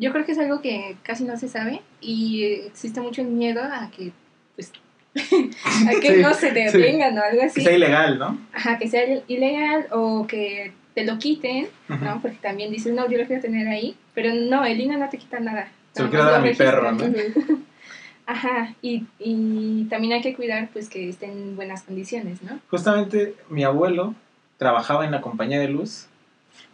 yo 0.00 0.10
creo 0.12 0.24
que 0.24 0.32
es 0.32 0.38
algo 0.38 0.60
que 0.60 0.96
casi 1.02 1.24
no 1.24 1.36
se 1.36 1.48
sabe 1.48 1.82
y 2.00 2.44
existe 2.66 3.00
mucho 3.00 3.20
el 3.22 3.28
miedo 3.28 3.62
a 3.62 3.90
que, 3.90 4.10
pues, 4.56 4.72
a 5.14 6.00
que 6.00 6.14
Sí, 6.16 6.22
no 6.22 6.34
se 6.34 6.50
detengan 6.52 7.16
o 7.18 7.22
algo 7.22 7.40
que 7.40 7.46
así. 7.46 7.60
sea 7.60 7.72
ilegal, 7.76 8.18
¿no? 8.18 8.38
Ajá, 8.52 8.78
que 8.78 8.88
sea 8.88 9.02
ilegal 9.28 9.86
o 9.92 10.26
que 10.26 10.72
te 10.94 11.04
lo 11.04 11.18
quiten. 11.18 11.68
¿no? 11.88 12.20
Porque 12.22 12.38
también 12.40 12.70
dices, 12.70 12.92
no, 12.94 13.08
yo 13.08 13.18
lo 13.18 13.26
quiero 13.26 13.42
tener 13.42 13.68
ahí, 13.68 13.96
pero 14.14 14.34
no, 14.34 14.64
el 14.64 14.80
INE 14.80 14.96
no 14.96 15.08
te 15.08 15.18
quita 15.18 15.38
nada. 15.40 15.68
Se 15.92 16.02
lo 16.02 16.10
quiero 16.10 16.24
dar 16.24 16.34
a 16.34 16.38
mi 16.40 16.54
perro. 16.54 16.92
¿no? 16.92 17.04
Ajá, 18.26 18.74
y, 18.80 19.04
y 19.18 19.86
también 19.90 20.12
hay 20.12 20.20
que 20.22 20.34
cuidar 20.36 20.68
pues 20.72 20.88
que 20.88 21.08
estén 21.08 21.30
en 21.32 21.56
buenas 21.56 21.82
condiciones, 21.82 22.42
¿no? 22.42 22.60
Justamente 22.70 23.34
mi 23.48 23.64
abuelo 23.64 24.14
trabajaba 24.56 25.04
en 25.04 25.10
la 25.10 25.20
compañía 25.20 25.58
de 25.58 25.66
luz, 25.68 26.06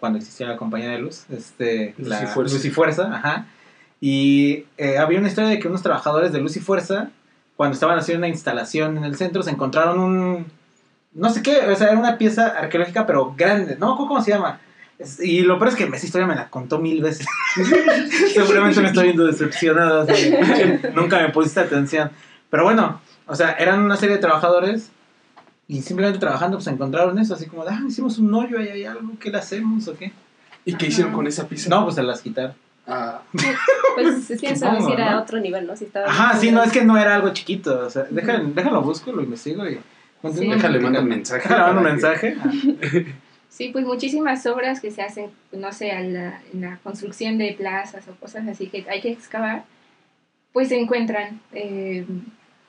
cuando 0.00 0.18
existía 0.18 0.46
la 0.46 0.56
compañía 0.56 0.90
de 0.90 0.98
luz, 0.98 1.24
este, 1.30 1.94
la 1.98 2.20
Luz 2.20 2.30
y 2.30 2.32
Fuerza. 2.32 2.54
Luz 2.54 2.64
y 2.64 2.70
Fuerza, 2.70 3.10
ajá. 3.14 3.46
Y 4.00 4.64
eh, 4.76 4.98
había 4.98 5.18
una 5.18 5.28
historia 5.28 5.50
de 5.50 5.58
que 5.58 5.68
unos 5.68 5.82
trabajadores 5.82 6.32
de 6.32 6.40
Luz 6.40 6.56
y 6.56 6.60
Fuerza, 6.60 7.10
cuando 7.56 7.74
estaban 7.74 7.98
haciendo 7.98 8.18
una 8.18 8.28
instalación 8.28 8.96
en 8.98 9.04
el 9.04 9.16
centro, 9.16 9.42
se 9.42 9.50
encontraron 9.50 9.98
un, 9.98 10.46
no 11.14 11.30
sé 11.30 11.42
qué, 11.42 11.60
o 11.60 11.74
sea, 11.76 11.88
era 11.88 11.98
una 11.98 12.18
pieza 12.18 12.48
arqueológica, 12.48 13.06
pero 13.06 13.34
grande, 13.36 13.76
no 13.78 13.96
cómo 13.96 14.20
se 14.22 14.32
llama. 14.32 14.60
Y 15.20 15.40
lo 15.40 15.58
peor 15.58 15.68
es 15.68 15.76
que 15.76 15.84
esa 15.84 16.06
historia 16.06 16.26
me 16.26 16.34
la 16.34 16.48
contó 16.48 16.78
mil 16.78 17.02
veces. 17.02 17.26
Seguramente 18.34 18.80
me 18.80 18.88
estoy 18.88 19.04
viendo 19.04 19.26
decepcionado. 19.26 20.06
Nunca 20.94 21.20
me 21.20 21.28
pusiste 21.30 21.60
atención. 21.60 22.10
Pero 22.48 22.64
bueno, 22.64 23.00
o 23.26 23.34
sea, 23.34 23.52
eran 23.52 23.80
una 23.80 23.96
serie 23.96 24.16
de 24.16 24.22
trabajadores 24.22 24.90
y 25.68 25.82
simplemente 25.82 26.18
trabajando, 26.18 26.56
pues 26.58 26.66
encontraron 26.68 27.18
eso, 27.18 27.34
así 27.34 27.46
como, 27.46 27.62
ah, 27.62 27.80
hicimos 27.88 28.18
un 28.18 28.32
hoyo, 28.34 28.58
ahí 28.58 28.68
hay 28.68 28.84
algo, 28.84 29.12
¿qué 29.18 29.30
le 29.30 29.38
hacemos 29.38 29.86
o 29.88 29.96
qué? 29.96 30.12
¿Y 30.64 30.74
qué 30.74 30.86
hicieron 30.86 31.12
con 31.12 31.26
esa 31.26 31.48
pieza? 31.48 31.68
No, 31.70 31.84
pues 31.84 31.94
se 31.96 32.02
las 32.02 32.20
quitaron. 32.22 32.54
Ah, 32.88 33.20
Pues 33.96 34.30
es 34.30 34.40
que 34.40 34.48
eso 34.50 34.66
sí 34.86 34.92
era 34.92 35.12
¿no? 35.12 35.22
otro 35.22 35.40
nivel, 35.40 35.66
¿no? 35.66 35.76
Si 35.76 35.84
estaba 35.86 36.06
Ajá, 36.06 36.36
sí, 36.38 36.50
no, 36.52 36.62
es 36.62 36.70
que 36.72 36.84
no 36.84 36.96
era 36.96 37.16
algo 37.16 37.32
chiquito. 37.32 37.86
O 37.86 37.90
sea, 37.90 38.04
déjalo, 38.10 38.44
déjalo 38.54 38.82
busco, 38.82 39.10
lo 39.12 39.22
investigo 39.22 39.66
y. 39.68 39.80
Sí. 40.34 40.48
déjale, 40.48 40.80
mando 40.80 41.00
un 41.00 41.08
mensaje. 41.08 41.48
Déjale, 41.48 41.62
mando 41.72 41.80
un 41.80 41.86
mensaje. 41.86 42.36
Sí, 43.48 43.70
pues 43.72 43.84
muchísimas 43.86 44.44
obras 44.46 44.80
que 44.80 44.90
se 44.90 45.02
hacen, 45.02 45.30
no 45.52 45.72
sé, 45.72 45.90
a 45.92 46.00
la- 46.00 46.40
en 46.52 46.60
la 46.60 46.76
construcción 46.82 47.38
de 47.38 47.54
plazas 47.58 48.06
o 48.08 48.14
cosas 48.16 48.46
así 48.48 48.66
que 48.68 48.84
hay 48.90 49.00
que 49.00 49.10
excavar, 49.12 49.64
pues 50.52 50.68
se 50.68 50.78
encuentran 50.78 51.40
eh, 51.52 52.04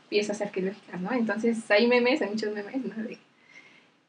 piezas 0.10 0.41
arqueológicas, 0.41 1.00
¿no? 1.02 1.12
Entonces 1.13 1.70
hay 1.70 1.88
memes, 1.88 2.22
hay 2.22 2.30
muchos 2.30 2.54
memes, 2.54 2.76
¿no? 2.78 3.04
De, 3.04 3.17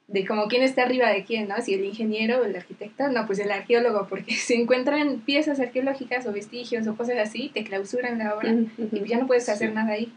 de 0.09 0.27
como 0.27 0.47
quién 0.47 0.63
está 0.63 0.83
arriba 0.83 1.09
de 1.09 1.25
quién, 1.25 1.49
¿no? 1.49 1.61
Si 1.61 1.75
el 1.75 1.85
ingeniero 1.85 2.41
o 2.41 2.45
el 2.45 2.57
arquitecto, 2.57 3.09
no, 3.09 3.27
pues 3.27 3.39
el 3.41 3.51
arqueólogo, 3.51 4.07
porque 4.09 4.35
se 4.37 4.55
encuentran 4.55 5.21
piezas 5.21 5.61
arqueológicas 5.61 6.27
o 6.27 6.33
vestigios 6.33 6.87
o 6.87 6.97
cosas 6.97 7.17
así, 7.19 7.51
te 7.53 7.65
clausuran 7.65 8.19
la 8.19 8.35
obra 8.35 8.51
y 8.51 8.71
ujú. 8.79 9.05
ya 9.05 9.19
no 9.19 9.27
puedes 9.27 9.49
hacer 9.49 9.69
Sí. 9.71 9.75
nada 9.75 9.93
ahí. 9.93 10.13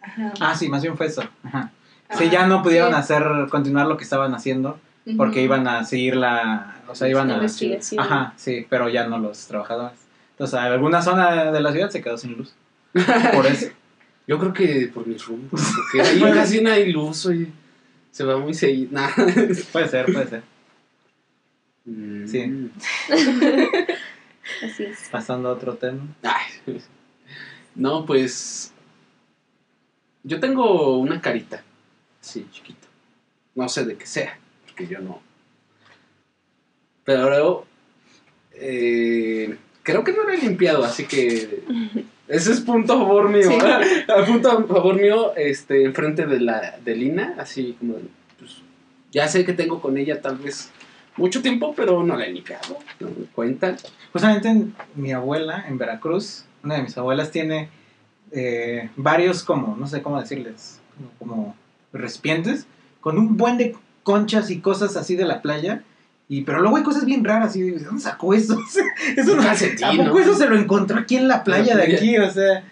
Ajá. 0.00 0.32
Ah, 0.40 0.54
sí, 0.54 0.68
más 0.68 0.82
bien 0.82 0.96
fue 0.96 1.06
eso. 1.06 1.22
Ajá. 1.42 1.70
Sí, 2.18 2.28
ya 2.30 2.46
no 2.46 2.62
pudieron 2.62 2.90
sí. 2.90 2.96
hacer, 2.96 3.24
continuar 3.50 3.86
lo 3.86 3.96
que 3.96 4.04
estaban 4.04 4.34
haciendo 4.34 4.78
porque 5.16 5.42
iban 5.42 5.66
a 5.68 5.84
seguir 5.84 6.16
la. 6.16 6.76
O 6.88 6.94
sea, 6.94 7.08
iban 7.08 7.30
a. 7.30 7.34
Investigación. 7.34 8.00
Ajá, 8.02 8.32
sí, 8.36 8.66
pero 8.68 8.88
ya 8.88 9.06
no 9.06 9.18
los 9.18 9.46
trabajadores. 9.46 9.98
Entonces, 10.32 10.58
alguna 10.58 11.02
zona 11.02 11.52
de 11.52 11.60
la 11.60 11.72
ciudad 11.72 11.90
se 11.90 12.02
quedó 12.02 12.16
sin 12.18 12.32
luz. 12.36 12.54
Por 13.34 13.46
eso. 13.46 13.68
Yo 14.26 14.38
creo 14.38 14.52
que 14.52 14.90
por 14.92 15.06
mis 15.06 15.24
rumbos, 15.26 15.60
porque 15.76 16.00
ahí 16.02 16.20
casi 16.20 16.60
no 16.60 16.70
hay 16.70 16.92
luz, 16.92 17.26
oye. 17.26 17.48
Se 18.10 18.24
va 18.24 18.36
muy 18.36 18.54
seguido. 18.54 18.90
Nah. 18.92 19.10
Puede 19.72 19.88
ser, 19.88 20.06
puede 20.06 20.28
ser. 20.28 20.42
Mm. 21.84 22.26
Sí. 22.28 22.70
Así 24.62 24.84
es. 24.84 25.08
Pasando 25.10 25.48
a 25.48 25.52
otro 25.52 25.74
tema. 25.74 26.06
Ay. 26.22 26.80
No, 27.74 28.06
pues. 28.06 28.72
Yo 30.22 30.38
tengo 30.38 30.96
una 30.98 31.20
carita. 31.20 31.62
Sí, 32.20 32.46
chiquita. 32.52 32.86
No 33.56 33.68
sé 33.68 33.84
de 33.84 33.96
qué 33.96 34.06
sea, 34.06 34.38
porque 34.64 34.86
yo 34.86 35.00
no. 35.00 35.20
Pero. 37.04 37.66
eh, 38.52 39.58
creo 39.82 40.04
que 40.04 40.12
no 40.12 40.22
lo 40.22 40.30
he 40.30 40.38
limpiado, 40.38 40.84
así 40.84 41.04
que. 41.04 41.64
Ese 42.28 42.52
es 42.52 42.60
punto 42.60 42.94
a 42.94 42.98
favor 42.98 43.28
mío. 43.28 43.42
Sí. 43.50 43.56
¿verdad? 43.58 43.82
A 44.20 44.24
punto 44.24 44.50
a 44.50 44.64
favor 44.64 44.94
mío, 44.94 45.34
este, 45.36 45.84
enfrente 45.84 46.26
de 46.26 46.40
la 46.40 46.78
de 46.84 46.96
Lina, 46.96 47.34
así 47.38 47.76
como. 47.78 47.96
pues, 48.38 48.56
ya 49.12 49.28
sé 49.28 49.44
que 49.44 49.52
tengo 49.52 49.80
con 49.80 49.96
ella 49.98 50.20
tal 50.22 50.36
vez 50.36 50.70
mucho 51.16 51.42
tiempo, 51.42 51.74
pero 51.76 52.02
no 52.02 52.16
la 52.16 52.24
he 52.26 52.32
limpiado. 52.32 52.78
No 53.00 53.08
me 53.08 53.26
cuenta. 53.34 53.76
Justamente 54.12 54.48
en- 54.48 54.74
mi 54.94 55.12
abuela 55.12 55.64
en 55.68 55.76
Veracruz, 55.78 56.44
una 56.62 56.76
de 56.76 56.82
mis 56.82 56.96
abuelas 56.96 57.30
tiene 57.30 57.68
eh, 58.32 58.88
varios 58.96 59.44
como, 59.44 59.76
no 59.76 59.86
sé 59.86 60.02
cómo 60.02 60.20
decirles, 60.20 60.80
como, 60.96 61.10
como 61.18 61.56
recipientes 61.92 62.66
con 63.00 63.18
un 63.18 63.36
buen 63.36 63.58
de 63.58 63.76
conchas 64.02 64.50
y 64.50 64.60
cosas 64.60 64.96
así 64.96 65.14
de 65.14 65.24
la 65.26 65.42
playa. 65.42 65.82
Y, 66.28 66.42
pero 66.42 66.60
luego 66.60 66.76
hay 66.78 66.82
cosas 66.82 67.04
bien 67.04 67.22
raras 67.24 67.54
y 67.56 67.62
digo, 67.62 67.78
¿de 67.78 67.84
dónde 67.84 68.00
sacó 68.02 68.32
eso? 68.34 68.56
O 68.58 68.66
sea, 68.70 68.84
eso 69.16 69.36
no- 69.36 69.42
calcetín, 69.42 69.84
¿A 69.84 69.90
poco 69.90 70.18
¿no? 70.18 70.18
eso 70.20 70.34
se 70.34 70.48
lo 70.48 70.56
encontró 70.58 70.98
aquí 70.98 71.16
en 71.16 71.28
la 71.28 71.44
playa 71.44 71.76
de 71.76 71.84
playa. 71.84 71.96
aquí? 71.98 72.18
O 72.18 72.30
sea, 72.30 72.64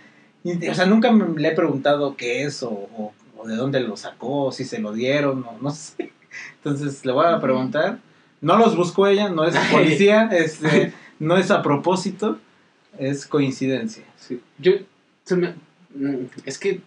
y- 0.44 0.68
o 0.68 0.74
sea 0.74 0.86
nunca 0.86 1.12
me- 1.12 1.38
le 1.40 1.48
he 1.48 1.54
preguntado 1.54 2.16
qué 2.16 2.44
es 2.44 2.62
o, 2.62 2.70
o- 2.70 3.12
o 3.36 3.46
de 3.46 3.56
dónde 3.56 3.80
lo 3.80 3.96
sacó, 3.96 4.52
si 4.52 4.64
se 4.64 4.78
lo 4.78 4.92
dieron, 4.92 5.44
o 5.44 5.58
no 5.60 5.70
sé. 5.70 6.12
Entonces 6.56 7.04
le 7.04 7.12
voy 7.12 7.26
a 7.26 7.40
preguntar. 7.40 7.98
No 8.40 8.56
los 8.56 8.76
buscó 8.76 9.06
ella, 9.06 9.28
no 9.28 9.44
es 9.44 9.54
policía, 9.70 10.28
este, 10.32 10.92
no 11.20 11.36
es 11.36 11.50
a 11.52 11.62
propósito, 11.62 12.38
es 12.98 13.26
coincidencia. 13.26 14.02
Sí. 14.16 14.40
Yo, 14.58 14.72
se 15.24 15.36
me- 15.36 15.54
mm, 15.94 16.24
es 16.46 16.58
que, 16.58 16.80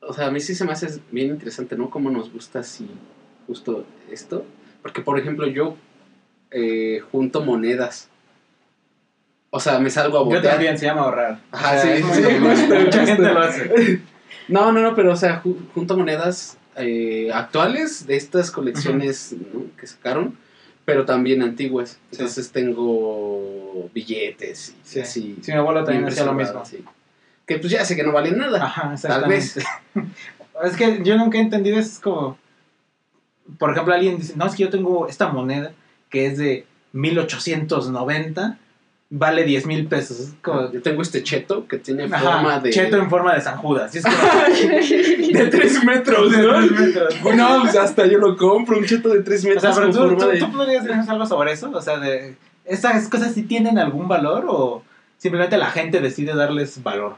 o 0.00 0.12
sea, 0.12 0.26
a 0.26 0.30
mí 0.30 0.40
sí 0.40 0.54
se 0.54 0.64
me 0.64 0.72
hace 0.72 1.00
bien 1.10 1.28
interesante, 1.28 1.76
¿no? 1.76 1.90
Cómo 1.90 2.10
nos 2.10 2.32
gusta 2.32 2.60
así, 2.60 2.88
justo 3.46 3.84
esto. 4.10 4.44
Porque, 4.86 5.00
por 5.02 5.18
ejemplo, 5.18 5.48
yo 5.48 5.76
eh, 6.52 7.00
junto 7.10 7.40
monedas. 7.44 8.08
O 9.50 9.58
sea, 9.58 9.80
me 9.80 9.90
salgo 9.90 10.18
a 10.18 10.20
Yo 10.20 10.26
botear. 10.26 10.54
también 10.54 10.78
se 10.78 10.86
llama 10.86 11.00
ahorrar. 11.00 11.40
Ajá, 11.50 11.76
O 11.76 11.80
sea, 11.82 11.96
sí, 11.96 12.02
sí, 12.02 12.22
justo, 12.22 12.74
Mucha 12.84 13.04
gente 13.06 13.22
lo 13.22 13.38
hace. 13.40 14.00
No, 14.48 14.70
no, 14.70 14.80
no, 14.80 14.94
pero, 14.94 15.12
o 15.12 15.16
sea, 15.16 15.42
ju- 15.42 15.56
junto 15.74 15.96
monedas 15.98 16.56
eh, 16.76 17.30
actuales 17.34 18.06
de 18.06 18.14
estas 18.16 18.52
colecciones 18.52 19.34
¿no? 19.52 19.64
que 19.76 19.88
sacaron, 19.88 20.38
pero 20.84 21.04
también 21.04 21.42
antiguas. 21.42 21.90
Sí. 21.90 21.98
Entonces 22.12 22.52
tengo 22.52 23.90
billetes 23.92 24.68
y 24.70 24.74
Sí, 24.84 25.00
así. 25.00 25.36
sí, 25.42 25.50
mi 25.50 25.58
abuelo 25.58 25.82
también 25.82 26.06
hacía 26.06 26.24
lo 26.26 26.32
mismo. 26.32 26.62
preservadas, 26.62 26.68
sí. 26.68 26.84
Que 27.44 27.58
pues 27.58 27.72
ya 27.72 27.84
sé 27.84 27.96
que 27.96 28.04
no 28.04 28.12
valen 28.12 28.38
nada. 28.38 28.64
Ajá, 28.64 28.94
Tal 29.02 29.28
vez. 29.28 29.56
es 30.64 30.76
que 30.76 31.00
yo 31.02 31.16
nunca 31.16 31.38
he 31.38 31.40
entendido, 31.40 31.76
es 31.80 31.98
como, 31.98 32.38
por 33.58 33.70
ejemplo, 33.70 33.94
alguien 33.94 34.18
dice, 34.18 34.34
no, 34.36 34.46
es 34.46 34.54
que 34.54 34.64
yo 34.64 34.70
tengo 34.70 35.08
esta 35.08 35.28
moneda 35.28 35.72
que 36.10 36.26
es 36.26 36.38
de 36.38 36.66
1890, 36.92 38.58
vale 39.10 39.44
10 39.44 39.66
mil 39.66 39.86
pesos. 39.86 40.34
Como, 40.42 40.72
Yo 40.72 40.82
tengo 40.82 41.02
este 41.02 41.22
cheto 41.22 41.66
que 41.66 41.78
tiene 41.78 42.04
ajá, 42.04 42.18
forma 42.18 42.60
de. 42.60 42.70
cheto 42.70 42.96
en 42.96 43.10
forma 43.10 43.34
de 43.34 43.40
San 43.40 43.56
Judas. 43.58 43.94
es 43.94 44.04
como, 44.04 44.16
de 45.38 45.46
3 45.48 45.84
metros, 45.84 46.32
de 46.32 46.42
¿no? 46.42 46.66
tres 46.66 46.70
metros. 46.72 47.14
No, 47.36 47.62
pues 47.62 47.76
hasta 47.76 48.06
yo 48.06 48.18
lo 48.18 48.36
compro, 48.36 48.78
un 48.78 48.84
cheto 48.84 49.08
de 49.10 49.22
3 49.22 49.44
O 49.44 49.48
metros 49.48 49.62
sea, 49.62 49.72
pero 49.74 49.86
con 49.86 49.92
tú, 49.92 49.98
forma 49.98 50.18
tú, 50.18 50.30
de. 50.30 50.38
tú 50.38 50.52
podrías 50.52 50.84
decirnos 50.84 51.08
algo 51.08 51.26
sobre 51.26 51.52
eso, 51.52 51.70
o 51.72 51.82
sea, 51.82 51.98
de, 51.98 52.36
¿esas 52.64 53.08
cosas 53.08 53.32
sí 53.32 53.42
tienen 53.42 53.78
algún 53.78 54.08
valor 54.08 54.46
o 54.48 54.82
simplemente 55.18 55.56
la 55.56 55.70
gente 55.70 56.00
decide 56.00 56.34
darles 56.34 56.82
valor. 56.82 57.16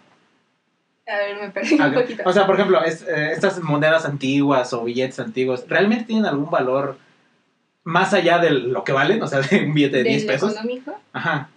A 1.08 1.16
ver, 1.16 1.40
me 1.40 1.50
perdí 1.50 1.80
un 1.80 1.94
poquito. 1.94 2.22
O 2.26 2.32
sea, 2.32 2.46
por 2.46 2.54
ejemplo, 2.56 2.82
es- 2.84 3.02
eh, 3.02 3.32
estas 3.32 3.60
monedas 3.62 4.04
antiguas 4.04 4.72
o 4.74 4.84
billetes 4.84 5.18
antiguos, 5.20 5.64
¿realmente 5.68 6.04
tienen 6.04 6.26
algún 6.26 6.50
valor 6.50 6.98
más 7.84 8.12
allá 8.12 8.38
de 8.38 8.50
lo 8.50 8.84
que 8.84 8.92
valen? 8.92 9.22
O 9.22 9.26
sea, 9.26 9.40
de 9.40 9.64
un 9.64 9.72
billete 9.74 9.98
de 9.98 10.02
Del 10.04 10.12
10 10.12 10.24
pesos. 10.26 10.52
económico, 10.52 10.94
Ajá. 11.12 11.48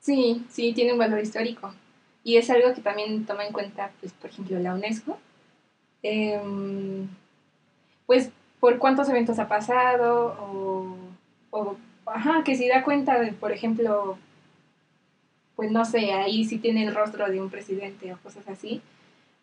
sí, 0.00 0.44
sí, 0.48 0.72
tiene 0.72 0.92
un 0.92 0.98
valor 0.98 1.18
histórico. 1.20 1.74
Y 2.22 2.36
es 2.36 2.48
algo 2.50 2.74
que 2.74 2.80
también 2.80 3.24
toma 3.26 3.44
en 3.44 3.52
cuenta, 3.52 3.90
pues, 4.00 4.12
por 4.12 4.30
ejemplo, 4.30 4.58
la 4.60 4.74
UNESCO. 4.74 5.18
Em, 6.02 7.08
pues, 8.06 8.30
por 8.60 8.78
cuántos 8.78 9.08
eventos 9.08 9.38
ha 9.38 9.48
pasado, 9.48 10.36
o, 10.40 10.96
o, 11.50 11.76
ajá, 12.06 12.42
que 12.44 12.54
si 12.56 12.68
da 12.68 12.82
cuenta 12.84 13.18
de, 13.20 13.32
por 13.32 13.52
ejemplo, 13.52 14.18
pues 15.56 15.70
no 15.72 15.84
sé, 15.84 16.12
ahí 16.12 16.44
sí 16.44 16.58
tiene 16.58 16.84
el 16.84 16.94
rostro 16.94 17.28
de 17.30 17.40
un 17.40 17.50
presidente 17.50 18.12
o 18.12 18.18
cosas 18.18 18.46
así, 18.48 18.82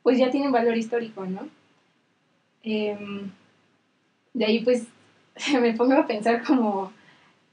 pues 0.04 0.18
ya 0.18 0.30
tiene 0.32 0.46
un 0.48 0.52
valor 0.54 0.78
histórico, 0.78 1.26
¿no? 1.26 1.48
Em, 2.64 3.30
de 4.34 4.46
ahí, 4.46 4.60
pues, 4.64 4.84
me 5.62 5.74
pongo 5.74 5.94
a 5.96 6.08
pensar 6.08 6.44
como, 6.44 6.92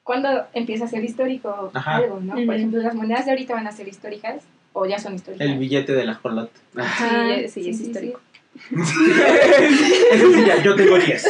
¿cuándo 0.05 0.29
empieza 0.53 0.85
a 0.85 0.89
ser 0.89 1.03
histórico 1.05 1.71
Ajá. 1.75 1.97
algo, 1.97 2.21
no? 2.21 2.35
Por 2.45 2.55
ejemplo, 2.55 2.81
las 2.83 2.95
monedas 2.95 3.25
de 3.25 3.33
ahorita 3.33 3.55
van 3.55 3.67
a 3.67 3.73
ser 3.73 3.89
históricas, 3.89 4.43
o 4.73 4.87
ya 4.87 4.99
son 4.99 5.15
históricas. 5.15 5.47
El 5.47 5.59
billete 5.59 5.93
del 5.95 6.11
ajolote. 6.11 6.53
Ajá, 6.77 7.35
Sí, 7.49 7.63
sí, 7.65 7.71
es 7.71 7.81
histórico. 7.81 8.21
Sí, 8.69 10.45
ya, 10.47 10.63
yo 10.63 10.75
tengo 10.75 10.99
10. 10.99 11.23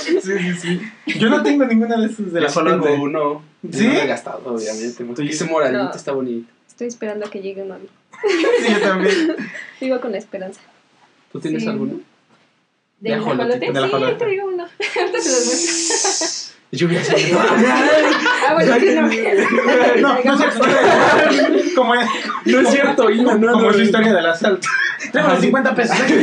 sí, 0.00 0.20
sí, 0.20 0.54
sí. 0.54 0.80
Yo 1.18 1.28
no 1.30 1.42
tengo 1.42 1.64
ninguna 1.64 1.96
de 1.96 2.06
esas 2.06 2.32
del 2.32 2.42
Yo 2.44 2.48
sí 2.48 2.58
ajolote. 2.58 2.88
tengo 2.88 3.02
uno. 3.04 3.42
¿Sí? 3.62 3.86
No 3.86 3.92
lo 3.94 4.00
he 4.00 4.06
gastado, 4.06 4.42
obviamente. 4.54 5.04
Porque 5.04 5.26
ese 5.28 5.44
moradito 5.44 5.84
No. 5.84 5.92
está 5.94 6.12
bonito. 6.12 6.50
Estoy 6.68 6.88
esperando 6.88 7.26
a 7.26 7.30
que 7.30 7.40
llegue 7.42 7.62
mí. 7.78 7.88
Sí, 8.62 8.72
yo 8.72 8.80
también. 8.80 9.36
Vivo 9.80 10.00
con 10.00 10.12
la 10.12 10.18
esperanza. 10.18 10.60
¿Tú 11.32 11.40
tienes 11.40 11.62
Sí. 11.62 11.68
alguno? 11.68 11.92
¿Del 11.92 12.02
De 13.00 13.14
ajolote, 13.14 13.42
ajolote? 13.42 13.58
del 13.72 13.72
Sí, 13.72 14.04
ahí 14.12 14.18
traigo 14.18 14.46
uno. 14.48 14.64
Ahorita 15.00 15.20
se 15.20 15.30
los 15.30 15.46
muestro. 15.46 16.49
Yo 16.72 16.86
hubiera 16.86 17.04
sido. 17.04 17.38
Ah, 18.48 18.54
bueno, 18.54 18.74
sí, 18.80 18.86
no. 18.94 19.02
No, 20.00 20.18
no 20.24 20.32
es 20.34 20.38
cierto. 20.40 20.60
Como, 21.76 21.94
No 21.94 22.60
es 22.60 22.68
cierto, 22.70 23.10
Ina, 23.10 23.34
no, 23.36 23.52
como 23.52 23.64
no, 23.66 23.72
su 23.72 23.78
no. 23.78 23.84
historia 23.84 24.12
del 24.14 24.26
asalto. 24.26 24.66
Tengo 25.12 25.28
los 25.28 25.40
50 25.40 25.74
pesos. 25.74 25.96
Sí, 26.06 26.14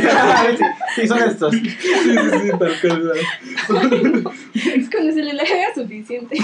sí, 0.96 1.08
son 1.08 1.18
estos. 1.22 1.54
Sí, 1.54 1.70
sí, 1.70 2.16
sí, 2.16 2.50
tal 2.58 2.74
cual. 2.80 3.12
Es 4.54 4.90
cuando 4.90 5.12
se 5.14 5.22
le 5.22 5.30
haga 5.40 5.74
suficiente. 5.74 6.36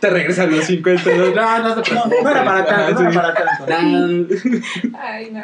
Te 0.00 0.10
regresan 0.10 0.50
los 0.56 0.64
50. 0.64 1.10
No, 1.16 1.58
no, 1.58 1.76
no 1.76 1.82
No, 2.22 2.30
era 2.30 2.44
para 2.44 2.64
tanto, 2.64 3.02
no 3.02 3.10
era 3.10 3.22
para 3.22 3.34
tanto. 3.34 3.64
tanto. 3.66 4.34
Ay, 4.98 5.30
no. 5.32 5.42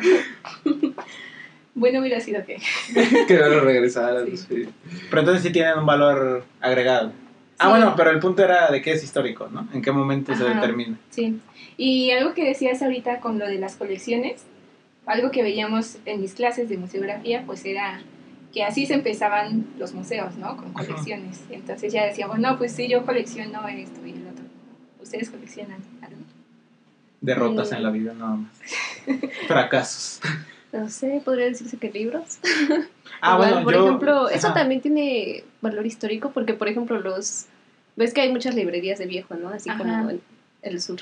Bueno, 1.75 2.01
hubiera 2.01 2.21
sido 2.21 2.45
que. 2.45 2.57
Que 3.27 3.37
no 3.39 3.49
lo 3.49 3.61
regresaran. 3.61 4.27
Sí. 4.27 4.37
sí. 4.37 4.69
Pero 5.11 5.21
entonces 5.21 5.43
sí 5.43 5.51
tienen 5.51 5.79
un 5.79 5.87
valor 5.87 6.45
agregado. 6.61 7.13
Ah, 7.59 7.69
bueno, 7.69 7.95
pero 7.97 8.11
el 8.11 8.19
punto 8.19 8.43
era 8.43 8.71
de 8.71 8.83
que 8.83 8.93
es 8.93 9.05
histórico, 9.05 9.49
¿no? 9.49 9.69
¿En 9.73 9.83
qué 9.83 9.93
momento 9.93 10.35
se 10.35 10.45
determina? 10.45 10.99
Sí. 11.11 11.41
Y 11.77 12.11
algo 12.11 12.35
que 12.35 12.45
decías 12.45 12.83
ahorita 12.83 13.21
con 13.21 13.39
lo 13.39 13.47
de 13.47 13.59
las 13.59 13.77
colecciones, 13.77 14.45
algo 15.07 15.31
que 15.31 15.43
veíamos 15.43 15.99
en 16.05 16.21
mis 16.21 16.35
clases 16.35 16.69
de 16.69 16.77
museografía, 16.79 17.45
pues 17.47 17.65
era 17.65 18.01
que 18.53 18.65
así 18.65 18.87
se 18.87 18.95
empezaban 18.95 19.67
los 19.79 19.95
museos, 19.95 20.37
¿no? 20.37 20.57
Con 20.57 20.73
Ajá. 20.75 20.87
colecciones. 20.87 21.41
Entonces 21.51 21.93
ya 21.93 22.05
decíamos, 22.05 22.39
no, 22.39 22.59
pues 22.59 22.73
sí, 22.73 22.89
yo 22.89 23.05
colecciono 23.07 23.67
esto 23.69 24.07
y 24.07 24.11
el 24.11 24.27
otro. 24.29 24.45
Ustedes 25.01 25.31
coleccionan 25.31 25.79
algo. 26.03 26.23
Derrotas 27.21 27.73
en 27.73 27.83
la 27.83 27.91
vida, 27.91 28.13
nada 28.15 28.37
más. 28.37 28.53
Fracasos. 29.47 30.21
No 30.73 30.89
sé, 30.89 31.21
podría 31.25 31.47
decirse 31.47 31.77
que 31.77 31.91
libros. 31.91 32.39
Ah, 33.21 33.35
Igual, 33.35 33.51
bueno, 33.51 33.65
por 33.65 33.75
yo... 33.75 33.85
ejemplo, 33.85 34.29
eso 34.31 34.49
Ajá. 34.49 34.61
también 34.61 34.81
tiene 34.81 35.45
valor 35.61 35.87
histórico 35.87 36.33
porque, 36.33 36.55
por 36.55 36.69
ejemplo, 36.69 36.99
los... 36.99 37.47
Ves 37.95 38.15
que 38.15 38.23
hay 38.23 38.33
muchas 38.33 38.55
librerías 38.55 38.99
de 38.99 39.07
viejo, 39.07 39.35
¿no? 39.35 39.51
Así 39.51 39.71
Ajá. 39.71 39.79
como 39.79 40.11
en 40.11 40.21
el 40.63 40.81
sur. 40.81 41.01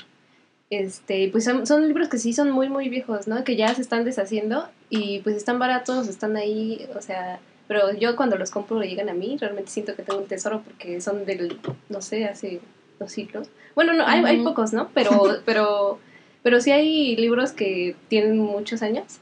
Este, 0.69 1.29
pues 1.31 1.45
son, 1.45 1.65
son 1.65 1.87
libros 1.87 2.09
que 2.09 2.17
sí 2.17 2.33
son 2.33 2.51
muy, 2.51 2.69
muy 2.69 2.89
viejos, 2.89 3.27
¿no? 3.27 3.43
Que 3.43 3.55
ya 3.55 3.73
se 3.73 3.81
están 3.81 4.03
deshaciendo 4.03 4.67
y 4.89 5.19
pues 5.19 5.35
están 5.35 5.57
baratos, 5.57 6.07
están 6.07 6.35
ahí, 6.35 6.87
o 6.95 7.01
sea... 7.01 7.39
Pero 7.67 7.93
yo 7.93 8.17
cuando 8.17 8.35
los 8.35 8.51
compro 8.51 8.83
y 8.83 8.89
llegan 8.89 9.07
a 9.07 9.13
mí, 9.13 9.37
realmente 9.39 9.71
siento 9.71 9.95
que 9.95 10.03
tengo 10.03 10.19
un 10.19 10.27
tesoro 10.27 10.61
porque 10.61 10.99
son 10.99 11.25
del, 11.25 11.57
no 11.87 12.01
sé, 12.01 12.25
hace 12.25 12.59
dos 12.99 13.13
siglos. 13.13 13.47
Bueno, 13.75 13.93
no, 13.93 14.05
hay, 14.05 14.21
hay 14.25 14.43
pocos, 14.43 14.73
¿no? 14.73 14.89
Pero, 14.93 15.37
pero, 15.45 15.97
pero 16.43 16.59
sí 16.59 16.71
hay 16.71 17.15
libros 17.15 17.53
que 17.53 17.95
tienen 18.09 18.37
muchos 18.37 18.81
años. 18.81 19.20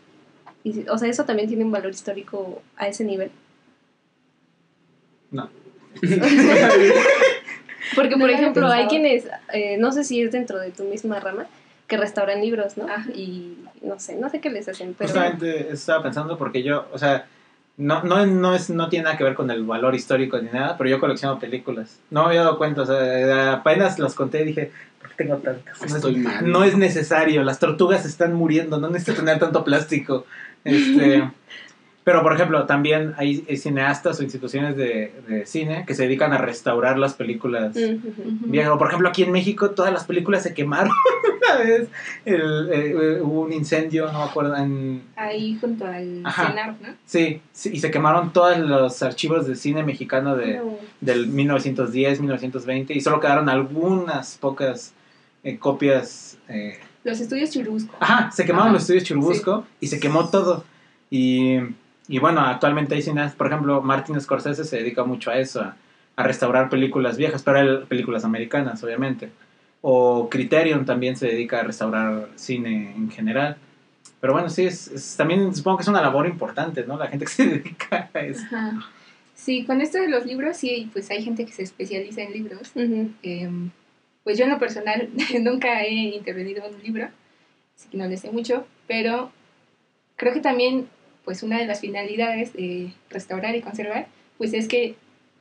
Y, 0.64 0.88
o 0.90 0.98
sea, 0.98 1.10
eso 1.10 1.26
también 1.26 1.48
tiene 1.48 1.64
un 1.64 1.72
valor 1.72 1.92
histórico 1.92 2.62
a 2.76 2.88
ese 2.88 3.04
nivel. 3.04 3.32
No. 5.32 5.50
Porque, 7.96 8.16
No 8.16 8.20
por 8.20 8.30
ejemplo, 8.30 8.68
hay 8.68 8.88
quienes, 8.88 9.28
eh, 9.54 9.78
no 9.78 9.92
sé 9.92 10.04
si 10.04 10.22
es 10.22 10.32
dentro 10.32 10.60
de 10.60 10.72
tu 10.72 10.84
misma 10.84 11.20
rama, 11.20 11.48
que 11.88 11.98
restauran 11.98 12.42
libros, 12.42 12.78
¿no? 12.78 12.86
Ajá. 12.86 13.10
Y 13.14 13.58
no 13.82 14.00
sé, 14.00 14.16
no 14.16 14.30
sé 14.30 14.40
qué 14.40 14.50
les 14.50 14.68
hacen, 14.68 14.94
pero... 14.98 15.10
Justamente 15.10 15.72
estaba 15.72 16.04
pensando 16.04 16.38
porque 16.38 16.62
yo, 16.62 16.88
o 16.94 16.98
sea, 16.98 17.26
no, 17.78 18.04
no, 18.04 18.26
no, 18.26 18.54
es, 18.56 18.70
no 18.70 18.90
tiene 18.90 19.06
nada 19.06 19.18
que 19.18 19.24
ver 19.24 19.36
con 19.36 19.50
el 19.50 19.64
valor 19.64 19.96
histórico 19.96 20.38
ni 20.40 20.50
nada, 20.50 20.78
pero 20.78 20.90
yo 20.90 21.00
colecciono 21.00 21.40
películas. 21.40 22.00
No 22.10 22.24
me 22.24 22.28
había 22.30 22.42
dado 22.42 22.58
cuenta, 22.58 22.82
o 22.82 22.86
sea, 22.86 23.54
apenas 23.54 23.98
las 23.98 24.16
conté 24.16 24.42
y 24.42 24.46
dije, 24.46 24.64
¿por 24.66 24.72
qué 24.72 24.89
tengo 25.20 25.36
tantas? 25.38 25.80
No 25.82 25.86
es- 25.86 25.94
Estoy 25.96 26.16
mal. 26.16 26.50
No 26.52 26.64
es 26.64 26.76
necesario, 26.78 27.44
las 27.44 27.60
tortugas 27.60 28.06
están 28.06 28.34
muriendo, 28.34 28.80
no 28.80 28.90
necesito 28.90 29.20
tener 29.20 29.38
tanto 29.38 29.64
plástico. 29.64 30.26
Este, 30.64 31.30
pero, 32.06 32.24
por 32.24 32.34
ejemplo, 32.34 32.66
también 32.66 33.14
hay, 33.18 33.46
hay 33.48 33.58
cineastas 33.58 34.20
o 34.20 34.24
instituciones 34.24 34.76
de, 34.76 35.14
de 35.28 35.46
cine 35.46 35.84
que 35.86 35.94
se 35.94 36.04
dedican 36.04 36.34
a 36.34 36.38
restaurar 36.40 36.98
las 36.98 37.14
películas 37.14 37.76
viejas. 37.76 38.78
Por 38.78 38.88
ejemplo, 38.88 39.10
aquí 39.10 39.24
en 39.24 39.32
México 39.32 39.72
todas 39.72 39.94
las 39.94 40.06
películas 40.06 40.42
se 40.42 40.54
quemaron 40.56 40.92
una 41.54 41.60
vez. 41.64 41.88
El, 42.26 42.70
eh, 42.72 43.20
hubo 43.22 43.42
un 43.42 43.54
incendio, 43.54 44.12
no 44.12 44.20
me 44.20 44.26
acuerdo, 44.26 44.56
en... 44.56 45.04
Ahí 45.16 45.58
junto 45.60 45.86
al 45.86 46.22
Ajá. 46.26 46.48
cenar, 46.48 46.76
¿no? 46.82 46.88
Sí, 47.06 47.42
sí, 47.52 47.72
y 47.74 47.80
se 47.80 47.92
quemaron 47.92 48.34
todos 48.34 48.58
los 48.58 49.04
archivos 49.04 49.46
de 49.48 49.56
cine 49.56 49.84
mexicano 49.84 50.36
de, 50.36 50.56
No. 50.58 50.78
del 51.02 51.28
1910, 51.28 52.22
1920, 52.22 52.94
y 52.96 53.02
solo 53.02 53.20
quedaron 53.20 53.50
algunas 53.50 54.38
pocas 54.38 54.94
eh, 55.44 55.58
copias. 55.58 56.38
eh, 56.48 56.80
Los 57.04 57.20
estudios 57.20 57.52
Churubusco. 57.52 57.96
Ajá, 58.00 58.32
se 58.32 58.44
quemaron 58.46 58.68
Ajá, 58.68 58.74
los 58.74 58.84
estudios 58.84 59.04
Churubusco 59.04 59.66
y 59.80 59.88
se 59.88 60.00
quemó 60.00 60.30
todo. 60.30 60.64
Y, 61.10 61.58
y 62.08 62.20
bueno, 62.20 62.42
actualmente 62.42 62.96
hay 62.96 63.02
cineastas, 63.02 63.36
por 63.36 63.48
ejemplo, 63.48 63.82
Martin 63.82 64.20
Scorsese 64.20 64.64
se 64.64 64.78
dedica 64.78 65.04
mucho 65.04 65.32
a 65.32 65.38
eso, 65.38 65.62
a, 65.62 65.76
a 66.16 66.24
restaurar 66.24 66.70
películas 66.70 67.18
viejas, 67.18 67.42
pero 67.44 67.60
él, 67.60 67.86
películas 67.88 68.24
americanas, 68.26 68.84
obviamente. 68.84 69.30
O 69.82 70.30
Criterion 70.30 70.86
también 70.86 71.16
se 71.16 71.28
dedica 71.28 71.62
a 71.62 71.64
restaurar 71.64 72.28
cine 72.36 72.94
en 72.96 73.10
general. 73.10 73.56
Pero 74.20 74.34
bueno, 74.34 74.50
sí, 74.50 74.66
es, 74.66 74.90
es- 74.90 75.16
también 75.16 75.56
supongo 75.56 75.78
que 75.78 75.84
es 75.84 75.88
una 75.88 76.02
labor 76.02 76.28
importante, 76.28 76.84
¿no? 76.86 76.98
La 76.98 77.08
gente 77.08 77.24
que 77.26 77.32
se 77.32 77.46
dedica 77.48 78.10
a 78.14 78.20
eso. 78.20 78.44
Ajá. 78.48 78.74
Sí, 79.36 79.64
con 79.64 79.80
esto 79.80 79.98
de 80.00 80.10
los 80.10 80.26
libros, 80.26 80.58
sí, 80.58 80.90
pues 80.92 81.10
hay 81.12 81.24
gente 81.24 81.46
que 81.46 81.54
se 81.54 81.64
especializa 81.64 82.22
en 82.24 82.34
libros. 82.34 82.72
Em, 83.24 83.70
pues 84.24 84.38
yo 84.38 84.46
en 84.46 84.52
lo 84.52 84.60
personal 84.60 85.10
nunca 85.42 85.84
he 85.84 85.92
intervenido 85.92 86.66
en 86.66 86.76
un 86.76 86.84
libro, 86.84 87.10
así 87.76 87.90
que 87.90 87.98
no 87.98 88.08
le 88.08 88.18
sé 88.18 88.32
mucho, 88.32 88.66
pero 88.88 89.32
creo 90.16 90.34
que 90.34 90.42
también 90.42 90.88
pues 91.26 91.44
una 91.44 91.60
de 91.60 91.68
las 91.68 91.82
finalidades 91.82 92.54
de 92.54 92.92
restaurar 93.10 93.56
y 93.56 93.62
conservar 93.62 94.08
pues 94.38 94.54
es 94.54 94.68
que 94.68 94.96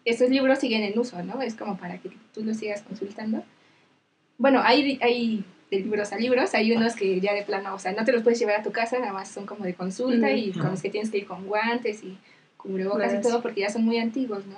estos 0.05 0.31
libros 0.31 0.59
siguen 0.59 0.83
en 0.83 0.99
uso, 0.99 1.23
¿no? 1.23 1.41
Es 1.43 1.55
como 1.55 1.77
para 1.77 1.99
que 1.99 2.11
tú 2.33 2.43
los 2.43 2.57
sigas 2.57 2.83
consultando. 2.83 3.45
Bueno, 4.39 4.61
hay, 4.65 4.99
hay 5.03 5.45
de 5.71 5.81
libros 5.81 6.13
a 6.13 6.17
libros, 6.17 6.55
hay 6.55 6.73
unos 6.73 6.97
que 6.97 7.21
ya 7.21 7.35
de 7.35 7.43
plano, 7.43 7.75
o 7.75 7.79
sea, 7.79 7.93
no 7.93 8.05
te 8.05 8.13
los 8.13 8.23
puedes 8.23 8.39
llevar 8.39 8.61
a 8.61 8.63
tu 8.63 8.73
casa, 8.73 8.99
nada 8.99 9.13
más 9.13 9.29
son 9.29 9.47
como 9.47 9.65
de 9.65 9.75
consulta 9.75 10.33
y 10.33 10.53
con 10.53 10.71
los 10.71 10.83
que 10.83 10.91
tienes 10.91 11.11
que 11.11 11.19
ir 11.19 11.27
con 11.27 11.47
guantes 11.47 12.03
y 12.03 12.17
cubrebocas 12.57 13.13
y 13.13 13.17
Claro, 13.17 13.29
todo 13.29 13.43
porque 13.43 13.61
ya 13.61 13.71
son 13.71 13.85
muy 13.85 13.99
antiguos, 13.99 14.47
¿no? 14.47 14.57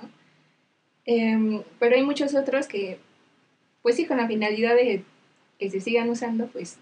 Em, 1.05 1.61
pero 1.79 1.95
hay 1.95 2.03
muchos 2.03 2.33
otros 2.35 2.67
que, 2.67 2.99
pues 3.81 3.95
sí, 3.95 4.05
con 4.05 4.17
la 4.17 4.27
finalidad 4.27 4.75
de 4.75 5.03
que 5.59 5.69
se 5.69 5.79
sigan 5.79 6.09
usando, 6.09 6.47
pues 6.47 6.77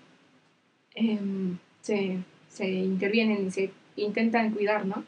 em, 0.96 1.58
se, 1.82 2.18
se 2.50 2.68
intervienen 2.68 3.48
y 3.48 3.52
se 3.52 3.72
intentan 3.96 4.52
cuidar, 4.52 4.86
¿no? 4.86 5.04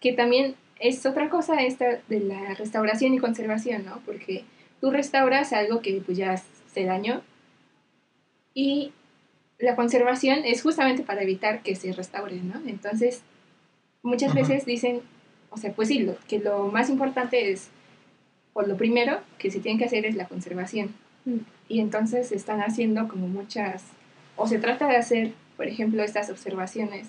Que 0.00 0.12
también 0.12 0.56
es 0.78 1.06
otra 1.06 1.30
cosa 1.30 1.62
esta 1.62 2.00
de 2.08 2.20
la 2.20 2.54
restauración 2.54 3.14
y 3.14 3.18
conservación, 3.18 3.84
¿no? 3.84 4.00
Porque 4.04 4.44
tú 4.80 4.90
restauras 4.90 5.52
algo 5.52 5.80
que 5.80 6.02
pues 6.04 6.18
ya 6.18 6.36
se 6.36 6.84
dañó 6.84 7.22
y 8.54 8.92
la 9.58 9.76
conservación 9.76 10.40
es 10.44 10.62
justamente 10.62 11.04
para 11.04 11.22
evitar 11.22 11.62
que 11.62 11.76
se 11.76 11.92
restaure, 11.92 12.42
¿no? 12.42 12.60
Entonces, 12.66 13.22
muchas 14.02 14.30
Ajá. 14.30 14.40
veces 14.40 14.66
dicen, 14.66 15.00
o 15.50 15.56
sea, 15.56 15.72
pues 15.72 15.88
sí, 15.88 16.00
lo, 16.00 16.16
que 16.28 16.40
lo 16.40 16.66
más 16.68 16.90
importante 16.90 17.52
es, 17.52 17.68
o 18.54 18.62
lo 18.62 18.76
primero 18.76 19.20
que 19.38 19.50
se 19.50 19.60
tiene 19.60 19.78
que 19.78 19.84
hacer 19.84 20.04
es 20.04 20.16
la 20.16 20.26
conservación. 20.26 20.94
Mm. 21.24 21.38
Y 21.68 21.80
entonces 21.80 22.32
están 22.32 22.60
haciendo 22.60 23.08
como 23.08 23.28
muchas 23.28 23.84
o 24.36 24.46
se 24.46 24.58
trata 24.58 24.88
de 24.88 24.96
hacer, 24.96 25.32
por 25.56 25.66
ejemplo, 25.68 26.02
estas 26.02 26.30
observaciones, 26.30 27.08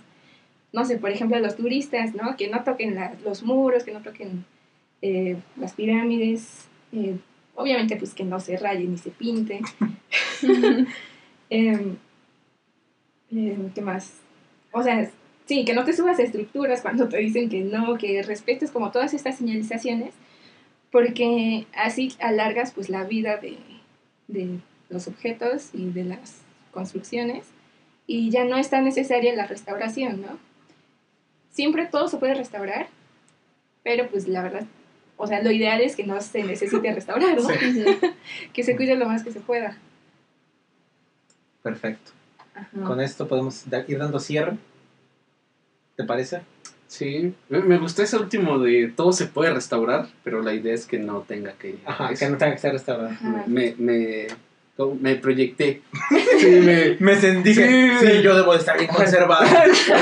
no 0.71 0.85
sé, 0.85 0.97
por 0.97 1.11
ejemplo, 1.11 1.39
los 1.39 1.55
turistas, 1.55 2.15
¿no? 2.15 2.35
Que 2.37 2.49
no 2.49 2.63
toquen 2.63 2.95
la- 2.95 3.13
los 3.23 3.43
muros, 3.43 3.83
que 3.83 3.91
no 3.93 4.01
toquen 4.01 4.45
eh, 5.01 5.37
las 5.57 5.73
pirámides, 5.73 6.67
eh, 6.93 7.17
obviamente 7.55 7.95
pues 7.97 8.13
que 8.13 8.23
no 8.23 8.39
se 8.39 8.57
rayen 8.57 8.91
ni 8.91 8.97
se 8.97 9.11
pinten. 9.11 9.61
Em, 11.49 11.97
em, 13.31 13.69
¿Qué 13.73 13.81
más? 13.81 14.13
O 14.71 14.81
sea, 14.83 15.09
sí, 15.45 15.65
que 15.65 15.73
no 15.73 15.83
te 15.83 15.93
subas 15.93 16.19
a 16.19 16.23
estructuras 16.23 16.81
cuando 16.81 17.07
te 17.09 17.17
dicen 17.17 17.49
que 17.49 17.61
no, 17.61 17.97
que 17.97 18.23
respetes 18.23 18.71
como 18.71 18.91
todas 18.91 19.13
estas 19.13 19.37
señalizaciones, 19.37 20.13
porque 20.91 21.67
así 21.75 22.13
alargas 22.19 22.71
pues 22.71 22.89
la 22.89 23.03
vida 23.03 23.37
de, 23.37 23.57
de 24.33 24.59
los 24.89 25.07
objetos 25.07 25.69
y 25.73 25.89
de 25.89 26.03
las 26.03 26.41
construcciones 26.71 27.45
y 28.07 28.29
ya 28.31 28.43
no 28.45 28.57
es 28.57 28.69
tan 28.69 28.83
necesaria 28.83 29.35
la 29.35 29.47
restauración, 29.47 30.21
¿no? 30.21 30.37
Siempre 31.51 31.85
todo 31.85 32.07
se 32.07 32.17
puede 32.17 32.33
restaurar, 32.33 32.87
pero 33.83 34.09
pues 34.09 34.27
la 34.27 34.41
verdad, 34.41 34.65
o 35.17 35.27
sea, 35.27 35.41
lo 35.41 35.51
ideal 35.51 35.81
es 35.81 35.95
que 35.95 36.05
no 36.05 36.19
se 36.21 36.43
necesite 36.43 36.91
restaurar, 36.93 37.39
¿no? 37.41 37.47
que 38.53 38.63
se 38.63 38.75
cuide 38.75 38.95
lo 38.95 39.05
más 39.05 39.23
que 39.23 39.31
se 39.31 39.39
pueda. 39.39 39.77
Perfecto. 41.61 42.11
Ajá. 42.55 42.83
Con 42.83 42.99
esto 42.99 43.27
podemos 43.27 43.63
ir 43.87 43.97
dando 43.97 44.19
cierre. 44.19 44.57
¿Te 45.95 46.03
parece? 46.03 46.41
Sí, 46.93 47.33
me, 47.49 47.77
gustó 47.79 48.03
ese 48.03 48.17
último 48.17 48.59
de 48.59 48.93
todo 48.95 49.13
se 49.13 49.25
puede 49.25 49.51
restaurar, 49.51 50.09
pero 50.23 50.43
la 50.43 50.53
idea 50.53 50.75
es 50.75 50.85
que 50.85 50.99
no 50.99 51.21
tenga 51.21 51.53
que... 51.53 51.77
Ajá, 51.85 52.11
es- 52.11 52.19
que 52.19 52.29
no 52.29 52.37
tenga 52.37 52.51
que 52.53 52.59
ser 52.59 52.73
restaurado. 52.73 53.09
Me, 53.47 53.73
me, 53.79 54.27
me 54.99 55.15
proyecté. 55.15 55.81
Sí, 56.39 56.49
me, 56.49 56.95
Me 56.99 57.15
sentí 57.19 57.55
que 57.55 57.97
Sí. 57.99 58.05
sí, 58.07 58.21
yo 58.21 58.35
debo 58.35 58.53
de 58.53 58.59
estar 58.59 58.77
bien 58.77 58.91
conservado. 58.95 59.43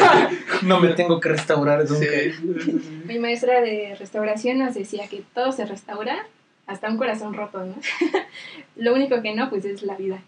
no 0.64 0.82
me 0.82 0.89
tengo 0.89 1.22
que 1.22 1.30
restaurar 1.30 1.89
nunca. 1.89 2.06
sí. 2.06 2.82
Mi 3.06 3.20
maestra 3.20 3.62
de 3.62 3.96
restauración 3.98 4.58
nos 4.60 4.74
decía 4.74 5.08
que 5.08 5.24
todo 5.34 5.54
se 5.54 5.66
restaura, 5.66 6.26
hasta 6.68 6.89
un 6.89 6.98
corazón 6.98 7.34
roto, 7.34 7.64
¿no? 7.66 7.76
lo 8.76 8.94
único 8.94 9.22
que 9.22 9.34
no, 9.34 9.50
pues 9.50 9.64
es 9.64 9.82
la 9.84 9.96
vida. 9.96 10.22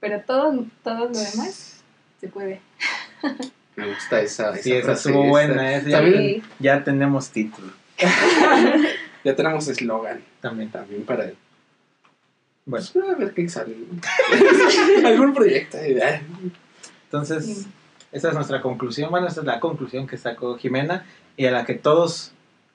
Pero 0.00 0.20
todo, 0.26 0.66
todo 0.84 1.06
lo 1.06 1.18
demás 1.18 1.82
se 2.20 2.28
puede. 2.28 2.60
Me 3.76 3.86
gusta 3.88 4.20
esa, 4.20 4.54
Sí, 4.56 4.72
esa 4.72 4.84
frase, 4.86 5.08
estuvo 5.08 5.24
buena. 5.28 5.74
esa 5.76 5.88
ya, 5.88 6.42
ya 6.58 6.84
tenemos 6.84 7.30
título. 7.30 7.72
ya 9.24 9.34
tenemos 9.36 9.68
eslogan 9.68 10.20
También. 10.40 10.70
también 10.70 11.04
para 11.04 11.24
él. 11.24 11.36
Bueno, 12.66 12.86
Pues, 12.92 13.04
a 13.10 13.14
ver 13.16 13.32
qué 13.34 13.48
sale. 13.48 13.74
Algún 15.04 15.32
proyecto. 15.34 15.78
eh, 15.78 16.20
entonces, 17.04 17.44
Sí. 17.44 17.66
esa 18.12 18.28
es 18.28 18.34
nuestra 18.34 18.60
conclusión. 18.60 19.10
Bueno, 19.10 19.26
esa 19.26 19.40
es 19.40 19.46
la 19.46 19.58
conclusión 19.60 20.06
que 20.06 20.16
sacó 20.16 20.56
Jimena 20.58 21.04
y 21.36 21.46
a 21.46 21.50
la 21.50 21.64
que 21.64 21.74
todos 21.74 22.32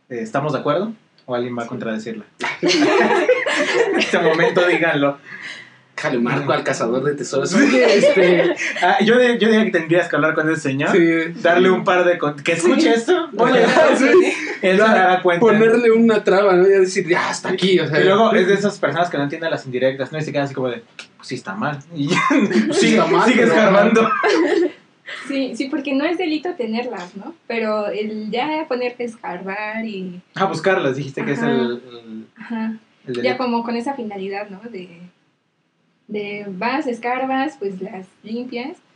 eh, 0.10 0.20
estamos 0.22 0.54
de 0.54 0.60
acuerdo. 0.60 0.94
¿O 1.26 1.36
alguien 1.36 1.58
va 1.58 1.64
a 1.64 1.68
contradecirla? 1.68 2.24
en 2.62 3.98
este 4.00 4.18
momento 4.20 4.66
díganlo. 4.66 5.18
Jale, 6.00 6.20
Marco 6.20 6.52
al 6.52 6.64
cazador 6.64 7.04
de 7.04 7.16
tesoros. 7.16 7.54
Oye, 7.56 7.98
este. 7.98 8.56
Ah, 8.84 8.98
yo, 9.04 9.18
de- 9.18 9.40
yo 9.40 9.48
diría 9.50 9.66
que 9.66 9.72
tendrías 9.72 10.08
que 10.08 10.16
hablar 10.16 10.36
con 10.36 10.48
ese 10.52 10.62
señor. 10.62 10.92
sí, 10.92 11.42
Darle 11.42 11.72
un 11.72 11.84
par 11.84 12.06
de... 12.06 12.18
con- 12.20 12.36
Que 12.36 12.52
escuche 12.54 12.94
esto. 12.94 13.30
Oye, 13.38 13.66
sí. 13.98 14.06
Él 14.62 14.78
se 14.78 14.84
dará 14.84 15.22
cuenta. 15.24 15.40
Ponerle 15.46 15.92
una 15.92 16.24
traba, 16.24 16.54
¿no? 16.54 16.68
Y 16.68 16.70
decir, 16.70 17.08
ya, 17.08 17.30
hasta 17.30 17.50
aquí. 17.50 17.80
O 17.80 17.88
sea, 17.88 18.00
Y 18.00 18.04
luego 18.04 18.32
es 18.34 18.48
de 18.48 18.54
esas 18.54 18.78
personas 18.78 19.10
que 19.10 19.18
no 19.18 19.24
entienden 19.24 19.50
las 19.50 19.66
indirectas, 19.66 20.12
¿no? 20.12 20.20
Y 20.20 20.22
se 20.22 20.32
quedan 20.32 20.46
así 20.46 20.54
como 20.54 20.70
de, 20.70 20.84
pues 21.18 21.28
sí 21.30 21.36
está 21.36 21.56
mal. 21.56 21.80
Y 21.96 22.10
ya, 22.10 22.22
Sí 22.72 22.90
está 22.96 23.08
mal, 23.08 23.28
sigue 23.28 23.44
escarbando. 23.44 24.08
Sí, 25.28 25.56
sí, 25.56 25.68
porque 25.70 25.94
no 25.94 26.06
es 26.06 26.18
delito 26.18 26.54
tenerlas, 26.56 27.16
¿no? 27.16 27.34
Pero 27.48 27.88
el 27.88 28.30
ya 28.30 28.66
ponerte 28.68 29.04
a 29.04 29.06
escarbar 29.08 29.86
y... 29.86 30.22
A 30.36 30.46
buscarlas, 30.46 30.96
dijiste 30.98 31.24
que 31.26 31.32
es 31.32 31.42
el, 31.42 31.50
el, 31.50 32.26
Ajá. 32.38 32.74
el 33.08 33.22
Ya 33.24 33.38
como 33.38 33.64
con 33.64 33.76
esa 33.78 33.94
finalidad, 33.94 34.50
¿no? 34.50 34.60
De, 34.70 34.90
de 36.08 36.46
vas, 36.48 36.88
escarbas, 36.88 37.56
pues 37.60 37.82
las 37.82 38.06
limpias. 38.24 38.78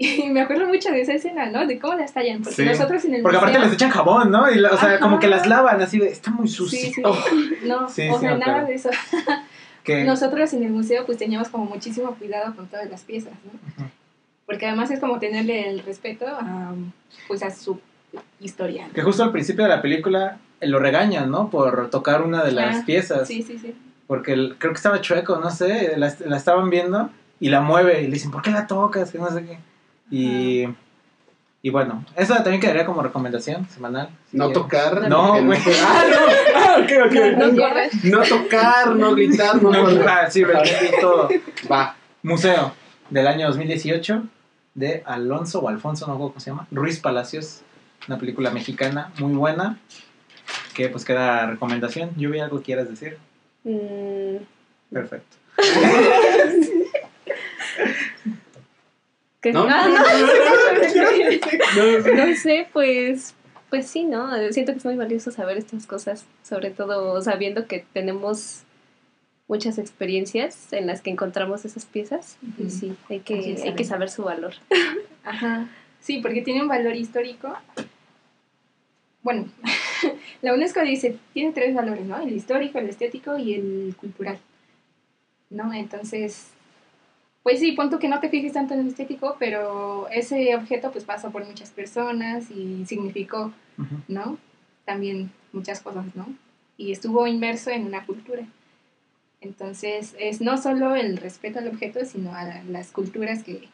Y 0.00 0.28
me 0.28 0.40
acuerdo 0.42 0.68
mucho 0.68 0.92
de 0.92 1.00
esa 1.00 1.14
escena, 1.14 1.46
¿no? 1.50 1.66
De 1.66 1.80
cómo 1.80 1.94
las 1.94 2.14
tallan. 2.14 2.42
Porque 2.42 2.54
Sí. 2.54 2.64
nosotros 2.64 3.04
en 3.04 3.14
el 3.16 3.22
Porque 3.22 3.36
aparte 3.36 3.58
museo- 3.58 3.64
les 3.72 3.74
echan 3.74 3.90
jabón, 3.90 4.30
¿no? 4.30 4.48
Y 4.48 4.54
la- 4.54 4.70
o 4.70 4.76
sea, 4.76 4.90
Ajá. 4.90 5.00
como 5.00 5.18
que 5.18 5.26
las 5.26 5.48
lavan 5.48 5.80
así 5.82 5.98
de, 5.98 6.06
está 6.08 6.30
muy 6.30 6.46
sucio. 6.46 6.78
Sí, 6.78 6.92
sí. 6.92 7.02
Oh. 7.04 7.16
No, 7.64 7.88
Sí, 7.88 8.08
o 8.08 8.16
sea, 8.20 8.36
nada 8.36 8.52
acuerdo. 8.58 8.68
de 8.68 8.74
eso. 8.74 8.90
Que, 9.82 10.04
Nosotros 10.04 10.52
en 10.52 10.62
el 10.64 10.70
museo 10.70 11.04
pues 11.06 11.16
teníamos 11.18 11.48
como 11.48 11.64
muchísimo 11.64 12.14
cuidado 12.14 12.54
con 12.54 12.68
todas 12.68 12.88
las 12.90 13.02
piezas, 13.04 13.32
¿no? 13.44 13.52
Ujú. 13.84 13.90
Porque 14.46 14.66
además 14.66 14.90
es 14.92 15.00
como 15.00 15.18
tenerle 15.18 15.68
el 15.68 15.80
respeto 15.80 16.26
a, 16.28 16.74
pues 17.26 17.42
a 17.42 17.50
su 17.50 17.80
historia. 18.38 18.86
que 18.94 19.02
justo 19.02 19.24
al 19.24 19.32
principio 19.32 19.64
de 19.64 19.70
la 19.70 19.80
película 19.82 20.38
eh, 20.60 20.66
lo 20.68 20.78
regañan, 20.78 21.30
¿no? 21.30 21.48
Por 21.50 21.90
tocar 21.90 22.22
una 22.22 22.44
de 22.44 22.52
las 22.52 22.76
Ah, 22.76 22.82
piezas. 22.86 23.26
Sí, 23.26 23.42
sí, 23.42 23.58
sí. 23.58 23.74
Porque 24.08 24.32
el- 24.32 24.56
creo 24.58 24.72
que 24.72 24.78
estaba 24.78 25.00
chueco, 25.00 25.36
no 25.38 25.50
sé, 25.50 25.94
la, 25.96 26.12
la 26.26 26.36
estaban 26.36 26.68
viendo 26.70 27.10
y 27.38 27.50
la 27.50 27.60
mueve 27.60 28.00
y 28.02 28.06
le 28.08 28.14
dicen, 28.14 28.32
¿por 28.32 28.42
qué 28.42 28.50
la 28.50 28.66
tocas? 28.66 29.12
Que 29.12 29.18
no 29.18 29.30
sé 29.30 29.44
qué. 29.44 29.58
Y, 30.10 30.66
y 31.62 31.70
bueno, 31.70 32.04
eso 32.16 32.34
también 32.36 32.60
quedaría 32.60 32.86
como 32.86 33.02
recomendación 33.02 33.68
semanal. 33.68 34.08
No 34.32 34.48
Sí. 34.48 34.54
tocar. 34.54 35.08
No, 35.08 35.44
güey. 35.44 35.60
Ah, 35.86 36.04
no. 36.10 36.16
Ah, 36.56 36.76
ok, 36.80 36.90
ok. 37.06 37.14
No, 37.36 37.46
No, 37.48 38.18
no, 38.18 38.22
tocar, 38.24 38.96
no 38.96 39.14
gritar, 39.14 39.62
no. 39.62 39.70
No, 39.90 40.04
ah, 40.08 40.30
sí, 40.30 40.42
todo. 41.00 41.28
Va. 41.70 41.94
Museo 42.22 42.72
del 43.10 43.26
año 43.28 43.46
2018 43.48 44.22
de 44.74 45.02
Alonso 45.06 45.60
o 45.60 45.68
Alfonso, 45.68 46.06
no 46.06 46.16
cómo 46.18 46.40
se 46.40 46.50
llama, 46.50 46.66
Ruiz 46.70 46.98
Palacios, 47.00 47.60
una 48.06 48.18
película 48.18 48.50
mexicana 48.50 49.12
muy 49.18 49.34
buena 49.34 49.78
que 50.74 50.88
pues 50.88 51.04
queda 51.04 51.46
recomendación. 51.46 52.10
Lluvia, 52.16 52.44
¿algo 52.44 52.62
quieras 52.62 52.88
decir? 52.88 53.18
Mm, 53.64 54.36
Perfecto. 54.92 55.36
¿qué? 59.40 59.52
¿No? 59.52 59.66
Ah, 59.68 59.88
no, 59.88 59.98
No, 61.76 62.26
no 62.26 62.36
sé, 62.36 62.66
pues, 62.72 63.34
pues 63.70 63.86
sí, 63.86 64.04
¿no? 64.04 64.30
Siento 64.52 64.72
que 64.72 64.78
es 64.78 64.84
muy 64.84 64.96
valioso 64.96 65.30
saber 65.30 65.58
estas 65.58 65.86
cosas, 65.86 66.24
sobre 66.42 66.70
todo 66.70 67.20
sabiendo 67.22 67.66
que 67.66 67.84
tenemos 67.92 68.62
muchas 69.48 69.78
experiencias 69.78 70.72
en 70.72 70.86
las 70.86 71.00
que 71.00 71.10
encontramos 71.10 71.64
esas 71.64 71.86
piezas 71.86 72.36
y 72.58 72.70
sí, 72.70 72.96
hay 73.08 73.20
que, 73.20 73.58
hay 73.62 73.74
que 73.74 73.84
saber 73.84 74.10
su 74.10 74.22
valor. 74.24 74.54
Ajá. 75.24 75.68
Sí, 76.00 76.20
porque 76.22 76.42
tiene 76.42 76.62
un 76.62 76.68
valor 76.68 76.94
histórico. 76.94 77.52
Bueno, 79.22 79.46
la 80.42 80.54
UNESCO 80.54 80.80
dice, 80.82 81.16
tiene 81.32 81.52
tres 81.52 81.74
valores, 81.74 82.04
¿no? 82.06 82.18
El 82.18 82.32
histórico, 82.32 82.78
el 82.78 82.88
estético 82.88 83.38
y 83.38 83.54
el 83.54 83.94
cultural. 83.98 84.38
¿No? 85.50 85.72
Entonces, 85.72 86.48
pues 87.42 87.60
sí, 87.60 87.72
pon 87.72 87.88
tú 87.90 87.98
que 87.98 88.08
no 88.08 88.20
te 88.20 88.28
fijes 88.28 88.52
tanto 88.52 88.74
en 88.74 88.80
el 88.80 88.88
estético, 88.88 89.36
pero 89.38 90.08
ese 90.10 90.54
objeto 90.54 90.90
pues 90.92 91.04
pasó 91.04 91.30
por 91.30 91.44
muchas 91.46 91.70
personas 91.70 92.50
y 92.50 92.84
significó. 92.86 93.52
¿no? 94.08 94.38
También 94.84 95.30
muchas 95.52 95.80
cosas, 95.80 96.04
¿no? 96.16 96.26
Y 96.76 96.92
estuvo 96.92 97.26
inmerso 97.26 97.70
en 97.70 97.86
una 97.86 98.04
cultura. 98.04 98.44
Entonces, 99.40 100.14
es 100.18 100.40
no 100.40 100.58
solo 100.58 100.96
el 100.96 101.16
respeto 101.16 101.60
al 101.60 101.68
objeto, 101.68 102.04
sino 102.04 102.34
a 102.34 102.42
la- 102.44 102.62
las 102.64 102.90
culturas 102.90 103.42
que 103.44 103.68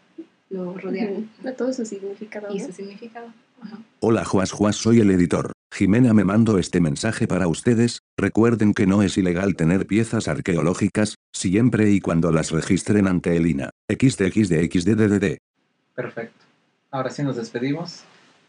lo 0.50 0.74
rodean. 0.74 1.30
A 1.46 1.52
todo 1.52 1.72
su 1.72 1.84
significado. 1.86 2.54
y 2.54 2.58
¿no? 2.58 2.66
su 2.66 2.72
significado. 2.72 3.28
Ajá. 3.62 3.78
Hola 4.00 4.24
Juas 4.26 4.52
Juas 4.52 4.76
soy 4.76 5.00
el 5.00 5.10
editor. 5.10 5.53
Jimena 5.74 6.14
me 6.14 6.22
mando 6.22 6.58
este 6.60 6.80
mensaje 6.80 7.26
para 7.26 7.48
ustedes, 7.48 7.98
recuerden 8.16 8.74
que 8.74 8.86
no 8.86 9.02
es 9.02 9.18
ilegal 9.18 9.56
tener 9.56 9.86
piezas 9.86 10.28
arqueológicas, 10.28 11.16
siempre 11.32 11.90
y 11.90 12.00
cuando 12.00 12.30
las 12.30 12.52
registren 12.52 13.08
ante 13.08 13.36
el 13.36 13.48
INA. 13.48 13.70
XDXDXDDD. 13.88 15.38
Perfecto. 15.96 16.44
Ahora 16.92 17.10
sí 17.10 17.24
nos 17.24 17.34
despedimos. 17.34 18.04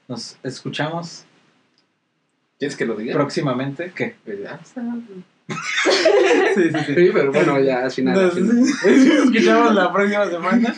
Nos 0.08 0.38
escuchamos 0.44 1.26
¿Quieres 2.60 2.78
que 2.78 2.86
lo 2.86 2.96
diga? 2.96 3.16
próximamente. 3.16 3.92
¿Qué? 3.96 4.16
Sí, 6.56 6.64
sí, 6.72 6.80
sí. 6.88 6.96
Sí, 6.96 7.10
pero 7.14 7.32
bueno, 7.32 7.60
ya 7.60 7.84
al 7.86 7.92
final. 7.92 8.18
al 8.18 8.26
Nos 8.26 8.34
final. 8.36 8.64
escuchamos 9.24 9.76
la 9.76 9.94
próxima 9.94 10.28
semana 10.28 10.76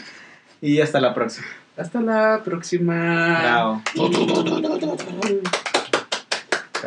y 0.61 0.81
hasta 0.81 0.99
la 0.99 1.13
próxima. 1.13 1.47
Hasta 1.77 2.01
la 2.01 2.41
próxima. 2.43 3.39
Bravo. 3.41 3.81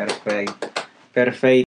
Perfecto. 0.07 0.71
Perfecto. 1.13 1.51